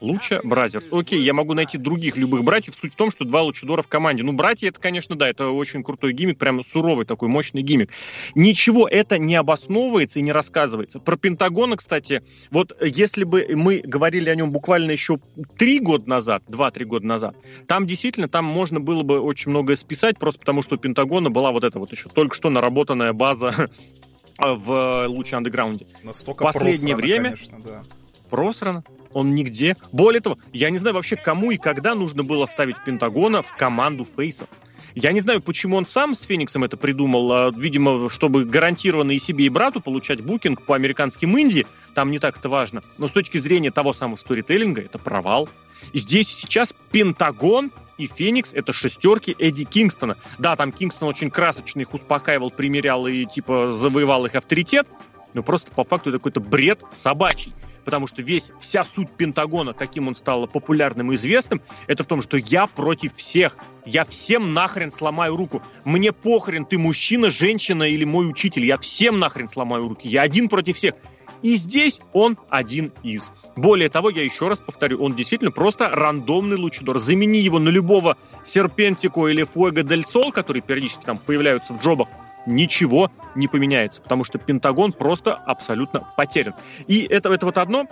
Lucha 0.02 0.42
Brothers. 0.44 0.86
Окей, 0.92 1.22
я 1.22 1.34
могу 1.34 1.54
найти 1.54 1.78
других 1.78 2.18
любых 2.18 2.44
братьев. 2.44 2.74
Суть 2.80 2.94
в 2.94 2.96
том, 2.96 3.12
что 3.12 3.24
два 3.24 3.44
лучадора 3.44 3.84
в 3.84 3.88
команде. 3.88 4.24
Ну, 4.24 4.34
братья, 4.34 4.68
это, 4.68 4.80
конечно, 4.80 5.16
да, 5.16 5.30
это 5.30 5.50
очень 5.50 5.84
крутой 5.84 6.14
гиммик, 6.14 6.40
прям 6.40 6.64
суровый 6.64 7.06
такой 7.06 7.30
мощный 7.30 7.62
гиммик. 7.62 7.92
Ничего 8.34 8.88
это 8.88 9.20
не 9.20 9.36
обосновывается 9.36 10.20
и 10.20 10.24
не 10.24 10.32
рассказывается. 10.32 11.00
Про 11.00 11.18
Пентагона, 11.18 11.78
кстати, 11.78 12.24
вот 12.50 12.76
если 12.82 13.24
бы 13.24 13.48
мы 13.54 13.82
говорили 13.86 14.30
о 14.30 14.36
нем 14.36 14.52
буквально 14.52 14.92
еще 14.92 15.18
три 15.58 15.80
года 15.80 16.10
назад, 16.10 16.44
два-три 16.48 16.86
года 16.86 17.06
назад, 17.06 17.36
там 17.68 17.86
действительно, 17.86 18.28
там 18.28 18.44
можно 18.44 18.80
было 18.80 19.04
бы 19.04 19.20
очень 19.20 19.52
многое 19.52 19.76
списать, 19.76 20.18
просто 20.18 20.40
потому 20.40 20.64
что 20.64 20.76
у 20.76 20.78
Пентагона 20.80 21.30
была 21.30 21.52
вот 21.52 21.64
эта 21.64 21.78
вот 21.78 21.92
еще 21.92 22.10
только 22.10 22.36
что 22.36 22.50
наработанная 22.50 23.14
база 23.14 23.70
в 24.40 25.06
луче 25.08 25.36
андеграунде. 25.36 25.86
Настолько 26.04 26.44
Последнее 26.44 26.96
время 26.96 27.32
конечно, 27.32 27.60
да. 27.64 27.84
просрано 28.32 28.84
он 29.14 29.36
нигде. 29.36 29.78
Более 29.92 30.22
того, 30.22 30.38
я 30.54 30.70
не 30.70 30.78
знаю 30.78 30.96
вообще, 30.96 31.16
кому 31.16 31.52
и 31.52 31.58
когда 31.58 31.96
нужно 31.96 32.24
было 32.24 32.46
ставить 32.46 32.76
Пентагона 32.86 33.42
в 33.42 33.56
команду 33.56 34.08
фейсов. 34.16 34.48
Я 34.96 35.12
не 35.12 35.22
знаю, 35.22 35.42
почему 35.42 35.78
он 35.78 35.86
сам 35.86 36.16
с 36.16 36.24
Фениксом 36.24 36.64
это 36.64 36.76
придумал. 36.78 37.32
А, 37.32 37.52
видимо, 37.56 38.10
чтобы 38.10 38.46
гарантированно 38.46 39.12
и 39.12 39.20
себе, 39.20 39.46
и 39.46 39.50
брату 39.50 39.80
получать 39.80 40.22
букинг 40.22 40.64
по 40.64 40.76
американским 40.76 41.38
инди, 41.40 41.66
там 41.96 42.12
не 42.12 42.20
так 42.20 42.38
это 42.38 42.50
важно. 42.50 42.84
Но 42.98 43.08
с 43.08 43.12
точки 43.12 43.38
зрения 43.38 43.72
того 43.72 43.94
самого 43.94 44.18
сторителлинга, 44.18 44.82
это 44.82 44.98
провал. 44.98 45.48
Здесь 45.94 46.28
сейчас 46.28 46.74
Пентагон 46.92 47.72
и 47.98 48.08
Феникс— 48.08 48.54
это 48.54 48.74
шестерки 48.74 49.36
Эдди 49.38 49.64
Кингстона. 49.64 50.18
Да, 50.40 50.56
там 50.56 50.72
Кингстон 50.72 51.10
очень 51.10 51.30
красочно 51.30 51.82
их 51.82 51.94
успокаивал, 51.94 52.52
примерял 52.52 53.08
и, 53.08 53.26
типа, 53.26 53.72
завоевал 53.72 54.26
их 54.26 54.36
авторитет, 54.36 54.88
но 55.34 55.44
просто 55.44 55.72
по 55.72 55.84
факту 55.84 56.10
это 56.10 56.20
какой-то 56.20 56.40
бред 56.40 56.80
собачий 56.92 57.54
потому 57.84 58.08
что 58.08 58.22
весь, 58.22 58.52
вся 58.60 58.84
суть 58.84 59.10
Пентагона, 59.10 59.74
каким 59.74 60.08
он 60.08 60.16
стал 60.16 60.48
популярным 60.48 61.12
и 61.12 61.16
известным, 61.16 61.62
это 61.88 62.04
в 62.04 62.08
том, 62.08 62.22
что 62.22 62.38
я 62.38 62.68
против 62.68 63.16
всех. 63.16 63.58
Я 63.86 64.06
всем 64.06 64.54
нахрен 64.54 64.92
сломаю 64.92 65.36
руку. 65.36 65.62
Мне 65.86 66.12
похрен, 66.12 66.66
ты 66.66 66.78
мужчина, 66.78 67.30
женщина 67.30 67.84
или 67.84 68.04
мой 68.04 68.30
учитель. 68.30 68.66
Я 68.66 68.78
всем 68.78 69.20
нахрен 69.20 69.50
сломаю 69.50 69.88
руки. 69.88 70.08
Я 70.08 70.22
один 70.22 70.50
против 70.50 70.78
всех. 70.78 70.96
И 71.42 71.56
здесь 71.56 72.00
он 72.14 72.38
один 72.50 72.92
из. 73.02 73.32
Более 73.56 73.90
того, 73.90 74.10
я 74.10 74.24
еще 74.24 74.48
раз 74.48 74.60
повторю, 74.60 75.04
он 75.04 75.16
действительно 75.16 75.52
просто 75.52 75.90
рандомный 75.90 76.56
лучидор. 76.56 77.00
Замени 77.00 77.40
его 77.40 77.58
на 77.60 77.70
любого 77.70 78.16
Серпентико 78.44 79.28
или 79.28 79.44
Фуэго 79.44 79.84
Дель 79.84 80.06
Сол, 80.06 80.32
которые 80.32 80.62
периодически 80.62 81.04
там 81.04 81.18
появляются 81.18 81.74
в 81.74 81.84
джобах, 81.84 82.08
ничего 82.46 83.10
не 83.36 83.48
поменяется, 83.48 84.02
потому 84.02 84.24
что 84.24 84.38
Пентагон 84.38 84.94
просто 84.94 85.36
абсолютно 85.36 86.08
потерян. 86.18 86.54
И 86.88 87.02
это, 87.02 87.32
это 87.32 87.46
вот 87.46 87.58
одно 87.58 87.88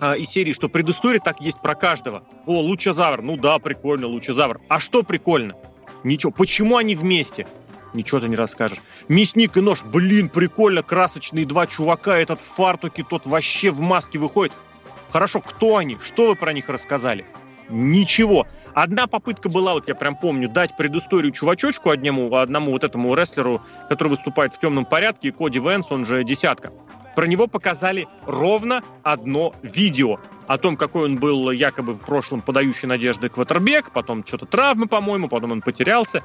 а, 0.00 0.14
из 0.14 0.28
серии, 0.28 0.52
что 0.52 0.68
предыстория 0.68 1.20
так 1.20 1.40
есть 1.40 1.60
про 1.60 1.74
каждого. 1.74 2.24
О, 2.46 2.60
лучезавр, 2.60 3.22
ну 3.22 3.36
да, 3.36 3.58
прикольно, 3.58 4.06
лучезавр. 4.06 4.60
А 4.68 4.80
что 4.80 5.02
прикольно? 5.02 5.54
Ничего. 6.02 6.32
Почему 6.32 6.76
они 6.76 6.94
вместе? 6.94 7.46
Ничего 7.94 8.20
ты 8.20 8.28
не 8.28 8.36
расскажешь. 8.36 8.78
Мясник 9.08 9.56
и 9.56 9.60
нож, 9.60 9.82
блин, 9.82 10.28
прикольно, 10.28 10.82
красочные 10.82 11.46
два 11.46 11.66
чувака, 11.66 12.18
этот 12.18 12.40
в 12.40 12.42
фартуке, 12.44 13.04
тот 13.08 13.24
вообще 13.24 13.70
в 13.70 13.80
маске 13.80 14.18
выходит. 14.18 14.52
Хорошо, 15.12 15.40
кто 15.40 15.76
они? 15.76 15.96
Что 16.04 16.26
вы 16.26 16.34
про 16.34 16.52
них 16.52 16.68
рассказали? 16.68 17.24
Ничего. 17.68 18.48
Одна 18.74 19.06
попытка 19.06 19.48
была, 19.48 19.74
вот 19.74 19.86
я 19.86 19.94
прям 19.94 20.16
помню, 20.16 20.48
дать 20.48 20.76
предысторию 20.76 21.32
чувачочку 21.32 21.90
одному, 21.90 22.34
одному 22.34 22.72
вот 22.72 22.82
этому 22.82 23.14
рестлеру, 23.14 23.62
который 23.88 24.08
выступает 24.08 24.52
в 24.52 24.58
темном 24.58 24.84
порядке, 24.84 25.30
Коди 25.30 25.60
Венс, 25.60 25.86
он 25.90 26.04
же 26.04 26.24
десятка. 26.24 26.72
Про 27.14 27.26
него 27.26 27.46
показали 27.46 28.08
ровно 28.26 28.82
одно 29.04 29.54
видео 29.62 30.18
о 30.48 30.58
том, 30.58 30.76
какой 30.76 31.04
он 31.04 31.18
был 31.18 31.52
якобы 31.52 31.92
в 31.92 32.00
прошлом 32.00 32.40
подающий 32.40 32.88
надежды 32.88 33.28
квотербек, 33.28 33.92
потом 33.92 34.26
что-то 34.26 34.46
травмы, 34.46 34.88
по-моему, 34.88 35.28
потом 35.28 35.52
он 35.52 35.62
потерялся. 35.62 36.24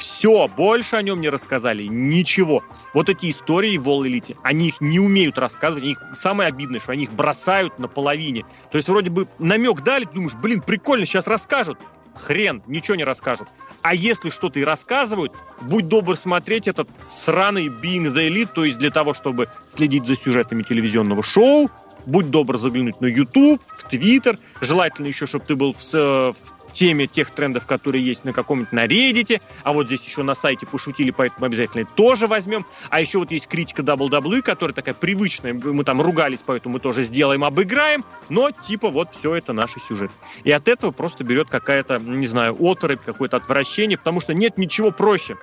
Все, 0.00 0.48
больше 0.48 0.96
о 0.96 1.02
нем 1.02 1.20
не 1.20 1.28
рассказали, 1.28 1.82
ничего. 1.84 2.64
Вот 2.94 3.10
эти 3.10 3.30
истории 3.30 3.76
в 3.76 3.86
All 3.86 4.02
Elite, 4.06 4.36
они 4.42 4.68
их 4.68 4.80
не 4.80 4.98
умеют 4.98 5.38
рассказывать, 5.38 5.82
они 5.84 5.92
их, 5.92 6.02
самое 6.18 6.48
обидное, 6.48 6.80
что 6.80 6.92
они 6.92 7.04
их 7.04 7.12
бросают 7.12 7.78
на 7.78 7.86
половине. 7.86 8.46
То 8.70 8.78
есть 8.78 8.88
вроде 8.88 9.10
бы 9.10 9.28
намек 9.38 9.82
дали, 9.82 10.06
думаешь, 10.06 10.34
блин, 10.34 10.62
прикольно, 10.62 11.04
сейчас 11.04 11.26
расскажут. 11.26 11.78
Хрен, 12.14 12.62
ничего 12.66 12.94
не 12.96 13.04
расскажут. 13.04 13.48
А 13.82 13.94
если 13.94 14.30
что-то 14.30 14.58
и 14.58 14.64
рассказывают, 14.64 15.34
будь 15.60 15.86
добр 15.86 16.16
смотреть 16.16 16.66
этот 16.66 16.88
сраный 17.10 17.66
Being 17.66 18.12
the 18.12 18.28
Elite, 18.28 18.48
то 18.54 18.64
есть 18.64 18.78
для 18.78 18.90
того, 18.90 19.12
чтобы 19.12 19.48
следить 19.68 20.06
за 20.06 20.16
сюжетами 20.16 20.62
телевизионного 20.62 21.22
шоу, 21.22 21.70
будь 22.06 22.30
добр 22.30 22.56
заглянуть 22.56 23.00
на 23.02 23.06
YouTube, 23.06 23.60
в 23.76 23.92
Twitter, 23.92 24.38
желательно 24.62 25.08
еще, 25.08 25.26
чтобы 25.26 25.44
ты 25.44 25.56
был 25.56 25.74
в, 25.74 25.92
в 25.92 26.36
теме 26.70 27.06
тех 27.06 27.30
трендов, 27.30 27.66
которые 27.66 28.04
есть 28.04 28.24
на 28.24 28.32
каком-нибудь 28.32 28.72
на 28.72 28.86
Reddit, 28.86 29.40
а 29.62 29.72
вот 29.72 29.86
здесь 29.86 30.04
еще 30.04 30.22
на 30.22 30.34
сайте 30.34 30.66
пошутили, 30.66 31.10
поэтому 31.10 31.46
обязательно 31.46 31.84
тоже 31.84 32.26
возьмем. 32.26 32.64
А 32.88 33.00
еще 33.00 33.18
вот 33.18 33.30
есть 33.30 33.46
критика 33.46 33.82
WWE, 33.82 34.42
которая 34.42 34.74
такая 34.74 34.94
привычная, 34.94 35.52
мы 35.52 35.84
там 35.84 36.00
ругались, 36.00 36.40
поэтому 36.44 36.74
мы 36.74 36.80
тоже 36.80 37.02
сделаем, 37.02 37.44
обыграем, 37.44 38.04
но 38.28 38.50
типа 38.50 38.90
вот 38.90 39.14
все 39.14 39.34
это 39.34 39.52
наш 39.52 39.72
сюжет. 39.88 40.10
И 40.44 40.50
от 40.50 40.68
этого 40.68 40.90
просто 40.90 41.24
берет 41.24 41.48
какая-то, 41.48 41.98
не 41.98 42.26
знаю, 42.26 42.56
оторопь, 42.58 43.00
какое-то 43.04 43.36
отвращение, 43.36 43.98
потому 43.98 44.20
что 44.20 44.34
нет 44.34 44.58
ничего 44.58 44.90
проще 44.90 45.36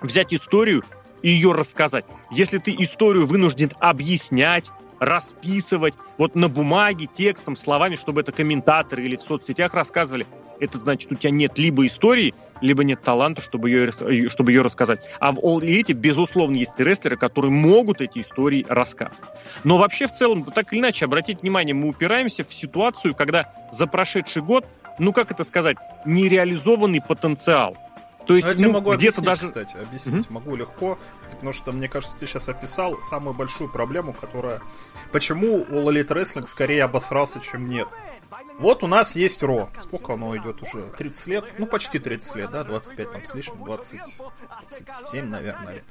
взять 0.00 0.32
историю 0.34 0.82
и 1.22 1.30
ее 1.30 1.52
рассказать. 1.52 2.04
Если 2.30 2.58
ты 2.58 2.74
историю 2.78 3.26
вынужден 3.26 3.70
объяснять, 3.80 4.70
расписывать 5.04 5.94
вот 6.18 6.34
на 6.34 6.48
бумаге, 6.48 7.06
текстом, 7.06 7.56
словами, 7.56 7.96
чтобы 7.96 8.22
это 8.22 8.32
комментаторы 8.32 9.04
или 9.04 9.16
в 9.16 9.22
соцсетях 9.22 9.74
рассказывали, 9.74 10.26
это 10.60 10.78
значит, 10.78 11.10
у 11.12 11.14
тебя 11.14 11.30
нет 11.30 11.58
либо 11.58 11.86
истории, 11.86 12.34
либо 12.60 12.84
нет 12.84 13.02
таланта, 13.02 13.40
чтобы 13.40 13.70
ее, 13.70 13.92
чтобы 14.28 14.52
ее 14.52 14.62
рассказать. 14.62 15.00
А 15.20 15.32
в 15.32 15.38
All 15.38 15.60
Elite, 15.60 15.92
безусловно, 15.92 16.56
есть 16.56 16.78
рестлеры, 16.78 17.16
которые 17.16 17.50
могут 17.50 18.00
эти 18.00 18.20
истории 18.20 18.64
рассказывать. 18.68 19.28
Но 19.64 19.76
вообще, 19.76 20.06
в 20.06 20.14
целом, 20.14 20.44
так 20.44 20.72
или 20.72 20.80
иначе, 20.80 21.04
обратите 21.04 21.40
внимание, 21.40 21.74
мы 21.74 21.88
упираемся 21.88 22.44
в 22.44 22.54
ситуацию, 22.54 23.14
когда 23.14 23.52
за 23.72 23.86
прошедший 23.86 24.42
год, 24.42 24.64
ну 24.98 25.12
как 25.12 25.30
это 25.30 25.44
сказать, 25.44 25.76
нереализованный 26.04 27.02
потенциал. 27.02 27.76
То 28.26 28.36
есть, 28.36 28.46
ну, 28.46 28.54
я 28.54 28.66
ну, 28.66 28.72
могу 28.72 28.94
где-то 28.94 29.20
объяснить, 29.20 29.24
даже... 29.24 29.46
кстати, 29.48 29.76
объяснить 29.76 30.26
mm-hmm. 30.26 30.32
могу 30.32 30.56
легко, 30.56 30.98
потому 31.30 31.52
что, 31.52 31.72
мне 31.72 31.88
кажется, 31.88 32.16
ты 32.18 32.26
сейчас 32.26 32.48
описал 32.48 33.00
самую 33.02 33.34
большую 33.34 33.70
проблему, 33.70 34.12
которая... 34.12 34.60
Почему 35.12 35.56
у 35.56 35.90
Elite 35.90 36.08
Wrestling 36.08 36.46
скорее 36.46 36.84
обосрался, 36.84 37.40
чем 37.40 37.68
нет. 37.68 37.88
Вот 38.58 38.82
у 38.84 38.86
нас 38.86 39.16
есть 39.16 39.42
Ро. 39.42 39.68
Сколько 39.80 40.14
оно 40.14 40.36
идет 40.36 40.62
уже? 40.62 40.82
30 40.96 41.26
лет? 41.26 41.54
Ну, 41.58 41.66
почти 41.66 41.98
30 41.98 42.36
лет, 42.36 42.50
да? 42.50 42.64
25 42.64 43.10
там 43.10 43.24
с 43.24 43.34
лишним, 43.34 43.64
20, 43.64 44.00
27, 44.18 45.26
наверное. 45.26 45.82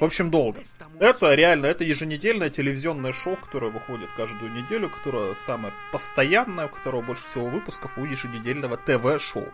В 0.00 0.04
общем, 0.04 0.30
долго. 0.30 0.60
Это 1.00 1.34
реально, 1.34 1.66
это 1.66 1.84
еженедельное 1.84 2.50
телевизионное 2.50 3.12
шоу, 3.12 3.36
которое 3.36 3.70
выходит 3.70 4.10
каждую 4.16 4.52
неделю, 4.52 4.90
которое 4.90 5.34
самое 5.34 5.74
постоянное, 5.92 6.66
у 6.66 6.68
которого 6.68 7.02
больше 7.02 7.28
всего 7.30 7.46
выпусков 7.46 7.98
у 7.98 8.04
еженедельного 8.04 8.76
ТВ-шоу. 8.76 9.48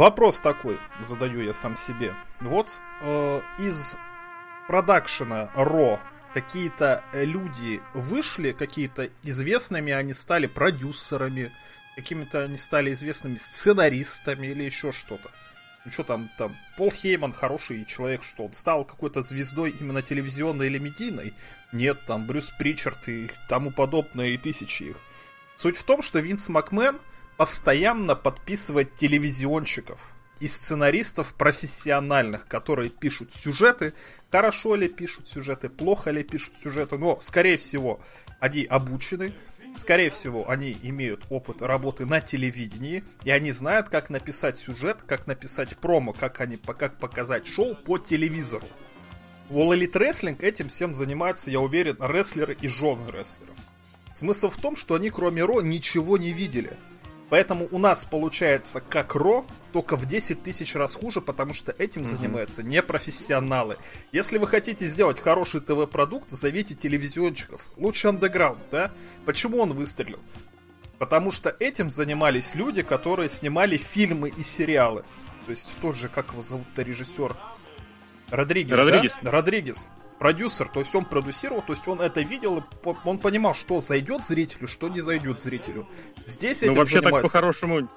Вопрос 0.00 0.40
такой, 0.40 0.78
задаю 0.98 1.42
я 1.42 1.52
сам 1.52 1.76
себе. 1.76 2.14
Вот 2.40 2.80
э, 3.02 3.42
из 3.58 3.98
продакшена 4.66 5.50
Ро 5.54 6.00
какие-то 6.32 7.04
люди 7.12 7.82
вышли, 7.92 8.52
какие-то 8.52 9.10
известными 9.24 9.92
они 9.92 10.14
стали 10.14 10.46
продюсерами, 10.46 11.52
какими-то 11.96 12.44
они 12.44 12.56
стали 12.56 12.92
известными 12.92 13.36
сценаристами 13.36 14.46
или 14.46 14.62
еще 14.62 14.90
что-то. 14.90 15.30
Ну 15.84 15.90
что 15.90 16.04
там, 16.04 16.30
там, 16.38 16.56
Пол 16.78 16.90
Хейман 16.90 17.34
хороший 17.34 17.84
человек, 17.84 18.22
что 18.22 18.46
он 18.46 18.54
стал 18.54 18.86
какой-то 18.86 19.20
звездой 19.20 19.68
именно 19.78 20.00
телевизионной 20.00 20.68
или 20.68 20.78
медийной? 20.78 21.34
Нет, 21.72 22.06
там 22.06 22.26
Брюс 22.26 22.50
Причард 22.58 23.06
и 23.06 23.30
тому 23.50 23.70
подобное, 23.70 24.28
и 24.28 24.38
тысячи 24.38 24.84
их. 24.84 24.96
Суть 25.56 25.76
в 25.76 25.84
том, 25.84 26.00
что 26.00 26.20
Винс 26.20 26.48
Макмен 26.48 26.98
постоянно 27.40 28.16
подписывает 28.16 28.96
телевизионщиков 28.96 29.98
и 30.40 30.46
сценаристов 30.46 31.32
профессиональных, 31.32 32.46
которые 32.46 32.90
пишут 32.90 33.32
сюжеты, 33.32 33.94
хорошо 34.30 34.74
ли 34.74 34.90
пишут 34.90 35.26
сюжеты, 35.26 35.70
плохо 35.70 36.10
ли 36.10 36.22
пишут 36.22 36.56
сюжеты, 36.62 36.98
но, 36.98 37.18
скорее 37.18 37.56
всего, 37.56 37.98
они 38.40 38.64
обучены, 38.64 39.32
скорее 39.78 40.10
всего, 40.10 40.50
они 40.50 40.76
имеют 40.82 41.24
опыт 41.30 41.62
работы 41.62 42.04
на 42.04 42.20
телевидении, 42.20 43.04
и 43.24 43.30
они 43.30 43.52
знают, 43.52 43.88
как 43.88 44.10
написать 44.10 44.58
сюжет, 44.58 44.98
как 45.06 45.26
написать 45.26 45.78
промо, 45.78 46.12
как, 46.12 46.42
они, 46.42 46.58
как 46.58 46.98
показать 46.98 47.46
шоу 47.46 47.74
по 47.74 47.96
телевизору. 47.96 48.68
В 49.48 49.56
All 49.56 49.74
Elite 49.74 49.92
Wrestling 49.92 50.42
этим 50.42 50.68
всем 50.68 50.94
занимаются, 50.94 51.50
я 51.50 51.60
уверен, 51.60 51.96
рестлеры 52.00 52.54
и 52.60 52.68
жены 52.68 53.00
рестлеров. 53.10 53.56
Смысл 54.12 54.50
в 54.50 54.58
том, 54.58 54.76
что 54.76 54.94
они 54.94 55.08
кроме 55.08 55.42
Ро 55.42 55.62
ничего 55.62 56.18
не 56.18 56.34
видели– 56.34 56.76
Поэтому 57.30 57.68
у 57.70 57.78
нас 57.78 58.04
получается 58.04 58.80
как 58.80 59.14
Ро, 59.14 59.46
только 59.72 59.96
в 59.96 60.04
10 60.04 60.42
тысяч 60.42 60.74
раз 60.74 60.96
хуже, 60.96 61.20
потому 61.20 61.54
что 61.54 61.72
этим 61.78 62.04
занимаются 62.04 62.64
непрофессионалы. 62.64 63.78
Если 64.10 64.36
вы 64.36 64.48
хотите 64.48 64.86
сделать 64.86 65.20
хороший 65.20 65.60
ТВ-продукт, 65.60 66.30
зовите 66.30 66.74
телевизионщиков. 66.74 67.66
Лучше 67.76 68.08
андеграунд, 68.08 68.60
да? 68.72 68.90
Почему 69.24 69.60
он 69.60 69.72
выстрелил? 69.72 70.18
Потому 70.98 71.30
что 71.30 71.54
этим 71.60 71.88
занимались 71.88 72.56
люди, 72.56 72.82
которые 72.82 73.28
снимали 73.28 73.76
фильмы 73.76 74.28
и 74.28 74.42
сериалы. 74.42 75.04
То 75.46 75.50
есть 75.52 75.68
тот 75.80 75.96
же, 75.96 76.08
как 76.08 76.32
его 76.32 76.42
зовут-то, 76.42 76.82
режиссер? 76.82 77.34
Родригес, 78.30 78.76
Родригес. 78.76 79.12
Да? 79.22 79.30
Родригес 79.30 79.90
продюсер, 80.20 80.68
то 80.68 80.80
есть 80.80 80.94
он 80.94 81.06
продюсировал, 81.06 81.62
то 81.62 81.72
есть 81.72 81.88
он 81.88 81.98
это 82.02 82.20
видел, 82.20 82.62
он 83.04 83.18
понимал, 83.18 83.54
что 83.54 83.80
зайдет 83.80 84.22
зрителю, 84.22 84.68
что 84.68 84.90
не 84.90 85.00
зайдет 85.00 85.40
зрителю. 85.40 85.88
Здесь 86.26 86.60
ну, 86.60 86.74
вообще 86.74 86.96
занимается... 86.96 87.22
так 87.22 87.32
по-хорошему 87.32 87.88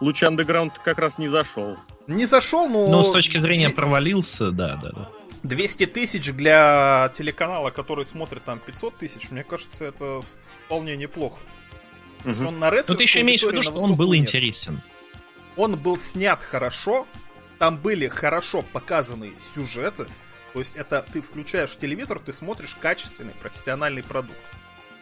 луч 0.00 0.22
андеграунд 0.22 0.78
как 0.78 0.98
раз 0.98 1.18
не 1.18 1.28
зашел. 1.28 1.76
Не 2.06 2.24
зашел, 2.24 2.70
но... 2.70 2.88
Ну, 2.88 3.04
с 3.04 3.12
точки 3.12 3.36
зрения 3.36 3.68
провалился, 3.68 4.50
да, 4.50 4.78
да, 4.80 4.92
да. 4.92 5.10
200 5.42 5.86
тысяч 5.86 6.32
для 6.32 7.12
телеканала, 7.14 7.70
который 7.70 8.06
смотрит 8.06 8.44
там 8.44 8.58
500 8.58 8.96
тысяч, 8.96 9.30
мне 9.30 9.44
кажется, 9.44 9.84
это 9.84 10.22
вполне 10.64 10.96
неплохо. 10.96 11.36
Угу. 12.24 12.48
он 12.48 12.60
на 12.60 12.70
Но 12.70 12.94
ты 12.94 13.02
еще 13.02 13.20
имеешь 13.20 13.42
в 13.42 13.50
виду, 13.50 13.60
что 13.60 13.74
он 13.74 13.94
был 13.94 14.14
нет. 14.14 14.22
интересен. 14.22 14.80
Он 15.56 15.76
был 15.76 15.98
снят 15.98 16.42
хорошо, 16.42 17.06
там 17.58 17.76
были 17.76 18.08
хорошо 18.08 18.62
показаны 18.62 19.34
сюжеты, 19.54 20.06
то 20.52 20.58
есть 20.58 20.76
это 20.76 21.04
ты 21.12 21.22
включаешь 21.22 21.76
телевизор, 21.76 22.18
ты 22.18 22.32
смотришь 22.32 22.76
качественный 22.80 23.34
профессиональный 23.34 24.02
продукт. 24.02 24.38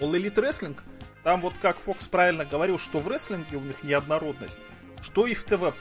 All 0.00 0.12
Elite 0.12 0.34
Wrestling, 0.34 0.78
там 1.22 1.40
вот 1.40 1.58
как 1.58 1.78
Фокс 1.80 2.06
правильно 2.06 2.44
говорил, 2.44 2.78
что 2.78 2.98
в 3.00 3.08
рестлинге 3.08 3.56
у 3.56 3.60
них 3.60 3.82
неоднородность, 3.82 4.58
что 5.02 5.26
и 5.26 5.34
в 5.34 5.44
ТВ 5.44 5.74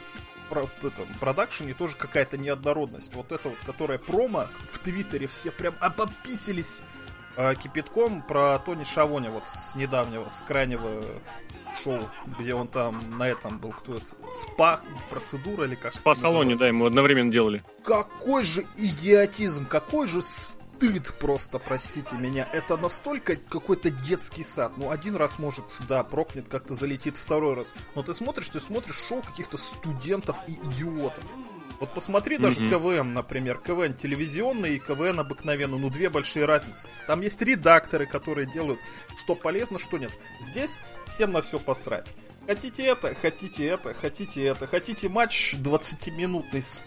продакшене 1.19 1.73
тоже 1.73 1.95
какая-то 1.95 2.37
неоднородность. 2.37 3.13
Вот 3.13 3.31
это 3.31 3.49
вот, 3.49 3.59
которая 3.65 3.99
промо 3.99 4.47
в 4.71 4.79
Твиттере 4.79 5.27
все 5.27 5.51
прям 5.51 5.75
опописились 5.79 6.81
э, 7.39 7.55
кипятком 7.55 8.21
про 8.21 8.59
Тони 8.59 8.83
Шавоня 8.83 9.31
вот 9.31 9.47
с 9.47 9.75
недавнего, 9.75 10.27
с 10.27 10.43
крайнего 10.43 11.01
шоу, 11.73 12.01
где 12.39 12.53
он 12.53 12.67
там 12.67 13.17
на 13.17 13.27
этом 13.27 13.59
был, 13.59 13.71
кто 13.71 13.95
это, 13.95 14.05
спа 14.29 14.81
процедура 15.09 15.65
или 15.65 15.75
как? 15.75 15.93
Спа-салоне, 15.93 16.55
да, 16.55 16.67
ему 16.67 16.85
одновременно 16.85 17.31
делали. 17.31 17.63
Какой 17.83 18.43
же 18.43 18.65
идиотизм, 18.75 19.65
какой 19.65 20.07
же 20.07 20.21
стыд 20.21 21.13
просто, 21.19 21.59
простите 21.59 22.15
меня. 22.15 22.47
Это 22.51 22.75
настолько 22.75 23.35
какой-то 23.35 23.89
детский 23.89 24.43
сад. 24.43 24.73
Ну, 24.77 24.89
один 24.89 25.15
раз 25.15 25.39
может, 25.39 25.65
да, 25.87 26.03
прокнет, 26.03 26.47
как-то 26.49 26.73
залетит 26.73 27.15
второй 27.15 27.55
раз. 27.55 27.73
Но 27.95 28.03
ты 28.03 28.13
смотришь, 28.13 28.49
ты 28.49 28.59
смотришь 28.59 28.97
шоу 28.97 29.21
каких-то 29.21 29.57
студентов 29.57 30.37
и 30.47 30.53
идиотов. 30.53 31.23
Вот 31.79 31.93
посмотри 31.93 32.37
даже 32.37 32.61
mm-hmm. 32.61 32.69
КВН, 32.69 33.13
например. 33.13 33.57
КВН 33.59 33.93
телевизионный 33.93 34.75
и 34.75 34.79
КВН 34.79 35.19
обыкновенный. 35.19 35.79
Ну, 35.79 35.89
две 35.89 36.09
большие 36.09 36.45
разницы. 36.45 36.89
Там 37.07 37.21
есть 37.21 37.41
редакторы, 37.41 38.05
которые 38.05 38.45
делают, 38.45 38.79
что 39.17 39.35
полезно, 39.35 39.79
что 39.79 39.97
нет. 39.97 40.11
Здесь 40.41 40.79
всем 41.05 41.31
на 41.31 41.41
все 41.41 41.57
посрать. 41.57 42.05
Хотите 42.45 42.83
это, 42.83 43.15
хотите 43.15 43.65
это, 43.65 43.93
хотите 43.93 44.43
это. 44.43 44.67
Хотите 44.67 45.07
матч 45.07 45.55
20-минутный 45.55 46.61
с 46.61 46.81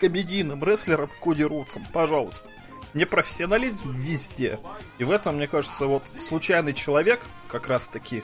комедийным 0.00 0.64
рестлером 0.64 1.10
Коди 1.22 1.44
Рутсом. 1.44 1.84
Пожалуйста. 1.92 2.50
Непрофессионализм 2.94 3.94
везде. 3.94 4.58
И 4.96 5.04
в 5.04 5.10
этом, 5.10 5.36
мне 5.36 5.46
кажется, 5.46 5.86
вот 5.86 6.04
случайный 6.18 6.72
человек, 6.72 7.20
как 7.48 7.68
раз 7.68 7.88
таки, 7.88 8.22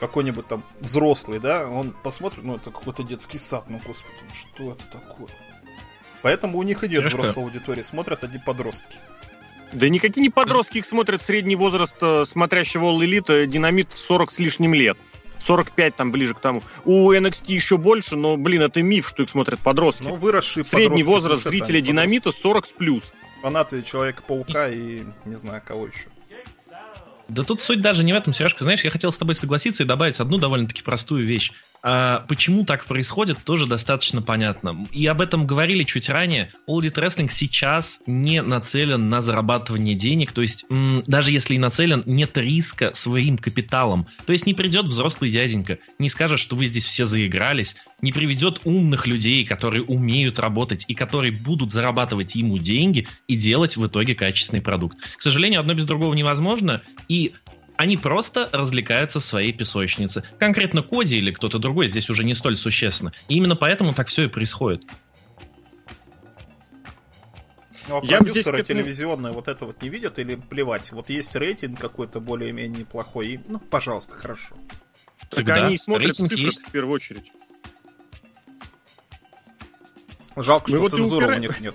какой-нибудь 0.00 0.46
там 0.46 0.62
взрослый, 0.80 1.38
да, 1.38 1.68
он 1.68 1.90
посмотрит, 1.90 2.44
ну 2.44 2.56
это 2.56 2.70
какой-то 2.70 3.02
детский 3.02 3.38
сад, 3.38 3.64
ну 3.68 3.80
господи, 3.84 4.16
ну 4.28 4.34
что 4.34 4.72
это 4.72 4.84
такое? 4.90 5.28
Поэтому 6.22 6.58
у 6.58 6.62
них 6.62 6.82
и 6.84 6.88
нет 6.88 7.04
Тяжко. 7.04 7.18
взрослой 7.18 7.44
аудитории, 7.44 7.82
смотрят 7.82 8.24
одни 8.24 8.38
подростки. 8.38 8.96
Да 9.72 9.88
никакие 9.88 10.22
не 10.22 10.30
подростки, 10.30 10.78
их 10.78 10.86
смотрят 10.86 11.22
средний 11.22 11.56
возраст 11.56 11.96
э, 12.00 12.24
смотрящего 12.24 12.86
All 12.86 12.98
Elite, 12.98 13.46
динамит 13.46 13.88
40 13.92 14.32
с 14.32 14.38
лишним 14.38 14.74
лет. 14.74 14.96
45 15.40 15.96
там 15.96 16.12
ближе 16.12 16.34
к 16.34 16.40
тому. 16.40 16.62
У 16.84 17.12
NXT 17.12 17.44
еще 17.52 17.76
больше, 17.76 18.16
но, 18.16 18.36
блин, 18.36 18.62
это 18.62 18.82
миф, 18.82 19.08
что 19.08 19.22
их 19.22 19.30
смотрят 19.30 19.60
подростки. 19.60 20.02
Ну, 20.02 20.14
выросшие 20.14 20.64
Средний 20.64 21.02
возраст 21.02 21.44
зрителя 21.44 21.80
Динамита 21.80 22.32
40 22.32 22.66
с 22.66 22.70
плюс. 22.70 23.04
Фанаты 23.42 23.82
Человека-паука 23.82 24.68
и 24.70 25.02
не 25.24 25.34
знаю 25.34 25.62
кого 25.64 25.86
еще. 25.86 26.08
Да 27.28 27.42
тут 27.42 27.60
суть 27.60 27.80
даже 27.80 28.04
не 28.04 28.12
в 28.12 28.16
этом, 28.16 28.32
Сережка. 28.32 28.62
Знаешь, 28.62 28.84
я 28.84 28.90
хотел 28.90 29.12
с 29.12 29.18
тобой 29.18 29.34
согласиться 29.34 29.82
и 29.82 29.86
добавить 29.86 30.20
одну 30.20 30.38
довольно-таки 30.38 30.82
простую 30.82 31.26
вещь. 31.26 31.52
А 31.88 32.24
почему 32.26 32.64
так 32.64 32.84
происходит, 32.84 33.38
тоже 33.44 33.68
достаточно 33.68 34.20
понятно. 34.20 34.88
И 34.90 35.06
об 35.06 35.20
этом 35.20 35.46
говорили 35.46 35.84
чуть 35.84 36.08
ранее. 36.08 36.52
All 36.68 36.80
Elite 36.80 36.94
Wrestling 36.94 37.28
сейчас 37.30 38.00
не 38.06 38.42
нацелен 38.42 39.08
на 39.08 39.22
зарабатывание 39.22 39.94
денег, 39.94 40.32
то 40.32 40.42
есть 40.42 40.66
даже 40.68 41.30
если 41.30 41.54
и 41.54 41.58
нацелен, 41.58 42.02
нет 42.04 42.36
риска 42.38 42.90
своим 42.94 43.38
капиталом. 43.38 44.08
То 44.26 44.32
есть 44.32 44.46
не 44.46 44.54
придет 44.54 44.86
взрослый 44.86 45.30
дяденька, 45.30 45.78
не 46.00 46.08
скажет, 46.08 46.40
что 46.40 46.56
вы 46.56 46.66
здесь 46.66 46.84
все 46.84 47.06
заигрались, 47.06 47.76
не 48.02 48.10
приведет 48.10 48.62
умных 48.64 49.06
людей, 49.06 49.44
которые 49.44 49.84
умеют 49.84 50.40
работать 50.40 50.86
и 50.88 50.94
которые 50.96 51.30
будут 51.30 51.70
зарабатывать 51.70 52.34
ему 52.34 52.58
деньги 52.58 53.06
и 53.28 53.36
делать 53.36 53.76
в 53.76 53.86
итоге 53.86 54.16
качественный 54.16 54.60
продукт. 54.60 54.98
К 55.16 55.22
сожалению, 55.22 55.60
одно 55.60 55.72
без 55.74 55.84
другого 55.84 56.14
невозможно, 56.14 56.82
и 57.06 57.32
они 57.76 57.96
просто 57.96 58.48
развлекаются 58.52 59.20
в 59.20 59.24
своей 59.24 59.52
песочнице. 59.52 60.24
Конкретно 60.38 60.82
Коди 60.82 61.18
или 61.18 61.30
кто-то 61.30 61.58
другой 61.58 61.88
здесь 61.88 62.08
уже 62.10 62.24
не 62.24 62.34
столь 62.34 62.56
существенно. 62.56 63.12
И 63.28 63.36
именно 63.36 63.56
поэтому 63.56 63.92
так 63.92 64.08
все 64.08 64.24
и 64.24 64.28
происходит. 64.28 64.82
Ну, 67.88 67.98
а 67.98 68.04
Я 68.04 68.18
продюсеры 68.18 68.58
здесь... 68.58 68.66
телевизионные 68.66 69.32
вот 69.32 69.46
это 69.46 69.64
вот 69.64 69.80
не 69.82 69.88
видят 69.88 70.18
или 70.18 70.34
плевать? 70.34 70.90
Вот 70.90 71.08
есть 71.08 71.36
рейтинг 71.36 71.78
какой-то 71.78 72.18
более-менее 72.20 72.80
неплохой, 72.80 73.28
и, 73.28 73.40
ну, 73.46 73.60
пожалуйста, 73.60 74.16
хорошо. 74.16 74.56
Так 75.30 75.36
Тогда 75.36 75.66
они 75.66 75.78
смотрят 75.78 76.16
цифры 76.16 76.36
есть. 76.36 76.66
в 76.66 76.70
первую 76.72 76.94
очередь. 76.94 77.30
Жалко, 80.34 80.70
Мы 80.70 80.76
что 80.76 80.80
вот 80.80 80.92
цензуры 80.92 81.26
упира... 81.26 81.38
у 81.38 81.40
них 81.40 81.60
нет 81.60 81.74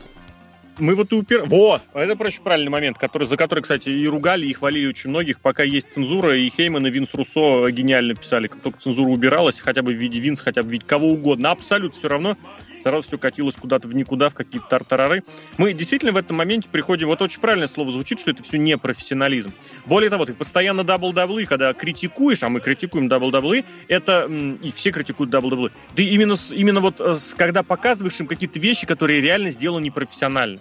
мы 0.80 0.96
вот 0.96 1.12
и 1.12 1.16
упер... 1.16 1.44
Вот! 1.46 1.82
Это, 1.94 2.16
проще, 2.16 2.42
правильный 2.42 2.70
момент, 2.70 2.98
который, 2.98 3.28
за 3.28 3.38
который, 3.38 3.62
кстати, 3.62 3.90
и 3.90 4.08
ругали, 4.08 4.48
и 4.48 4.54
хвалили 4.54 4.88
очень 4.88 5.10
многих, 5.10 5.40
пока 5.40 5.64
есть 5.64 5.94
цензура, 5.94 6.36
и 6.36 6.50
Хейман, 6.50 6.88
и 6.88 6.90
Винс 6.90 7.14
Руссо 7.14 7.70
гениально 7.72 8.16
писали, 8.16 8.48
как 8.48 8.62
только 8.62 8.80
цензура 8.80 9.10
убиралась, 9.10 9.60
хотя 9.60 9.82
бы 9.82 9.94
в 9.94 9.98
виде 9.98 10.20
Винс, 10.20 10.40
хотя 10.40 10.64
бы 10.64 10.70
в 10.70 10.72
виде 10.72 10.86
кого 10.86 11.10
угодно, 11.10 11.52
абсолютно 11.52 11.98
все 11.98 12.08
равно, 12.08 12.38
сразу 12.84 13.04
все 13.04 13.18
катилось 13.18 13.56
куда-то 13.56 13.88
в 13.88 13.96
никуда, 13.96 14.30
в 14.30 14.34
какие-то 14.34 14.68
тартарары. 14.68 15.24
Мы 15.58 15.74
действительно 15.74 16.12
в 16.12 16.18
этом 16.18 16.38
моменте 16.38 16.70
приходим, 16.70 17.08
вот 17.08 17.22
очень 17.22 17.40
правильное 17.40 17.68
слово 17.68 17.92
звучит, 17.92 18.20
что 18.20 18.32
это 18.32 18.44
все 18.44 18.58
не 18.58 18.78
профессионализм. 18.78 19.52
Более 19.86 20.10
того, 20.10 20.26
ты 20.26 20.34
постоянно 20.34 20.82
WWE, 20.82 21.46
когда 21.46 21.74
критикуешь, 21.74 22.44
а 22.44 22.50
мы 22.50 22.60
критикуем 22.60 23.08
WWE, 23.08 23.66
это, 23.88 24.30
и 24.62 24.72
все 24.72 24.92
критикуют 24.92 25.34
WWE, 25.34 25.72
ты 25.96 26.04
именно, 26.04 26.36
именно 26.52 26.80
вот 26.80 26.96
э, 27.00 27.16
когда 27.38 27.64
показываешь 27.64 28.20
им 28.20 28.28
какие-то 28.28 28.60
вещи, 28.60 28.86
которые 28.86 29.22
реально 29.22 29.52
сделаны 29.52 29.86
непрофессионально. 29.86 30.60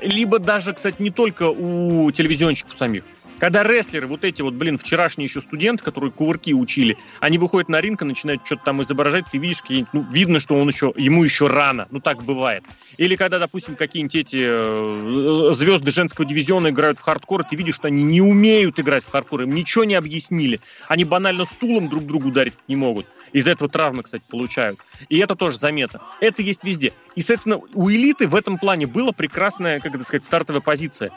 Либо 0.00 0.38
даже, 0.38 0.72
кстати, 0.72 1.02
не 1.02 1.10
только 1.10 1.48
у 1.48 2.10
телевизионщиков 2.10 2.76
самих. 2.78 3.04
Когда 3.38 3.62
рестлеры, 3.62 4.06
вот 4.06 4.24
эти 4.24 4.40
вот, 4.40 4.54
блин, 4.54 4.78
вчерашние 4.78 5.26
еще 5.26 5.42
студенты, 5.42 5.84
которые 5.84 6.10
кувырки 6.10 6.52
учили, 6.54 6.96
они 7.20 7.36
выходят 7.36 7.68
на 7.68 7.80
ринг 7.80 8.00
и 8.02 8.04
начинают 8.06 8.46
что-то 8.46 8.64
там 8.64 8.82
изображать, 8.82 9.26
ты 9.30 9.38
видишь, 9.38 9.62
ну, 9.92 10.06
видно, 10.10 10.40
что 10.40 10.54
он 10.54 10.68
еще, 10.68 10.92
ему 10.96 11.22
еще 11.22 11.46
рано, 11.46 11.86
ну 11.90 12.00
так 12.00 12.22
бывает. 12.22 12.64
Или 12.96 13.14
когда, 13.14 13.38
допустим, 13.38 13.76
какие-нибудь 13.76 14.14
эти 14.14 14.42
э, 14.42 15.52
звезды 15.52 15.90
женского 15.90 16.26
дивизиона 16.26 16.68
играют 16.68 16.98
в 16.98 17.02
хардкор, 17.02 17.44
ты 17.44 17.56
видишь, 17.56 17.74
что 17.74 17.88
они 17.88 18.02
не 18.02 18.22
умеют 18.22 18.80
играть 18.80 19.04
в 19.04 19.10
хардкор, 19.10 19.42
им 19.42 19.54
ничего 19.54 19.84
не 19.84 19.94
объяснили. 19.94 20.60
Они 20.88 21.04
банально 21.04 21.44
стулом 21.44 21.88
друг 21.88 22.06
другу 22.06 22.28
ударить 22.28 22.54
не 22.68 22.76
могут. 22.76 23.06
Из-за 23.32 23.50
этого 23.50 23.68
травмы, 23.68 24.02
кстати, 24.02 24.24
получают. 24.30 24.78
И 25.10 25.18
это 25.18 25.36
тоже 25.36 25.58
замета. 25.58 26.00
Это 26.20 26.40
есть 26.40 26.64
везде. 26.64 26.94
И, 27.16 27.20
соответственно, 27.20 27.60
у 27.74 27.90
элиты 27.90 28.28
в 28.28 28.34
этом 28.34 28.56
плане 28.56 28.86
была 28.86 29.12
прекрасная, 29.12 29.80
как 29.80 29.94
это 29.94 30.04
сказать, 30.04 30.24
стартовая 30.24 30.62
позиция. 30.62 31.10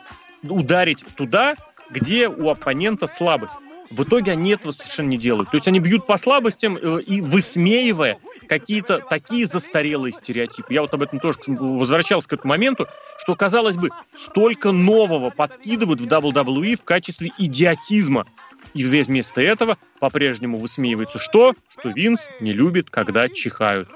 Ударить 0.43 1.03
туда, 1.15 1.55
где 1.89 2.27
у 2.27 2.49
оппонента 2.49 3.07
слабость. 3.07 3.55
В 3.89 4.03
итоге 4.03 4.33
они 4.33 4.51
этого 4.51 4.71
совершенно 4.71 5.07
не 5.07 5.17
делают. 5.17 5.49
То 5.49 5.57
есть 5.57 5.67
они 5.67 5.79
бьют 5.79 6.05
по 6.05 6.17
слабостям 6.17 6.77
э, 6.77 7.01
и 7.01 7.21
высмеивая 7.21 8.19
какие-то 8.47 8.99
такие 9.09 9.47
застарелые 9.47 10.13
стереотипы. 10.13 10.73
Я 10.73 10.81
вот 10.81 10.93
об 10.93 11.01
этом 11.01 11.19
тоже 11.19 11.39
возвращался 11.47 12.27
к 12.27 12.33
этому 12.33 12.51
моменту, 12.51 12.87
что, 13.17 13.35
казалось 13.35 13.77
бы, 13.77 13.89
столько 14.15 14.71
нового 14.71 15.31
подкидывают 15.31 16.01
в 16.01 16.07
WWE 16.07 16.75
в 16.75 16.83
качестве 16.83 17.31
идиотизма. 17.37 18.27
И 18.75 18.83
вместо 18.83 19.41
этого 19.41 19.79
по-прежнему 19.99 20.57
высмеивается 20.57 21.17
что? 21.17 21.55
Что 21.69 21.89
Винс 21.89 22.27
не 22.39 22.53
любит, 22.53 22.89
когда 22.89 23.27
чихают 23.27 23.89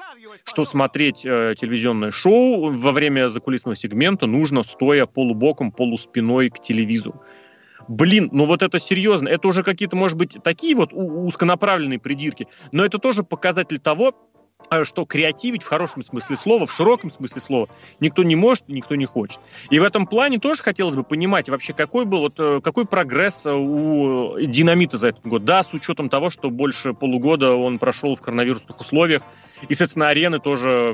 что 0.46 0.66
смотреть 0.66 1.24
э, 1.26 1.56
телевизионное 1.60 2.12
шоу 2.12 2.68
во 2.68 2.92
время 2.92 3.30
закулисного 3.30 3.76
сегмента 3.76 4.26
нужно 4.26 4.64
стоя 4.64 5.06
полубоком, 5.06 5.72
полуспиной 5.72 6.50
к 6.50 6.60
телевизору 6.60 7.24
блин, 7.88 8.30
ну 8.32 8.46
вот 8.46 8.62
это 8.62 8.80
серьезно, 8.80 9.28
это 9.28 9.48
уже 9.48 9.64
какие-то, 9.64 9.96
может 9.96 10.18
быть, 10.18 10.38
такие 10.44 10.76
вот 10.76 10.92
узконаправленные 10.94 12.00
придирки, 12.00 12.48
но 12.72 12.86
это 12.86 12.98
тоже 13.00 13.24
показатель 13.24 13.80
того, 13.80 14.14
э, 14.70 14.84
что 14.86 15.06
креативить 15.06 15.64
в 15.64 15.68
хорошем 15.68 16.04
смысле 16.04 16.36
слова, 16.36 16.66
в 16.66 16.72
широком 16.72 17.12
смысле 17.12 17.42
слова 17.42 17.68
никто 18.00 18.24
не 18.24 18.36
может, 18.36 18.68
никто 18.68 18.96
не 18.96 19.06
хочет. 19.06 19.40
И 19.70 19.80
в 19.80 19.84
этом 19.84 20.08
плане 20.08 20.40
тоже 20.40 20.64
хотелось 20.64 20.96
бы 20.96 21.04
понимать 21.04 21.50
вообще, 21.50 21.74
какой 21.74 22.06
был, 22.06 22.20
вот, 22.20 22.34
э, 22.38 22.62
какой 22.64 22.86
прогресс 22.86 23.46
э, 23.46 23.54
у 23.54 24.40
динамита 24.40 24.98
за 24.98 25.10
этот 25.10 25.26
год. 25.26 25.46
Да, 25.46 25.64
с 25.64 25.74
учетом 25.74 26.10
того, 26.10 26.30
что 26.30 26.50
больше 26.50 26.94
полугода 26.94 27.54
он 27.54 27.80
прошел 27.80 28.16
в 28.16 28.22
коронавирусных 28.22 28.80
условиях, 28.80 29.22
и, 29.64 29.74
соответственно, 29.74 30.10
арены 30.10 30.40
тоже 30.40 30.94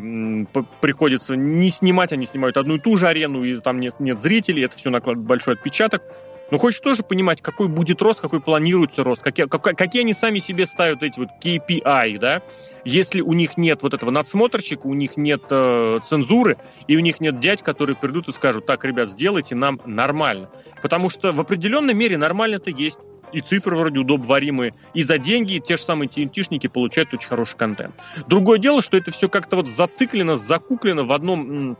приходится 0.80 1.36
не 1.36 1.70
снимать, 1.70 2.12
они 2.12 2.26
снимают 2.26 2.56
одну 2.56 2.76
и 2.76 2.80
ту 2.80 2.98
же 2.98 3.08
арену, 3.08 3.44
и 3.44 3.56
там 3.56 3.80
нет, 3.80 4.00
нет 4.00 4.20
зрителей, 4.20 4.64
это 4.64 4.78
все 4.78 4.92
накладывает 4.92 5.28
большой 5.28 5.56
отпечаток. 5.56 6.04
Но 6.52 6.58
хочешь 6.58 6.80
тоже 6.80 7.04
понимать, 7.04 7.42
какой 7.42 7.68
будет 7.68 8.02
рост, 8.02 8.20
какой 8.20 8.42
планируется 8.42 9.04
рост, 9.04 9.22
какие, 9.22 9.46
как, 9.46 9.62
какие 9.62 10.02
они 10.02 10.14
сами 10.14 10.40
себе 10.40 10.66
ставят 10.66 11.04
эти 11.04 11.20
вот 11.20 11.30
KPI, 11.42 12.20
да? 12.20 12.42
Если 12.86 13.22
у 13.22 13.34
них 13.34 13.58
нет 13.58 13.82
вот 13.82 13.94
этого 13.94 14.10
надсмотрщика, 14.10 14.88
у 14.88 14.94
них 14.94 15.18
нет 15.18 15.44
э, 15.50 16.00
цензуры, 16.08 16.58
и 16.88 16.96
у 16.96 17.02
них 17.02 17.20
нет 17.20 17.40
дядь, 17.40 17.62
которые 17.62 17.96
придут 17.96 18.30
и 18.30 18.32
скажут, 18.32 18.66
так, 18.66 18.86
ребят, 18.86 19.10
сделайте 19.10 19.54
нам 19.54 19.80
нормально. 19.86 20.50
Потому 20.82 21.10
что 21.10 21.32
в 21.32 21.42
определенной 21.42 21.94
мере 21.94 22.18
нормально-то 22.18 22.72
есть. 22.72 23.00
И 23.32 23.42
цифры 23.42 23.76
вроде 23.76 24.00
удобоваримые, 24.00 24.74
и 24.96 25.04
за 25.04 25.20
деньги 25.20 25.60
те 25.64 25.78
же 25.78 25.84
самые 25.84 26.10
TNT-шники 26.10 26.68
получают 26.68 27.14
очень 27.14 27.28
хороший 27.28 27.58
контент. 27.58 27.94
Другое 28.28 28.58
дело, 28.58 28.82
что 28.82 28.98
это 28.98 29.12
все 29.12 29.30
как-то 29.30 29.58
вот 29.58 29.68
зациклено, 29.68 30.36
закуклено 30.36 31.06
в 31.06 31.12
одном 31.12 31.78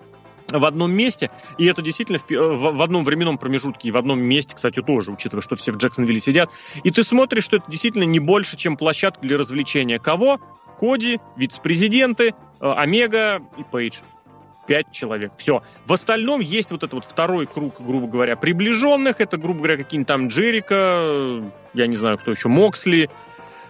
в 0.52 0.66
одном 0.66 0.92
месте, 0.92 1.30
и 1.58 1.66
это 1.66 1.82
действительно 1.82 2.20
в, 2.20 2.30
в, 2.30 2.78
в 2.78 2.82
одном 2.82 3.04
временном 3.04 3.38
промежутке, 3.38 3.90
и 3.90 3.92
в 3.92 3.98
одном 3.98 4.22
месте, 4.22 4.56
кстати, 4.56 4.82
тоже, 4.82 5.12
учитывая, 5.12 5.42
что 5.42 5.56
все 5.56 5.72
в 5.72 5.78
Джексонвилле 5.78 6.20
сидят, 6.20 6.50
и 6.84 6.92
ты 6.92 7.04
смотришь, 7.04 7.44
что 7.44 7.58
это 7.58 7.66
действительно 7.70 8.04
не 8.04 8.20
больше, 8.20 8.58
чем 8.58 8.78
площадка 8.78 9.22
для 9.22 9.38
развлечения. 9.38 10.00
Кого? 10.00 10.40
Коди, 10.80 11.20
вице-президенты, 11.36 12.34
э, 12.62 12.72
Омега 12.72 13.42
и 13.58 13.64
Пейдж. 13.64 13.98
Пять 14.66 14.92
человек. 14.92 15.32
Все. 15.38 15.64
В 15.88 15.94
остальном 15.94 16.42
есть 16.42 16.70
вот 16.70 16.84
этот 16.84 16.94
вот 16.94 17.04
второй 17.04 17.48
круг, 17.48 17.82
грубо 17.82 18.08
говоря, 18.08 18.36
приближенных. 18.36 19.20
Это, 19.20 19.38
грубо 19.38 19.60
говоря, 19.60 19.78
какие-нибудь 19.78 20.08
там 20.08 20.28
Джерика, 20.28 20.76
э, 20.76 21.44
я 21.74 21.88
не 21.88 21.98
знаю, 21.98 22.20
кто 22.20 22.32
еще, 22.32 22.50
Моксли, 22.50 23.10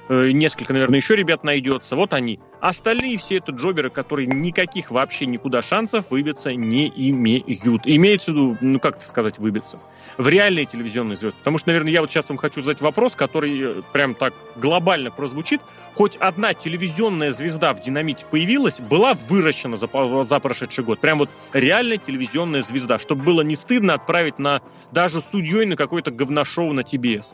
несколько, 0.10 0.74
наверное, 0.74 0.98
еще 1.00 1.16
ребят 1.16 1.44
найдется. 1.44 1.96
Вот 1.96 2.14
они. 2.14 2.40
Остальные 2.60 3.18
все 3.18 3.38
это 3.38 3.52
джоберы, 3.52 3.90
которые 3.90 4.28
никаких 4.28 4.92
вообще 4.92 5.26
никуда 5.26 5.62
шансов 5.62 6.10
выбиться 6.10 6.54
не 6.54 6.88
имеют. 6.88 7.86
Имеется 7.86 8.32
в 8.32 8.34
виду, 8.34 8.58
ну 8.62 8.80
как 8.80 9.02
сказать, 9.04 9.38
выбиться. 9.38 9.80
В 10.18 10.28
реальные 10.28 10.66
телевизионные 10.66 11.16
звезды. 11.16 11.38
Потому 11.40 11.60
что, 11.60 11.70
наверное, 11.70 11.92
я 11.92 12.02
вот 12.02 12.10
сейчас 12.12 12.28
вам 12.28 12.38
хочу 12.38 12.62
задать 12.62 12.82
вопрос, 12.82 13.16
который 13.16 13.62
э, 13.62 13.82
прям 13.94 14.16
так 14.16 14.34
глобально 14.58 15.12
прозвучит. 15.12 15.62
Хоть 15.96 16.18
одна 16.18 16.54
телевизионная 16.54 17.32
звезда 17.32 17.74
в 17.74 17.82
«Динамите» 17.82 18.26
появилась, 18.30 18.80
была 18.80 19.14
выращена 19.14 19.78
за, 19.78 19.88
за 20.26 20.40
прошедший 20.40 20.84
год. 20.84 21.00
Прям 21.00 21.20
вот 21.20 21.30
реальная 21.54 21.98
телевизионная 21.98 22.64
звезда. 22.64 23.00
Чтобы 23.00 23.24
было 23.24 23.42
не 23.42 23.56
стыдно 23.56 23.94
отправить 23.94 24.40
на 24.40 24.62
даже 24.92 25.22
судьей 25.22 25.66
на 25.66 25.76
какое-то 25.76 26.12
говношоу 26.12 26.74
на 26.74 26.84
ТБС. 26.84 27.34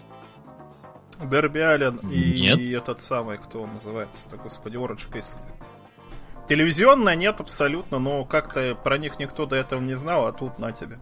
Дерби 1.24 1.59
Аллен 1.59 1.97
и, 2.11 2.18
и 2.18 2.72
этот 2.72 2.99
самый, 3.01 3.38
кто 3.38 3.61
он 3.61 3.74
называется-то, 3.74 4.38
господи, 4.38 4.78
Орочка 4.78 5.18
из... 5.18 5.38
Телевизионная 6.47 7.16
нет 7.16 7.39
абсолютно, 7.39 7.97
но 7.99 8.24
как-то 8.26 8.76
про 8.76 8.97
них 8.97 9.18
никто 9.20 9.45
до 9.45 9.55
этого 9.55 9.82
не 9.82 9.95
знал, 9.95 10.28
а 10.28 10.34
тут 10.34 10.59
на 10.59 10.72
тебе. 10.72 10.99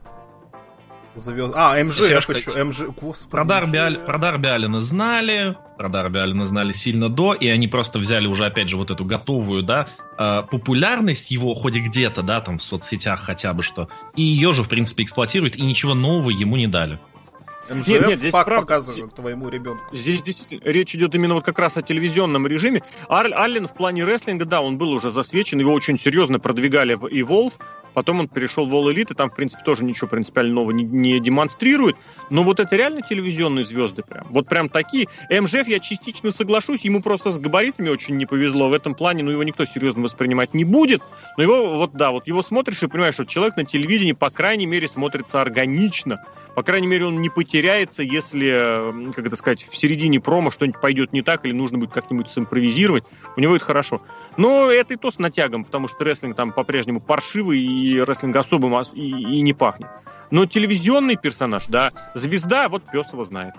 Звезд... 1.16 1.54
А, 1.56 1.82
МЖФ 1.84 2.30
еще, 2.30 2.64
МЖ... 2.64 2.82
Господи, 3.00 3.32
про, 3.32 3.46
Дарби 3.46 3.78
Аль... 3.78 3.98
про 3.98 4.18
Дарби 4.18 4.48
Аллена 4.48 4.82
знали, 4.82 5.56
про 5.78 5.88
Дарби 5.88 6.18
Аллена 6.18 6.48
знали 6.48 6.74
сильно 6.74 7.10
до, 7.10 7.34
и 7.34 7.48
они 7.48 7.68
просто 7.68 8.00
взяли 8.00 8.26
уже, 8.26 8.46
опять 8.46 8.70
же, 8.70 8.78
вот 8.78 8.90
эту 8.90 9.06
готовую, 9.06 9.62
да, 9.62 9.88
э, 10.18 10.42
популярность 10.50 11.30
его 11.30 11.54
хоть 11.54 11.76
где-то, 11.76 12.24
да, 12.24 12.42
там 12.42 12.58
в 12.58 12.64
соцсетях 12.64 13.20
хотя 13.20 13.54
бы 13.54 13.62
что, 13.62 13.90
и 14.16 14.24
ее 14.24 14.54
же, 14.54 14.64
в 14.64 14.70
принципе, 14.70 15.04
эксплуатируют, 15.04 15.56
и 15.56 15.62
ничего 15.62 15.94
нового 15.94 16.32
ему 16.32 16.58
не 16.58 16.68
дали. 16.68 16.98
МЖФ 17.70 17.88
нет, 17.88 18.08
нет, 18.08 18.20
здесь 18.20 18.32
факт 18.32 18.48
прав... 18.48 18.62
показывают 18.62 19.16
твоему 19.16 19.50
ребенку. 19.50 19.84
Здесь 19.94 20.22
действительно 20.22 20.70
речь 20.70 20.94
идет 20.96 21.16
именно 21.16 21.36
вот 21.36 21.46
как 21.46 21.60
раз 21.60 21.78
о 21.78 21.82
телевизионном 21.82 22.46
режиме. 22.48 22.84
Ар... 23.08 23.28
Аллен 23.34 23.68
в 23.68 23.74
плане 23.74 24.04
рестлинга, 24.04 24.46
да, 24.46 24.62
он 24.62 24.78
был 24.78 24.92
уже 24.92 25.12
засвечен, 25.12 25.60
его 25.60 25.74
очень 25.74 26.00
серьезно 26.00 26.40
продвигали 26.40 26.96
в 26.96 27.06
Evolve, 27.06 27.54
потом 27.94 28.20
он 28.20 28.28
перешел 28.28 28.66
в 28.66 28.74
All 28.76 28.94
Elite, 28.94 29.12
и 29.12 29.16
там, 29.16 29.30
в 29.30 29.36
принципе, 29.36 29.64
тоже 29.64 29.84
ничего 29.84 30.08
принципиально 30.08 30.54
нового 30.54 30.72
не, 30.72 30.84
не 30.84 31.20
демонстрирует. 31.20 31.96
Но 32.30 32.44
вот 32.44 32.60
это 32.60 32.76
реально 32.76 33.02
телевизионные 33.02 33.66
звезды 33.66 34.02
прям. 34.02 34.28
Вот 34.30 34.48
прям 34.48 34.70
такие. 34.70 35.08
МЖФ 35.30 35.68
я 35.68 35.80
частично 35.80 36.32
соглашусь, 36.32 36.82
ему 36.82 37.02
просто 37.02 37.32
с 37.32 37.40
габаритами 37.40 37.90
очень 37.90 38.18
не 38.18 38.26
повезло. 38.26 38.70
В 38.70 38.74
этом 38.74 38.96
плане, 38.96 39.24
ну, 39.24 39.32
его 39.32 39.44
никто 39.44 39.66
серьезно 39.66 40.04
воспринимать 40.04 40.54
не 40.54 40.64
будет. 40.64 41.02
Но 41.38 41.44
его, 41.44 41.78
вот 41.78 41.94
да, 41.94 42.12
вот 42.12 42.28
его 42.28 42.42
смотришь 42.42 42.82
и 42.82 42.88
понимаешь, 42.88 43.16
что 43.16 43.26
человек 43.26 43.56
на 43.58 43.66
телевидении, 43.66 44.14
по 44.14 44.30
крайней 44.30 44.66
мере, 44.66 44.88
смотрится 44.88 45.42
органично. 45.42 46.24
По 46.56 46.62
крайней 46.62 46.88
мере, 46.88 47.08
он 47.08 47.22
не 47.22 47.30
потеряется, 47.30 48.04
если, 48.04 49.12
как 49.14 49.26
это 49.26 49.36
сказать, 49.36 49.68
в 49.70 49.76
середине 49.76 50.20
промо 50.20 50.52
что-нибудь 50.52 50.80
пойдет 50.80 51.12
не 51.12 51.24
так, 51.24 51.46
или 51.46 51.52
нужно 51.52 51.80
будет 51.80 51.92
как-нибудь 51.92 52.30
симпровизировать. 52.30 53.04
У 53.36 53.42
него 53.42 53.56
это 53.56 53.66
хорошо. 53.66 54.02
Но 54.38 54.70
это 54.70 54.94
и 54.94 54.98
то 54.98 55.10
с 55.10 55.18
натягом, 55.18 55.66
потому 55.66 55.88
что 55.88 56.04
рестлинг 56.04 56.36
там 56.36 56.52
по-прежнему 56.52 57.00
паршивый, 57.00 57.60
и 57.60 58.00
рестлинг 58.00 58.36
особым 58.36 58.80
и, 58.94 59.00
и 59.00 59.42
не 59.42 59.54
пахнет. 59.54 59.90
Но 60.30 60.46
телевизионный 60.46 61.16
персонаж, 61.16 61.66
да, 61.68 61.92
звезда, 62.14 62.70
вот 62.70 62.84
пес 62.92 63.12
его 63.12 63.24
знает. 63.24 63.56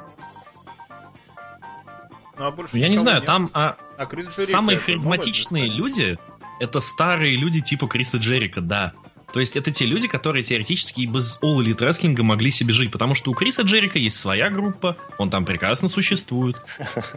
Ну, 2.39 2.47
а 2.47 2.55
Я 2.73 2.89
не 2.89 2.97
знаю, 2.97 3.19
нет. 3.19 3.27
там 3.27 3.51
а, 3.55 3.77
а 3.97 4.07
самые 4.45 4.79
харизматичные 4.79 5.69
люди 5.69 6.19
это 6.61 6.81
старые 6.81 7.37
люди 7.37 7.61
типа 7.61 7.87
Криса 7.87 8.19
Джерика, 8.19 8.61
да. 8.61 8.93
То 9.35 9.41
есть 9.41 9.57
это 9.57 9.73
те 9.73 9.85
люди, 9.85 10.07
которые 10.07 10.45
теоретически 10.45 11.01
и 11.01 11.07
без 11.07 11.41
All 11.43 11.57
Elite 11.57 11.79
Wrestling 11.79 12.23
могли 12.23 12.53
себе 12.53 12.73
жить, 12.73 12.93
потому 12.93 13.17
что 13.17 13.33
у 13.33 13.35
Криса 13.35 13.63
Джерика 13.63 13.99
есть 13.99 14.17
своя 14.17 14.49
группа, 14.49 14.97
он 15.19 15.29
там 15.29 15.45
прекрасно 15.45 15.89
существует, 15.89 16.57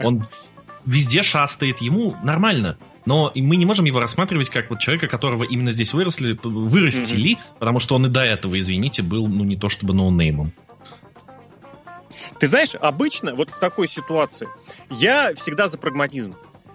он 0.03 0.25
везде 0.83 1.21
шастает, 1.21 1.79
ему 1.79 2.17
нормально. 2.23 2.79
Но 3.05 3.31
мы 3.35 3.55
не 3.55 3.67
можем 3.67 3.85
его 3.85 3.99
рассматривать 3.99 4.49
как 4.49 4.71
вот 4.71 4.79
человека, 4.79 5.07
которого 5.07 5.43
именно 5.43 5.71
здесь 5.71 5.93
выросли, 5.93 6.35
вырастили, 6.41 7.33
mm-hmm. 7.33 7.59
потому 7.59 7.77
что 7.77 7.93
он 7.93 8.07
и 8.07 8.09
до 8.09 8.21
этого, 8.23 8.59
извините, 8.59 9.03
был, 9.03 9.27
ну, 9.27 9.43
не 9.43 9.55
то 9.55 9.69
чтобы 9.69 9.93
ноунеймом. 9.93 10.51
Ты 12.39 12.47
знаешь, 12.47 12.73
обычно 12.73 13.35
вот 13.35 13.51
в 13.51 13.59
такой 13.59 13.87
ситуации 13.87 14.47
я 14.89 15.35
всегда 15.35 15.67
за 15.67 15.77
прагматизм. 15.77 16.33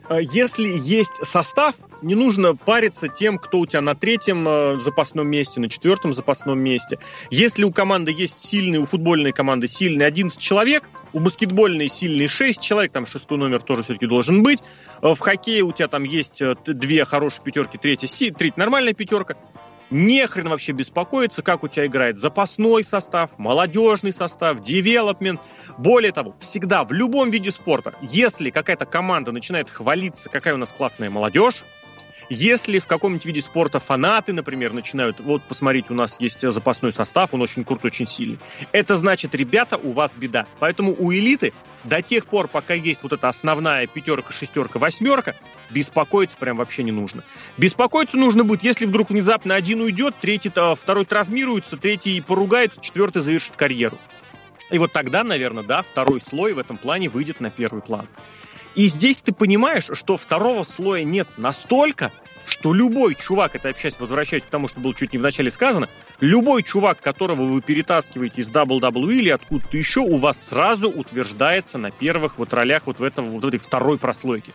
Э, 0.09 0.19
если 0.33 0.69
есть 0.69 1.13
состав, 1.23 1.75
не 2.03 2.15
нужно 2.15 2.55
париться 2.57 3.09
тем, 3.09 3.39
кто 3.39 3.61
у 3.61 3.67
тебя 3.67 3.81
на 3.81 3.95
третьем 3.95 4.47
э, 4.49 4.81
запасном 4.81 5.29
месте, 5.29 5.61
на 5.61 5.69
четвертом 5.69 6.13
запасном 6.13 6.59
месте. 6.59 6.99
Если 7.31 7.65
у 7.65 7.73
команды 7.73 8.13
есть 8.13 8.41
сильные, 8.45 8.81
у 8.81 8.87
футбольной 8.87 9.33
команды 9.33 9.69
сильные 9.69 10.07
11 10.07 10.39
человек, 10.39 10.89
у 11.13 11.21
баскетбольной 11.21 11.89
сильные 11.89 12.29
6 12.29 12.61
человек, 12.61 12.93
там 12.93 13.07
шестой 13.07 13.39
номер 13.39 13.63
тоже 13.63 13.83
все-таки 13.83 14.07
должен 14.07 14.43
быть. 14.43 14.61
В 15.01 15.19
хоккее 15.19 15.63
у 15.63 15.73
тебя 15.73 15.89
там 15.89 16.05
есть 16.05 16.41
две 16.67 17.05
хорошие 17.05 17.43
пятерки, 17.43 17.77
третья, 17.77 18.09
третья 18.33 18.53
нормальная 18.57 18.95
пятерка 18.95 19.37
не 19.93 20.27
хрен 20.27 20.49
вообще 20.49 20.73
беспокоиться, 20.73 21.43
как 21.43 21.63
у 21.63 21.69
тебя 21.69 21.87
играет 21.87 22.19
запасной 22.19 22.83
состав, 22.83 23.31
молодежный 23.39 24.13
состав, 24.13 24.63
девелопмент. 24.63 25.41
Более 25.79 26.13
того, 26.13 26.35
всегда 26.41 26.85
в 26.85 26.93
любом 26.93 27.31
виде 27.31 27.51
спорта, 27.51 27.95
если 28.03 28.51
какая-то 28.51 28.87
команда 28.87 29.33
начинает 29.33 29.71
хвалиться, 29.71 30.29
какая 30.29 30.55
у 30.55 30.59
нас 30.59 30.69
классная 30.77 31.11
молодежь, 31.11 31.63
если 32.33 32.79
в 32.79 32.87
каком-нибудь 32.87 33.27
виде 33.27 33.43
спорта 33.43 33.79
фанаты, 33.79 34.33
например, 34.33 34.73
начинают, 34.73 35.21
вот 35.21 35.43
посмотрите, 35.43 35.89
у 35.91 35.95
нас 35.95 36.17
есть 36.19 36.41
запасной 36.41 36.93
состав, 36.93 37.35
он 37.35 37.43
очень 37.43 37.65
крутой, 37.65 37.91
очень 37.91 38.07
сильный. 38.07 38.39
Это 38.73 38.97
значит, 38.97 39.35
ребята, 39.35 39.77
у 39.77 39.93
вас 39.93 40.13
беда. 40.17 40.47
Поэтому 40.59 40.97
у 40.99 41.13
элиты 41.13 41.53
до 41.85 42.01
тех 42.01 42.27
пор, 42.27 42.49
пока 42.49 42.75
есть 42.75 43.03
вот 43.03 43.13
эта 43.13 43.29
основная 43.29 43.87
пятерка, 43.87 44.33
шестерка, 44.33 44.79
восьмерка, 44.79 45.35
беспокоиться 45.71 46.37
прям 46.39 46.57
вообще 46.57 46.83
не 46.83 46.93
нужно. 46.93 47.23
Беспокоиться 47.59 48.17
нужно 48.17 48.45
будет, 48.45 48.63
если 48.63 48.87
вдруг 48.87 49.11
внезапно 49.11 49.55
один 49.55 49.83
уйдет, 49.83 50.15
третий, 50.21 50.51
второй 50.51 51.05
травмируется, 51.05 51.77
третий 51.77 52.21
поругается, 52.21 52.81
четвертый 52.81 53.23
завершит 53.23 53.57
карьеру. 53.57 53.99
И 54.71 54.79
вот 54.79 54.91
тогда, 54.91 55.23
наверное, 55.23 55.65
да, 55.65 55.83
второй 55.83 56.23
слой 56.23 56.55
в 56.55 56.59
этом 56.59 56.79
плане 56.79 57.11
выйдет 57.11 57.41
на 57.41 57.51
первый 57.51 57.83
план. 57.83 58.07
И 58.75 58.87
здесь 58.87 59.21
ты 59.21 59.33
понимаешь, 59.35 59.89
что 59.93 60.17
второго 60.17 60.65
слоя 60.65 61.05
нет 61.05 61.29
настолько, 61.37 62.11
что 62.47 62.73
любой 62.73 63.15
чувак, 63.15 63.55
это 63.55 63.69
я 63.69 63.75
сейчас 63.75 63.99
возвращаюсь 63.99 64.45
к 64.45 64.49
тому, 64.49 64.69
что 64.69 64.81
было 64.81 64.95
чуть 64.95 65.13
не 65.13 65.19
в 65.19 65.23
начале 65.23 65.51
сказано, 65.51 65.89
любой 66.21 66.63
чувак, 66.63 67.01
которого 67.01 67.43
вы 67.43 67.61
перетаскиваете 67.61 68.43
из 68.43 68.51
WWE 68.51 69.15
или 69.15 69.31
откуда-то 69.31 69.77
еще, 69.77 70.01
у 70.01 70.17
вас 70.17 70.39
сразу 70.49 70.89
утверждается 70.89 71.79
на 71.79 71.91
первых 71.91 72.39
вот 72.39 72.53
ролях 72.53 72.83
вот 72.87 72.99
в, 72.99 73.03
этом, 73.03 73.31
вот 73.31 73.45
в 73.45 73.49
этой 73.49 73.59
второй 73.59 73.99
прослойке. 73.99 74.53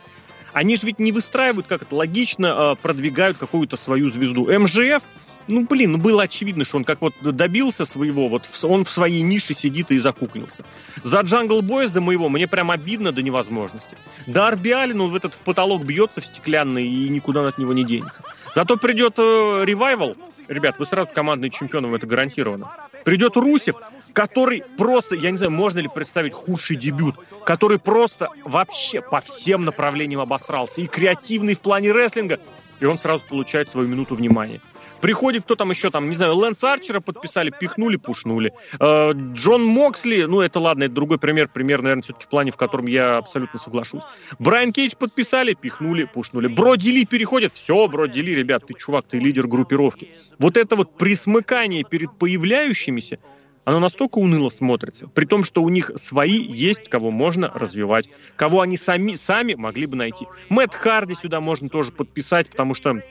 Они 0.54 0.76
же 0.76 0.88
ведь 0.88 1.00
не 1.00 1.12
выстраивают, 1.12 1.68
как 1.68 1.84
это 1.84 1.96
логично, 1.96 2.72
а, 2.72 2.76
продвигают 2.76 3.38
какую-то 3.38 3.78
свою 3.78 4.10
звезду. 4.10 4.48
МЖФ 4.48 5.04
ну, 5.48 5.66
блин, 5.66 5.94
ну 5.94 5.98
было 5.98 6.24
очевидно, 6.24 6.66
что 6.66 6.78
он 6.78 6.84
как 6.84 7.02
вот 7.02 7.14
добился 7.22 7.86
своего, 7.86 8.28
вот 8.28 8.44
он 8.64 8.84
в 8.84 8.90
своей 8.90 9.22
нише 9.22 9.54
сидит 9.54 9.92
и 9.92 9.98
закуклился. 9.98 10.64
За 11.04 11.22
Джангл 11.22 11.62
Боя, 11.62 11.88
за 11.88 12.02
моего, 12.02 12.30
мне 12.30 12.48
прям 12.48 12.72
обидно 12.72 13.12
до 13.12 13.22
невозможности. 13.22 13.98
Дарби 14.26 14.70
Аллен, 14.70 15.02
он 15.02 15.12
в 15.12 15.16
этот 15.16 15.34
в 15.34 15.40
потолок 15.40 15.84
бьется 15.84 16.22
в 16.22 16.26
стеклянный 16.26 16.88
и 16.88 17.10
никуда 17.10 17.48
от 17.48 17.58
него 17.58 17.74
не 17.74 17.84
денется. 17.84 18.22
Зато 18.54 18.78
придет 18.78 19.16
э, 19.18 19.64
ревайвал, 19.66 20.16
ребят, 20.48 20.80
вы 20.80 20.86
сразу 20.86 21.10
командные 21.14 21.50
чемпионом, 21.50 21.96
это 21.96 22.08
гарантированно. 22.08 22.72
Придет 23.04 23.38
Русев, 23.38 23.76
который 24.14 24.64
просто, 24.78 25.16
я 25.16 25.32
не 25.32 25.38
знаю, 25.38 25.52
можно 25.52 25.80
ли 25.80 25.88
представить 25.88 26.34
худший 26.34 26.76
дебют, 26.76 27.16
который 27.46 27.80
просто 27.80 28.30
вообще 28.44 29.02
по 29.02 29.22
всем 29.22 29.64
направлениям 29.64 30.22
обосрался. 30.22 30.82
И 30.82 30.88
креативный 30.88 31.54
в 31.54 31.60
плане 31.60 31.92
рестлинга, 31.92 32.40
и 32.80 32.86
он 32.86 33.00
сразу 33.00 33.24
получает 33.30 33.70
свою 33.70 33.88
минуту 33.88 34.16
внимания. 34.16 34.60
Приходит 35.02 35.44
кто 35.44 35.56
там 35.56 35.70
еще, 35.70 35.90
там, 35.90 36.10
не 36.10 36.16
знаю, 36.16 36.36
Лэнс 36.36 36.64
Арчера 36.64 37.00
подписали, 37.00 37.52
пихнули, 37.58 37.98
пушнули. 37.98 38.54
Э, 38.80 39.12
Джон 39.34 39.64
Моксли, 39.64 40.24
ну 40.24 40.42
это 40.42 40.60
ладно, 40.60 40.86
это 40.86 40.94
другой 40.94 41.18
пример, 41.20 41.50
пример, 41.50 41.82
наверное, 41.82 42.04
все-таки 42.04 42.26
в 42.26 42.30
плане, 42.30 42.52
в 42.52 42.58
котором 42.58 42.88
я 42.88 43.18
абсолютно 43.18 43.60
соглашусь. 43.60 44.04
Брайан 44.40 44.74
Кейдж 44.74 44.94
подписали, 44.98 45.54
пихнули, 45.54 46.06
пушнули. 46.06 46.48
Броди 46.48 46.92
Ли 46.92 47.06
переходит, 47.06 47.54
все, 47.54 47.88
Броди 47.88 48.22
Ли, 48.22 48.36
ребят, 48.36 48.66
ты 48.68 48.74
чувак, 48.74 49.06
ты 49.08 49.20
лидер 49.20 49.48
группировки. 49.48 50.10
Вот 50.40 50.58
это 50.58 50.76
вот 50.76 50.98
присмыкание 50.98 51.84
перед 51.84 52.18
появляющимися, 52.18 53.20
оно 53.68 53.80
настолько 53.80 54.20
уныло 54.20 54.48
смотрится, 54.48 55.10
при 55.10 55.26
том, 55.26 55.44
что 55.44 55.62
у 55.62 55.68
них 55.68 55.92
свои 55.96 56.42
есть, 56.42 56.88
кого 56.88 57.12
можно 57.12 57.52
развивать, 57.54 58.10
кого 58.38 58.62
они 58.62 58.78
сами, 58.78 59.16
сами 59.16 59.56
могли 59.56 59.88
бы 59.88 59.98
найти. 59.98 60.26
Мэтт 60.48 60.74
Харди 60.74 61.16
сюда 61.16 61.42
можно 61.42 61.68
тоже 61.68 61.92
подписать, 61.92 62.50
потому 62.50 62.74
что 62.74 63.02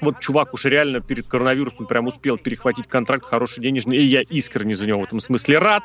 вот 0.00 0.20
чувак 0.20 0.54
уж 0.54 0.64
реально 0.64 1.00
перед 1.00 1.26
коронавирусом 1.26 1.86
прям 1.86 2.06
успел 2.06 2.38
перехватить 2.38 2.86
контракт 2.86 3.24
хороший 3.24 3.62
денежный, 3.62 3.96
и 3.96 4.02
я 4.02 4.22
искренне 4.22 4.74
за 4.74 4.86
него 4.86 5.00
в 5.00 5.04
этом 5.04 5.20
смысле 5.20 5.58
рад. 5.58 5.82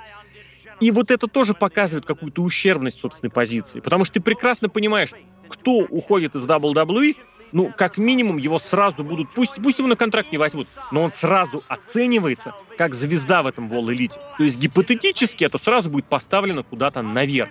И 0.80 0.89
вот 0.91 1.12
это 1.12 1.28
тоже 1.28 1.53
показывает 1.53 2.05
какую-то 2.05 2.41
ущербность 2.41 2.99
собственной 2.99 3.30
позиции. 3.30 3.82
Потому 3.82 4.03
что 4.03 4.16
ты 4.16 4.22
прекрасно 4.22 4.68
понимаешь, 4.68 5.12
кто 5.47 5.80
уходит 5.82 6.36
из 6.36 6.43
WWE, 6.45 7.16
ну, 7.51 7.72
как 7.76 7.97
минимум, 7.97 8.38
его 8.38 8.59
сразу 8.59 9.03
будут, 9.03 9.30
пусть, 9.32 9.55
пусть 9.62 9.78
его 9.78 9.88
на 9.88 9.95
контракт 9.95 10.32
не 10.32 10.38
возьмут, 10.38 10.68
но 10.91 11.03
он 11.03 11.12
сразу 11.12 11.64
оценивается 11.68 12.55
как 12.78 12.95
звезда 12.95 13.43
в 13.43 13.47
этом 13.47 13.68
Wall 13.68 13.88
Elite. 13.93 14.18
То 14.38 14.43
есть 14.43 14.57
гипотетически 14.57 15.43
это 15.43 15.57
сразу 15.57 15.89
будет 15.89 16.05
поставлено 16.05 16.64
куда-то 16.64 17.01
наверх 17.01 17.49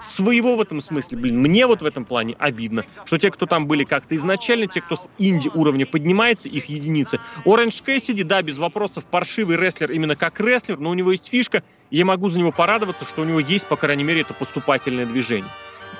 своего 0.00 0.56
в 0.56 0.60
этом 0.60 0.80
смысле, 0.80 1.18
блин, 1.18 1.38
мне 1.40 1.66
вот 1.66 1.82
в 1.82 1.86
этом 1.86 2.04
плане 2.04 2.34
обидно, 2.38 2.84
что 3.04 3.18
те, 3.18 3.30
кто 3.30 3.46
там 3.46 3.66
были 3.66 3.84
как-то 3.84 4.14
изначально, 4.16 4.66
те, 4.66 4.80
кто 4.80 4.96
с 4.96 5.08
инди 5.18 5.50
уровня 5.52 5.86
поднимается, 5.86 6.48
их 6.48 6.66
единицы. 6.66 7.20
Оранж 7.44 7.82
Кэссиди, 7.82 8.22
да, 8.22 8.42
без 8.42 8.58
вопросов, 8.58 9.04
паршивый 9.04 9.56
рестлер 9.56 9.90
именно 9.90 10.16
как 10.16 10.40
рестлер, 10.40 10.78
но 10.78 10.90
у 10.90 10.94
него 10.94 11.12
есть 11.12 11.28
фишка, 11.28 11.62
и 11.90 11.98
я 11.98 12.04
могу 12.04 12.28
за 12.28 12.38
него 12.38 12.52
порадоваться, 12.52 13.04
что 13.04 13.22
у 13.22 13.24
него 13.24 13.40
есть, 13.40 13.66
по 13.66 13.76
крайней 13.76 14.04
мере, 14.04 14.22
это 14.22 14.34
поступательное 14.34 15.06
движение. 15.06 15.50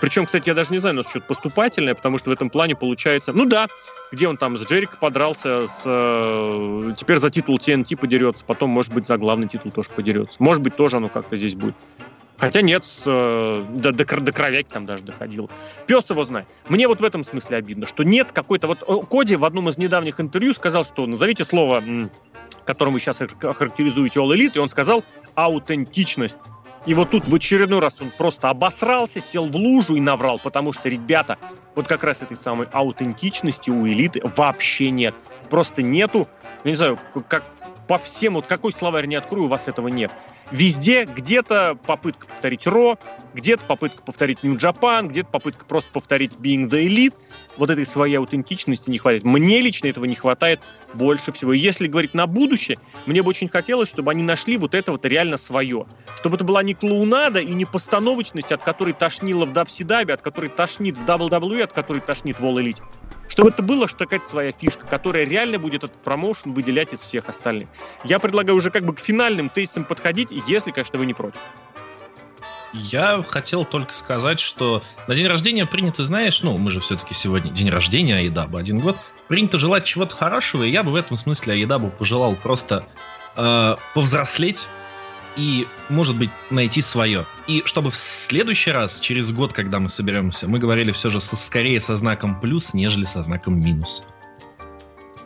Причем, 0.01 0.27
кстати, 0.27 0.49
я 0.49 0.55
даже 0.55 0.73
не 0.73 0.79
знаю 0.79 0.97
насчет 0.97 1.25
поступательное, 1.25 1.95
потому 1.95 2.19
что 2.19 2.31
в 2.31 2.33
этом 2.33 2.51
плане 2.51 2.77
получается... 2.77 3.33
Ну 3.33 3.47
да, 3.47 3.67
где 4.13 4.29
он 4.29 4.37
там 4.37 4.59
с 4.59 4.63
Джерик 4.63 4.99
подрался, 4.99 5.67
с, 5.67 5.81
э, 5.85 6.95
теперь 6.99 7.19
за 7.19 7.31
титул 7.31 7.57
TNT 7.57 7.97
подерется, 7.97 8.45
потом, 8.45 8.71
может 8.71 8.93
быть, 8.93 9.07
за 9.07 9.17
главный 9.17 9.49
титул 9.49 9.73
тоже 9.73 9.89
подерется. 9.95 10.37
Может 10.39 10.63
быть, 10.63 10.77
тоже 10.77 10.99
оно 10.99 11.09
как-то 11.09 11.37
здесь 11.37 11.55
будет. 11.55 11.75
Хотя 12.39 12.61
нет, 12.61 12.85
э, 13.07 13.65
до, 13.71 13.93
до, 13.93 14.05
до 14.05 14.33
кровяки 14.33 14.69
там 14.71 14.85
даже 14.85 15.03
доходил. 15.03 15.51
Пес 15.87 16.09
его 16.11 16.25
знает. 16.25 16.47
Мне 16.69 16.87
вот 16.87 17.01
в 17.01 17.05
этом 17.05 17.25
смысле 17.25 17.57
обидно, 17.57 17.87
что 17.87 18.03
нет 18.03 18.29
какой-то... 18.33 18.67
Вот 18.67 19.09
Коди 19.09 19.37
в 19.37 19.45
одном 19.45 19.71
из 19.71 19.79
недавних 19.79 20.21
интервью 20.21 20.53
сказал, 20.53 20.85
что 20.85 21.07
назовите 21.07 21.45
слово, 21.45 21.83
которым 22.67 22.95
вы 22.95 23.01
сейчас 23.01 23.21
охарактеризуете 23.21 24.21
All 24.21 24.35
Elite, 24.35 24.53
и 24.57 24.59
он 24.59 24.69
сказал 24.69 25.03
аутентичность. 25.35 26.39
И 26.85 26.95
вот 26.95 27.11
тут 27.11 27.27
в 27.27 27.35
очередной 27.35 27.81
раз 27.81 27.97
он 28.01 28.11
просто 28.17 28.49
обосрался, 28.49 29.21
сел 29.21 29.47
в 29.47 29.57
лужу 29.57 29.97
и 29.97 30.01
наврал, 30.01 30.39
потому 30.39 30.73
что, 30.73 30.89
ребята, 30.89 31.37
вот 31.75 31.89
как 31.89 32.05
раз 32.05 32.19
этой 32.23 32.37
самой 32.37 32.69
аутентичности 32.73 33.71
у 33.71 33.87
элиты 33.89 34.23
вообще 34.37 34.91
нет. 34.91 35.15
Просто 35.51 35.83
нету, 35.83 36.29
я 36.65 36.71
не 36.71 36.77
знаю, 36.77 36.99
как 37.29 37.43
по 37.89 37.99
всем, 37.99 38.35
вот 38.35 38.47
какой 38.47 38.73
словарь 38.73 39.07
не 39.07 39.17
открою, 39.17 39.47
у 39.47 39.49
вас 39.49 39.67
этого 39.67 39.89
нет. 39.89 40.13
Везде 40.53 41.05
где-то 41.05 41.77
попытка 41.87 42.27
повторить 42.27 42.67
Ро, 42.67 42.99
где-то 43.35 43.65
попытка 43.65 44.03
повторить 44.03 44.45
New 44.45 44.55
Japan, 44.55 45.09
где-то 45.09 45.29
попытка 45.29 45.65
просто 45.65 45.91
повторить 45.93 46.33
Being 46.35 46.69
the 46.69 46.87
Elite. 46.87 47.15
Вот 47.57 47.71
этой 47.71 47.85
своей 47.85 48.17
аутентичности 48.17 48.89
не 48.89 48.99
хватает. 48.99 49.25
Мне 49.25 49.61
лично 49.61 49.89
этого 49.89 50.05
не 50.05 50.15
хватает 50.15 50.61
больше 50.95 51.33
всего. 51.33 51.53
И 51.53 51.59
если 51.59 51.89
говорить 51.89 52.15
на 52.15 52.27
будущее, 52.27 52.79
мне 53.07 53.23
бы 53.23 53.31
очень 53.31 53.49
хотелось, 53.49 53.89
чтобы 53.89 54.13
они 54.13 54.23
нашли 54.23 54.57
вот 54.57 54.75
это 54.75 54.93
вот 54.93 55.05
реально 55.05 55.37
свое. 55.37 55.87
Чтобы 56.21 56.37
это 56.37 56.45
была 56.45 56.63
не 56.63 56.75
клоунада 56.75 57.41
и 57.41 57.53
не 57.53 57.65
постановочность, 57.65 58.53
от 58.53 58.63
которой 58.63 58.93
тошнило 58.93 59.47
в 59.47 59.53
Дабсидабе, 59.53 60.15
от 60.15 60.23
которой 60.23 60.49
тошнит 60.49 60.97
в 60.97 61.05
WWE, 61.05 61.63
от 61.63 61.73
которой 61.73 62.01
тошнит 62.01 62.39
в 62.39 62.45
All 62.45 62.55
Elite. 62.63 62.83
Чтобы 63.29 63.51
это 63.51 63.63
было 63.63 63.89
что 63.89 63.99
какая-то 63.99 64.29
своя 64.29 64.53
фишка, 64.53 64.87
которая 64.87 65.25
реально 65.25 65.59
будет 65.59 65.85
этот 65.85 65.97
промоушен 66.03 66.53
выделять 66.53 66.93
из 66.93 67.01
всех 67.01 67.29
остальных. 67.29 67.69
Я 68.05 68.19
предлагаю 68.19 68.57
уже 68.57 68.71
как 68.71 68.85
бы 68.85 68.95
к 68.95 69.01
финальным 69.01 69.49
тестам 69.49 69.85
подходить, 69.85 70.29
если, 70.47 70.71
конечно, 70.71 70.99
вы 70.99 71.07
не 71.07 71.15
против. 71.15 71.41
Я 72.73 73.25
хотел 73.27 73.65
только 73.65 73.95
сказать, 73.95 74.41
что 74.41 74.83
на 75.09 75.15
день 75.15 75.27
рождения 75.27 75.67
принято, 75.67 76.05
знаешь, 76.05 76.43
ну, 76.43 76.57
мы 76.59 76.71
же 76.71 76.81
все-таки 76.81 77.15
сегодня 77.15 77.51
день 77.51 77.71
рождения 77.71 78.17
Айдабы, 78.17 78.59
один 78.59 78.81
год, 78.81 78.97
принято 79.29 79.59
желать 79.59 79.85
чего-то 79.85 80.15
хорошего, 80.15 80.63
и 80.63 80.71
я 80.71 80.83
бы 80.83 80.91
в 80.91 80.95
этом 80.95 81.17
смысле 81.17 81.55
Айдабу 81.55 81.91
пожелал 81.91 82.35
просто 82.35 82.85
э, 83.37 83.77
повзрослеть, 83.95 84.67
и, 85.37 85.67
может 85.89 86.17
быть, 86.17 86.31
найти 86.51 86.81
свое. 86.81 87.25
И 87.47 87.63
чтобы 87.65 87.91
в 87.91 87.97
следующий 87.97 88.71
раз, 88.71 89.01
через 89.01 89.33
год, 89.33 89.53
когда 89.53 89.79
мы 89.79 89.89
соберемся, 89.89 90.49
мы 90.49 90.59
говорили 90.59 90.93
все 90.93 91.11
же 91.11 91.21
со, 91.21 91.37
скорее 91.37 91.81
со 91.81 91.97
знаком 91.97 92.41
плюс, 92.41 92.75
нежели 92.75 93.05
со 93.05 93.23
знаком 93.23 93.61
минус. 93.61 94.05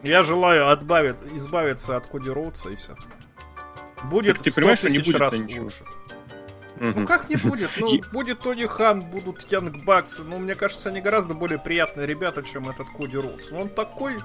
Я 0.02 0.22
желаю 0.22 0.70
отбавить, 0.70 1.18
избавиться 1.34 1.96
от 1.96 2.06
Коди 2.06 2.30
Роудса 2.30 2.70
и 2.70 2.76
все. 2.76 2.96
Будет 4.04 4.36
так 4.36 4.44
ты 4.44 4.54
понимаешь, 4.54 4.78
что 4.78 4.88
не 4.88 4.98
будет 4.98 5.16
раз 5.16 5.38
ничего. 5.38 5.64
лучше. 5.64 5.84
Ну 6.80 7.06
как 7.06 7.28
не 7.28 7.36
будет? 7.36 7.70
Ну, 7.78 8.00
будет 8.10 8.40
Тони 8.40 8.64
Хан, 8.64 9.02
будут 9.02 9.46
Янг 9.50 9.84
Бакс. 9.84 10.20
Ну, 10.24 10.38
мне 10.38 10.54
кажется, 10.54 10.88
они 10.88 11.02
гораздо 11.02 11.34
более 11.34 11.58
приятные 11.58 12.06
ребята, 12.06 12.42
чем 12.42 12.70
этот 12.70 12.88
Коди 12.88 13.18
Роудс. 13.18 13.50
Ну, 13.50 13.60
он 13.60 13.68
такой 13.68 14.18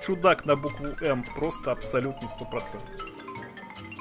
чудак 0.00 0.44
на 0.44 0.54
букву 0.54 0.86
М, 1.00 1.24
просто 1.34 1.72
абсолютно 1.72 2.28
стопроцентный. 2.28 3.13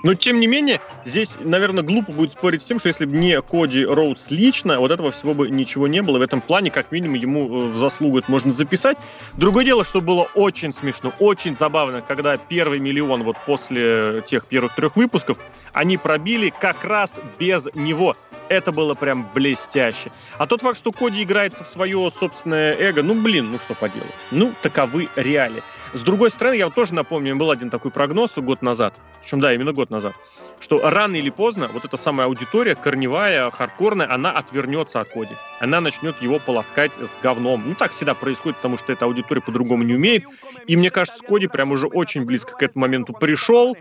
Но, 0.04 0.16
тем 0.16 0.42
не 0.42 0.48
менее, 0.48 0.82
здесь, 1.06 1.30
наверное, 1.40 1.82
глупо 1.82 2.12
будет 2.12 2.34
спорить 2.34 2.62
с 2.62 2.66
тем, 2.66 2.78
что 2.78 2.90
если 2.90 3.06
бы 3.06 3.16
не 3.16 3.42
Коди 3.42 3.86
Роудс 3.86 4.26
лично, 4.30 4.80
вот 4.80 4.92
этого 4.92 5.12
всего 5.12 5.34
бы 5.34 5.50
ничего 5.50 5.88
не 5.88 6.02
было. 6.02 6.18
В 6.18 6.22
этом 6.22 6.42
плане, 6.42 6.72
как 6.72 6.92
минимум, 6.92 7.16
ему 7.16 7.46
э, 7.46 7.68
в 7.68 7.78
заслугу 7.78 8.20
это 8.20 8.30
можно 8.30 8.52
записать. 8.52 8.98
Другое 9.34 9.64
дело, 9.64 9.86
что 9.86 10.02
было 10.02 10.28
очень 10.36 10.74
смешно, 10.74 11.14
очень 11.20 11.56
забавно, 11.56 12.02
когда 12.02 12.36
первый 12.36 12.80
миллион 12.80 13.24
вот 13.24 13.38
после 13.46 14.22
тех 14.28 14.46
первых 14.46 14.76
трех 14.76 14.98
выпусков 14.98 15.38
они 15.72 15.98
пробили 15.98 16.50
как 16.50 16.84
раз 16.84 17.18
без 17.40 17.70
него. 17.74 18.18
Это 18.50 18.74
было 18.74 18.96
прям 18.96 19.26
блестяще. 19.34 20.12
А 20.38 20.48
тот 20.48 20.62
факт, 20.62 20.78
что 20.78 20.92
Коди 20.92 21.24
играется 21.24 21.64
в 21.64 21.68
свое 21.70 22.12
собственное 22.20 22.76
эго, 22.78 23.04
ну, 23.04 23.16
блин, 23.16 23.54
ну 23.54 23.58
что 23.58 23.74
поделать. 23.74 24.12
Ну, 24.32 24.52
таковы 24.62 25.08
реалии. 25.16 25.64
С 25.94 26.02
другой 26.02 26.32
стороны, 26.32 26.56
я 26.56 26.66
вот 26.66 26.74
тоже 26.74 26.96
напомню, 26.96 27.36
был 27.36 27.52
один 27.52 27.70
такой 27.70 27.92
прогноз 27.92 28.34
год 28.36 28.64
назад, 28.64 28.96
причем, 29.22 29.40
да, 29.40 29.54
именно 29.54 29.74
год 29.74 29.92
назад, 29.92 30.14
что 30.60 30.80
рано 30.90 31.16
или 31.16 31.30
поздно 31.30 31.70
вот 31.72 31.86
эта 31.86 31.98
самая 31.98 32.26
аудитория, 32.26 32.74
корневая, 32.74 33.52
хардкорная, 33.52 34.12
она 34.12 34.32
отвернется 34.32 35.02
от 35.02 35.10
Коди. 35.10 35.36
Она 35.60 35.82
начнет 35.82 36.20
его 36.20 36.40
полоскать 36.40 36.92
с 36.94 37.22
говном. 37.22 37.62
Ну, 37.66 37.76
так 37.76 37.92
всегда 37.92 38.16
происходит, 38.16 38.58
потому 38.58 38.80
что 38.80 38.92
эта 38.92 39.06
аудитория 39.06 39.42
по-другому 39.42 39.84
не 39.84 39.94
умеет. 39.94 40.24
И 40.66 40.76
мне 40.76 40.90
кажется, 40.90 41.24
Коди 41.24 41.48
прям 41.48 41.72
уже 41.72 41.86
очень 41.86 42.26
близко 42.26 42.54
к 42.54 42.64
этому 42.64 42.86
моменту 42.86 43.14
пришел, 43.14 43.78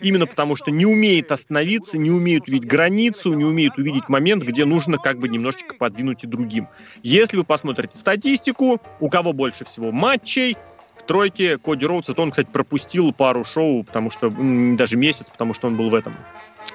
именно 0.00 0.26
потому 0.26 0.56
что 0.56 0.70
не 0.70 0.84
умеет 0.84 1.32
остановиться, 1.32 1.96
не 1.96 2.10
умеет 2.10 2.46
увидеть 2.46 2.68
границу, 2.68 3.32
не 3.32 3.44
умеет 3.44 3.78
увидеть 3.78 4.10
момент, 4.10 4.42
где 4.42 4.66
нужно 4.66 4.98
как 4.98 5.18
бы 5.18 5.30
немножечко 5.30 5.74
подвинуть 5.76 6.24
и 6.24 6.26
другим. 6.26 6.68
Если 7.02 7.38
вы 7.38 7.44
посмотрите 7.44 7.96
статистику, 7.96 8.82
у 9.00 9.08
кого 9.08 9.32
больше 9.32 9.64
всего 9.64 9.92
матчей, 9.92 10.58
тройке 11.06 11.58
Коди 11.58 11.86
Роудс, 11.86 12.08
это 12.08 12.20
он, 12.22 12.30
кстати, 12.30 12.48
пропустил 12.50 13.12
пару 13.12 13.44
шоу, 13.44 13.84
потому 13.84 14.10
что 14.10 14.30
даже 14.30 14.96
месяц, 14.96 15.26
потому 15.30 15.54
что 15.54 15.68
он 15.68 15.76
был 15.76 15.90
в 15.90 15.94
этом 15.94 16.14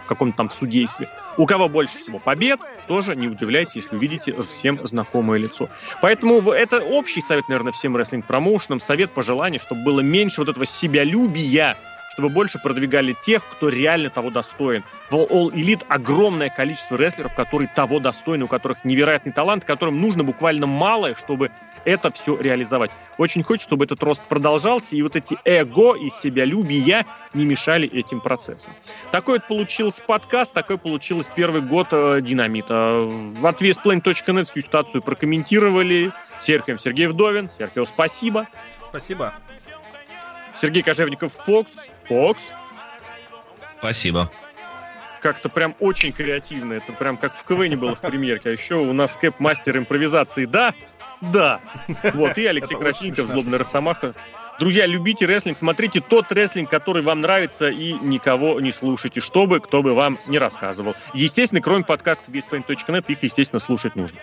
каком-то 0.08 0.38
там 0.38 0.50
судействе. 0.50 1.10
У 1.38 1.46
кого 1.46 1.68
больше 1.68 1.98
всего 1.98 2.20
побед, 2.20 2.60
тоже 2.88 3.16
не 3.16 3.28
удивляйтесь, 3.28 3.76
если 3.76 3.96
увидите 3.96 4.36
всем 4.42 4.80
знакомое 4.86 5.40
лицо. 5.40 5.70
Поэтому 6.02 6.40
это 6.52 6.80
общий 6.80 7.22
совет, 7.22 7.48
наверное, 7.48 7.72
всем 7.72 7.96
рестлинг-промоушенам, 7.98 8.80
совет 8.80 9.12
пожеланий, 9.12 9.60
чтобы 9.60 9.84
было 9.84 10.02
меньше 10.02 10.42
вот 10.42 10.50
этого 10.50 10.66
себялюбия, 10.66 11.76
чтобы 12.20 12.34
больше 12.34 12.60
продвигали 12.60 13.16
тех, 13.24 13.42
кто 13.46 13.70
реально 13.70 14.10
того 14.10 14.30
достоин. 14.30 14.84
В 15.10 15.16
All 15.16 15.52
Elite 15.54 15.86
огромное 15.88 16.50
количество 16.50 16.98
рестлеров, 16.98 17.34
которые 17.34 17.72
того 17.74 18.02
достойны, 18.02 18.44
у 18.44 18.48
которых 18.50 18.84
невероятный 18.84 19.32
талант, 19.32 19.64
которым 19.64 20.02
нужно 20.02 20.26
буквально 20.26 20.68
малое, 20.68 21.16
чтобы 21.16 21.50
это 21.86 22.12
все 22.12 22.36
реализовать. 22.36 22.92
Очень 23.18 23.42
хочется, 23.44 23.70
чтобы 23.70 23.86
этот 23.86 24.04
рост 24.04 24.22
продолжался, 24.28 24.98
и 24.98 25.02
вот 25.02 25.16
эти 25.16 25.38
эго 25.46 25.96
и 25.96 26.10
себялюбия 26.10 27.06
не 27.34 27.46
мешали 27.46 27.88
этим 27.88 28.20
процессам. 28.20 28.74
Такой 29.12 29.36
вот 29.36 29.48
получился 29.48 30.04
подкаст, 30.04 30.54
такой 30.54 30.78
получился 30.78 31.32
первый 31.34 31.62
год 31.62 31.88
э, 31.92 32.20
Динамита. 32.22 33.02
В 33.06 33.48
отвесплейн.нет 33.48 34.50
всю 34.50 34.60
ситуацию 34.60 35.02
прокомментировали. 35.02 36.12
Серхием 36.42 36.80
Сергей 36.80 37.08
Вдовин. 37.08 37.50
Серхио, 37.50 37.86
спасибо. 37.86 38.50
Спасибо. 38.78 39.34
Сергей 40.60 40.84
Кожевников, 40.84 41.32
Фокс. 41.46 41.72
Фокс. 42.10 42.44
Спасибо. 43.78 44.30
Как-то 45.22 45.48
прям 45.48 45.76
очень 45.80 46.12
креативно. 46.12 46.74
Это 46.74 46.92
прям 46.92 47.18
как 47.18 47.36
в 47.36 47.44
КВН 47.44 47.80
было 47.80 47.96
в 47.96 48.02
премьерке. 48.02 48.50
А 48.50 48.52
еще 48.52 48.76
у 48.76 48.94
нас 48.94 49.16
кэп-мастер 49.16 49.78
импровизации. 49.78 50.46
Да, 50.46 50.74
да. 51.22 51.62
Вот, 52.14 52.38
и 52.38 52.46
Алексей 52.46 52.76
Красильников, 52.76 53.28
Злобный 53.28 53.58
Росомаха. 53.58 54.16
Друзья, 54.60 54.86
любите 54.86 55.26
рестлинг, 55.26 55.58
смотрите 55.58 56.02
тот 56.02 56.32
рестлинг, 56.34 56.70
который 56.70 57.02
вам 57.02 57.22
нравится, 57.22 57.70
и 57.70 57.94
никого 57.94 58.60
не 58.60 58.74
слушайте, 58.74 59.22
чтобы 59.22 59.62
кто 59.62 59.82
бы 59.82 59.94
вам 59.94 60.20
не 60.28 60.38
рассказывал. 60.38 60.96
Естественно, 61.14 61.62
кроме 61.62 61.86
подкаста 61.86 62.30
весьplain.net, 62.30 63.06
их, 63.08 63.24
естественно, 63.24 63.62
слушать 63.62 63.96
нужно. 63.96 64.20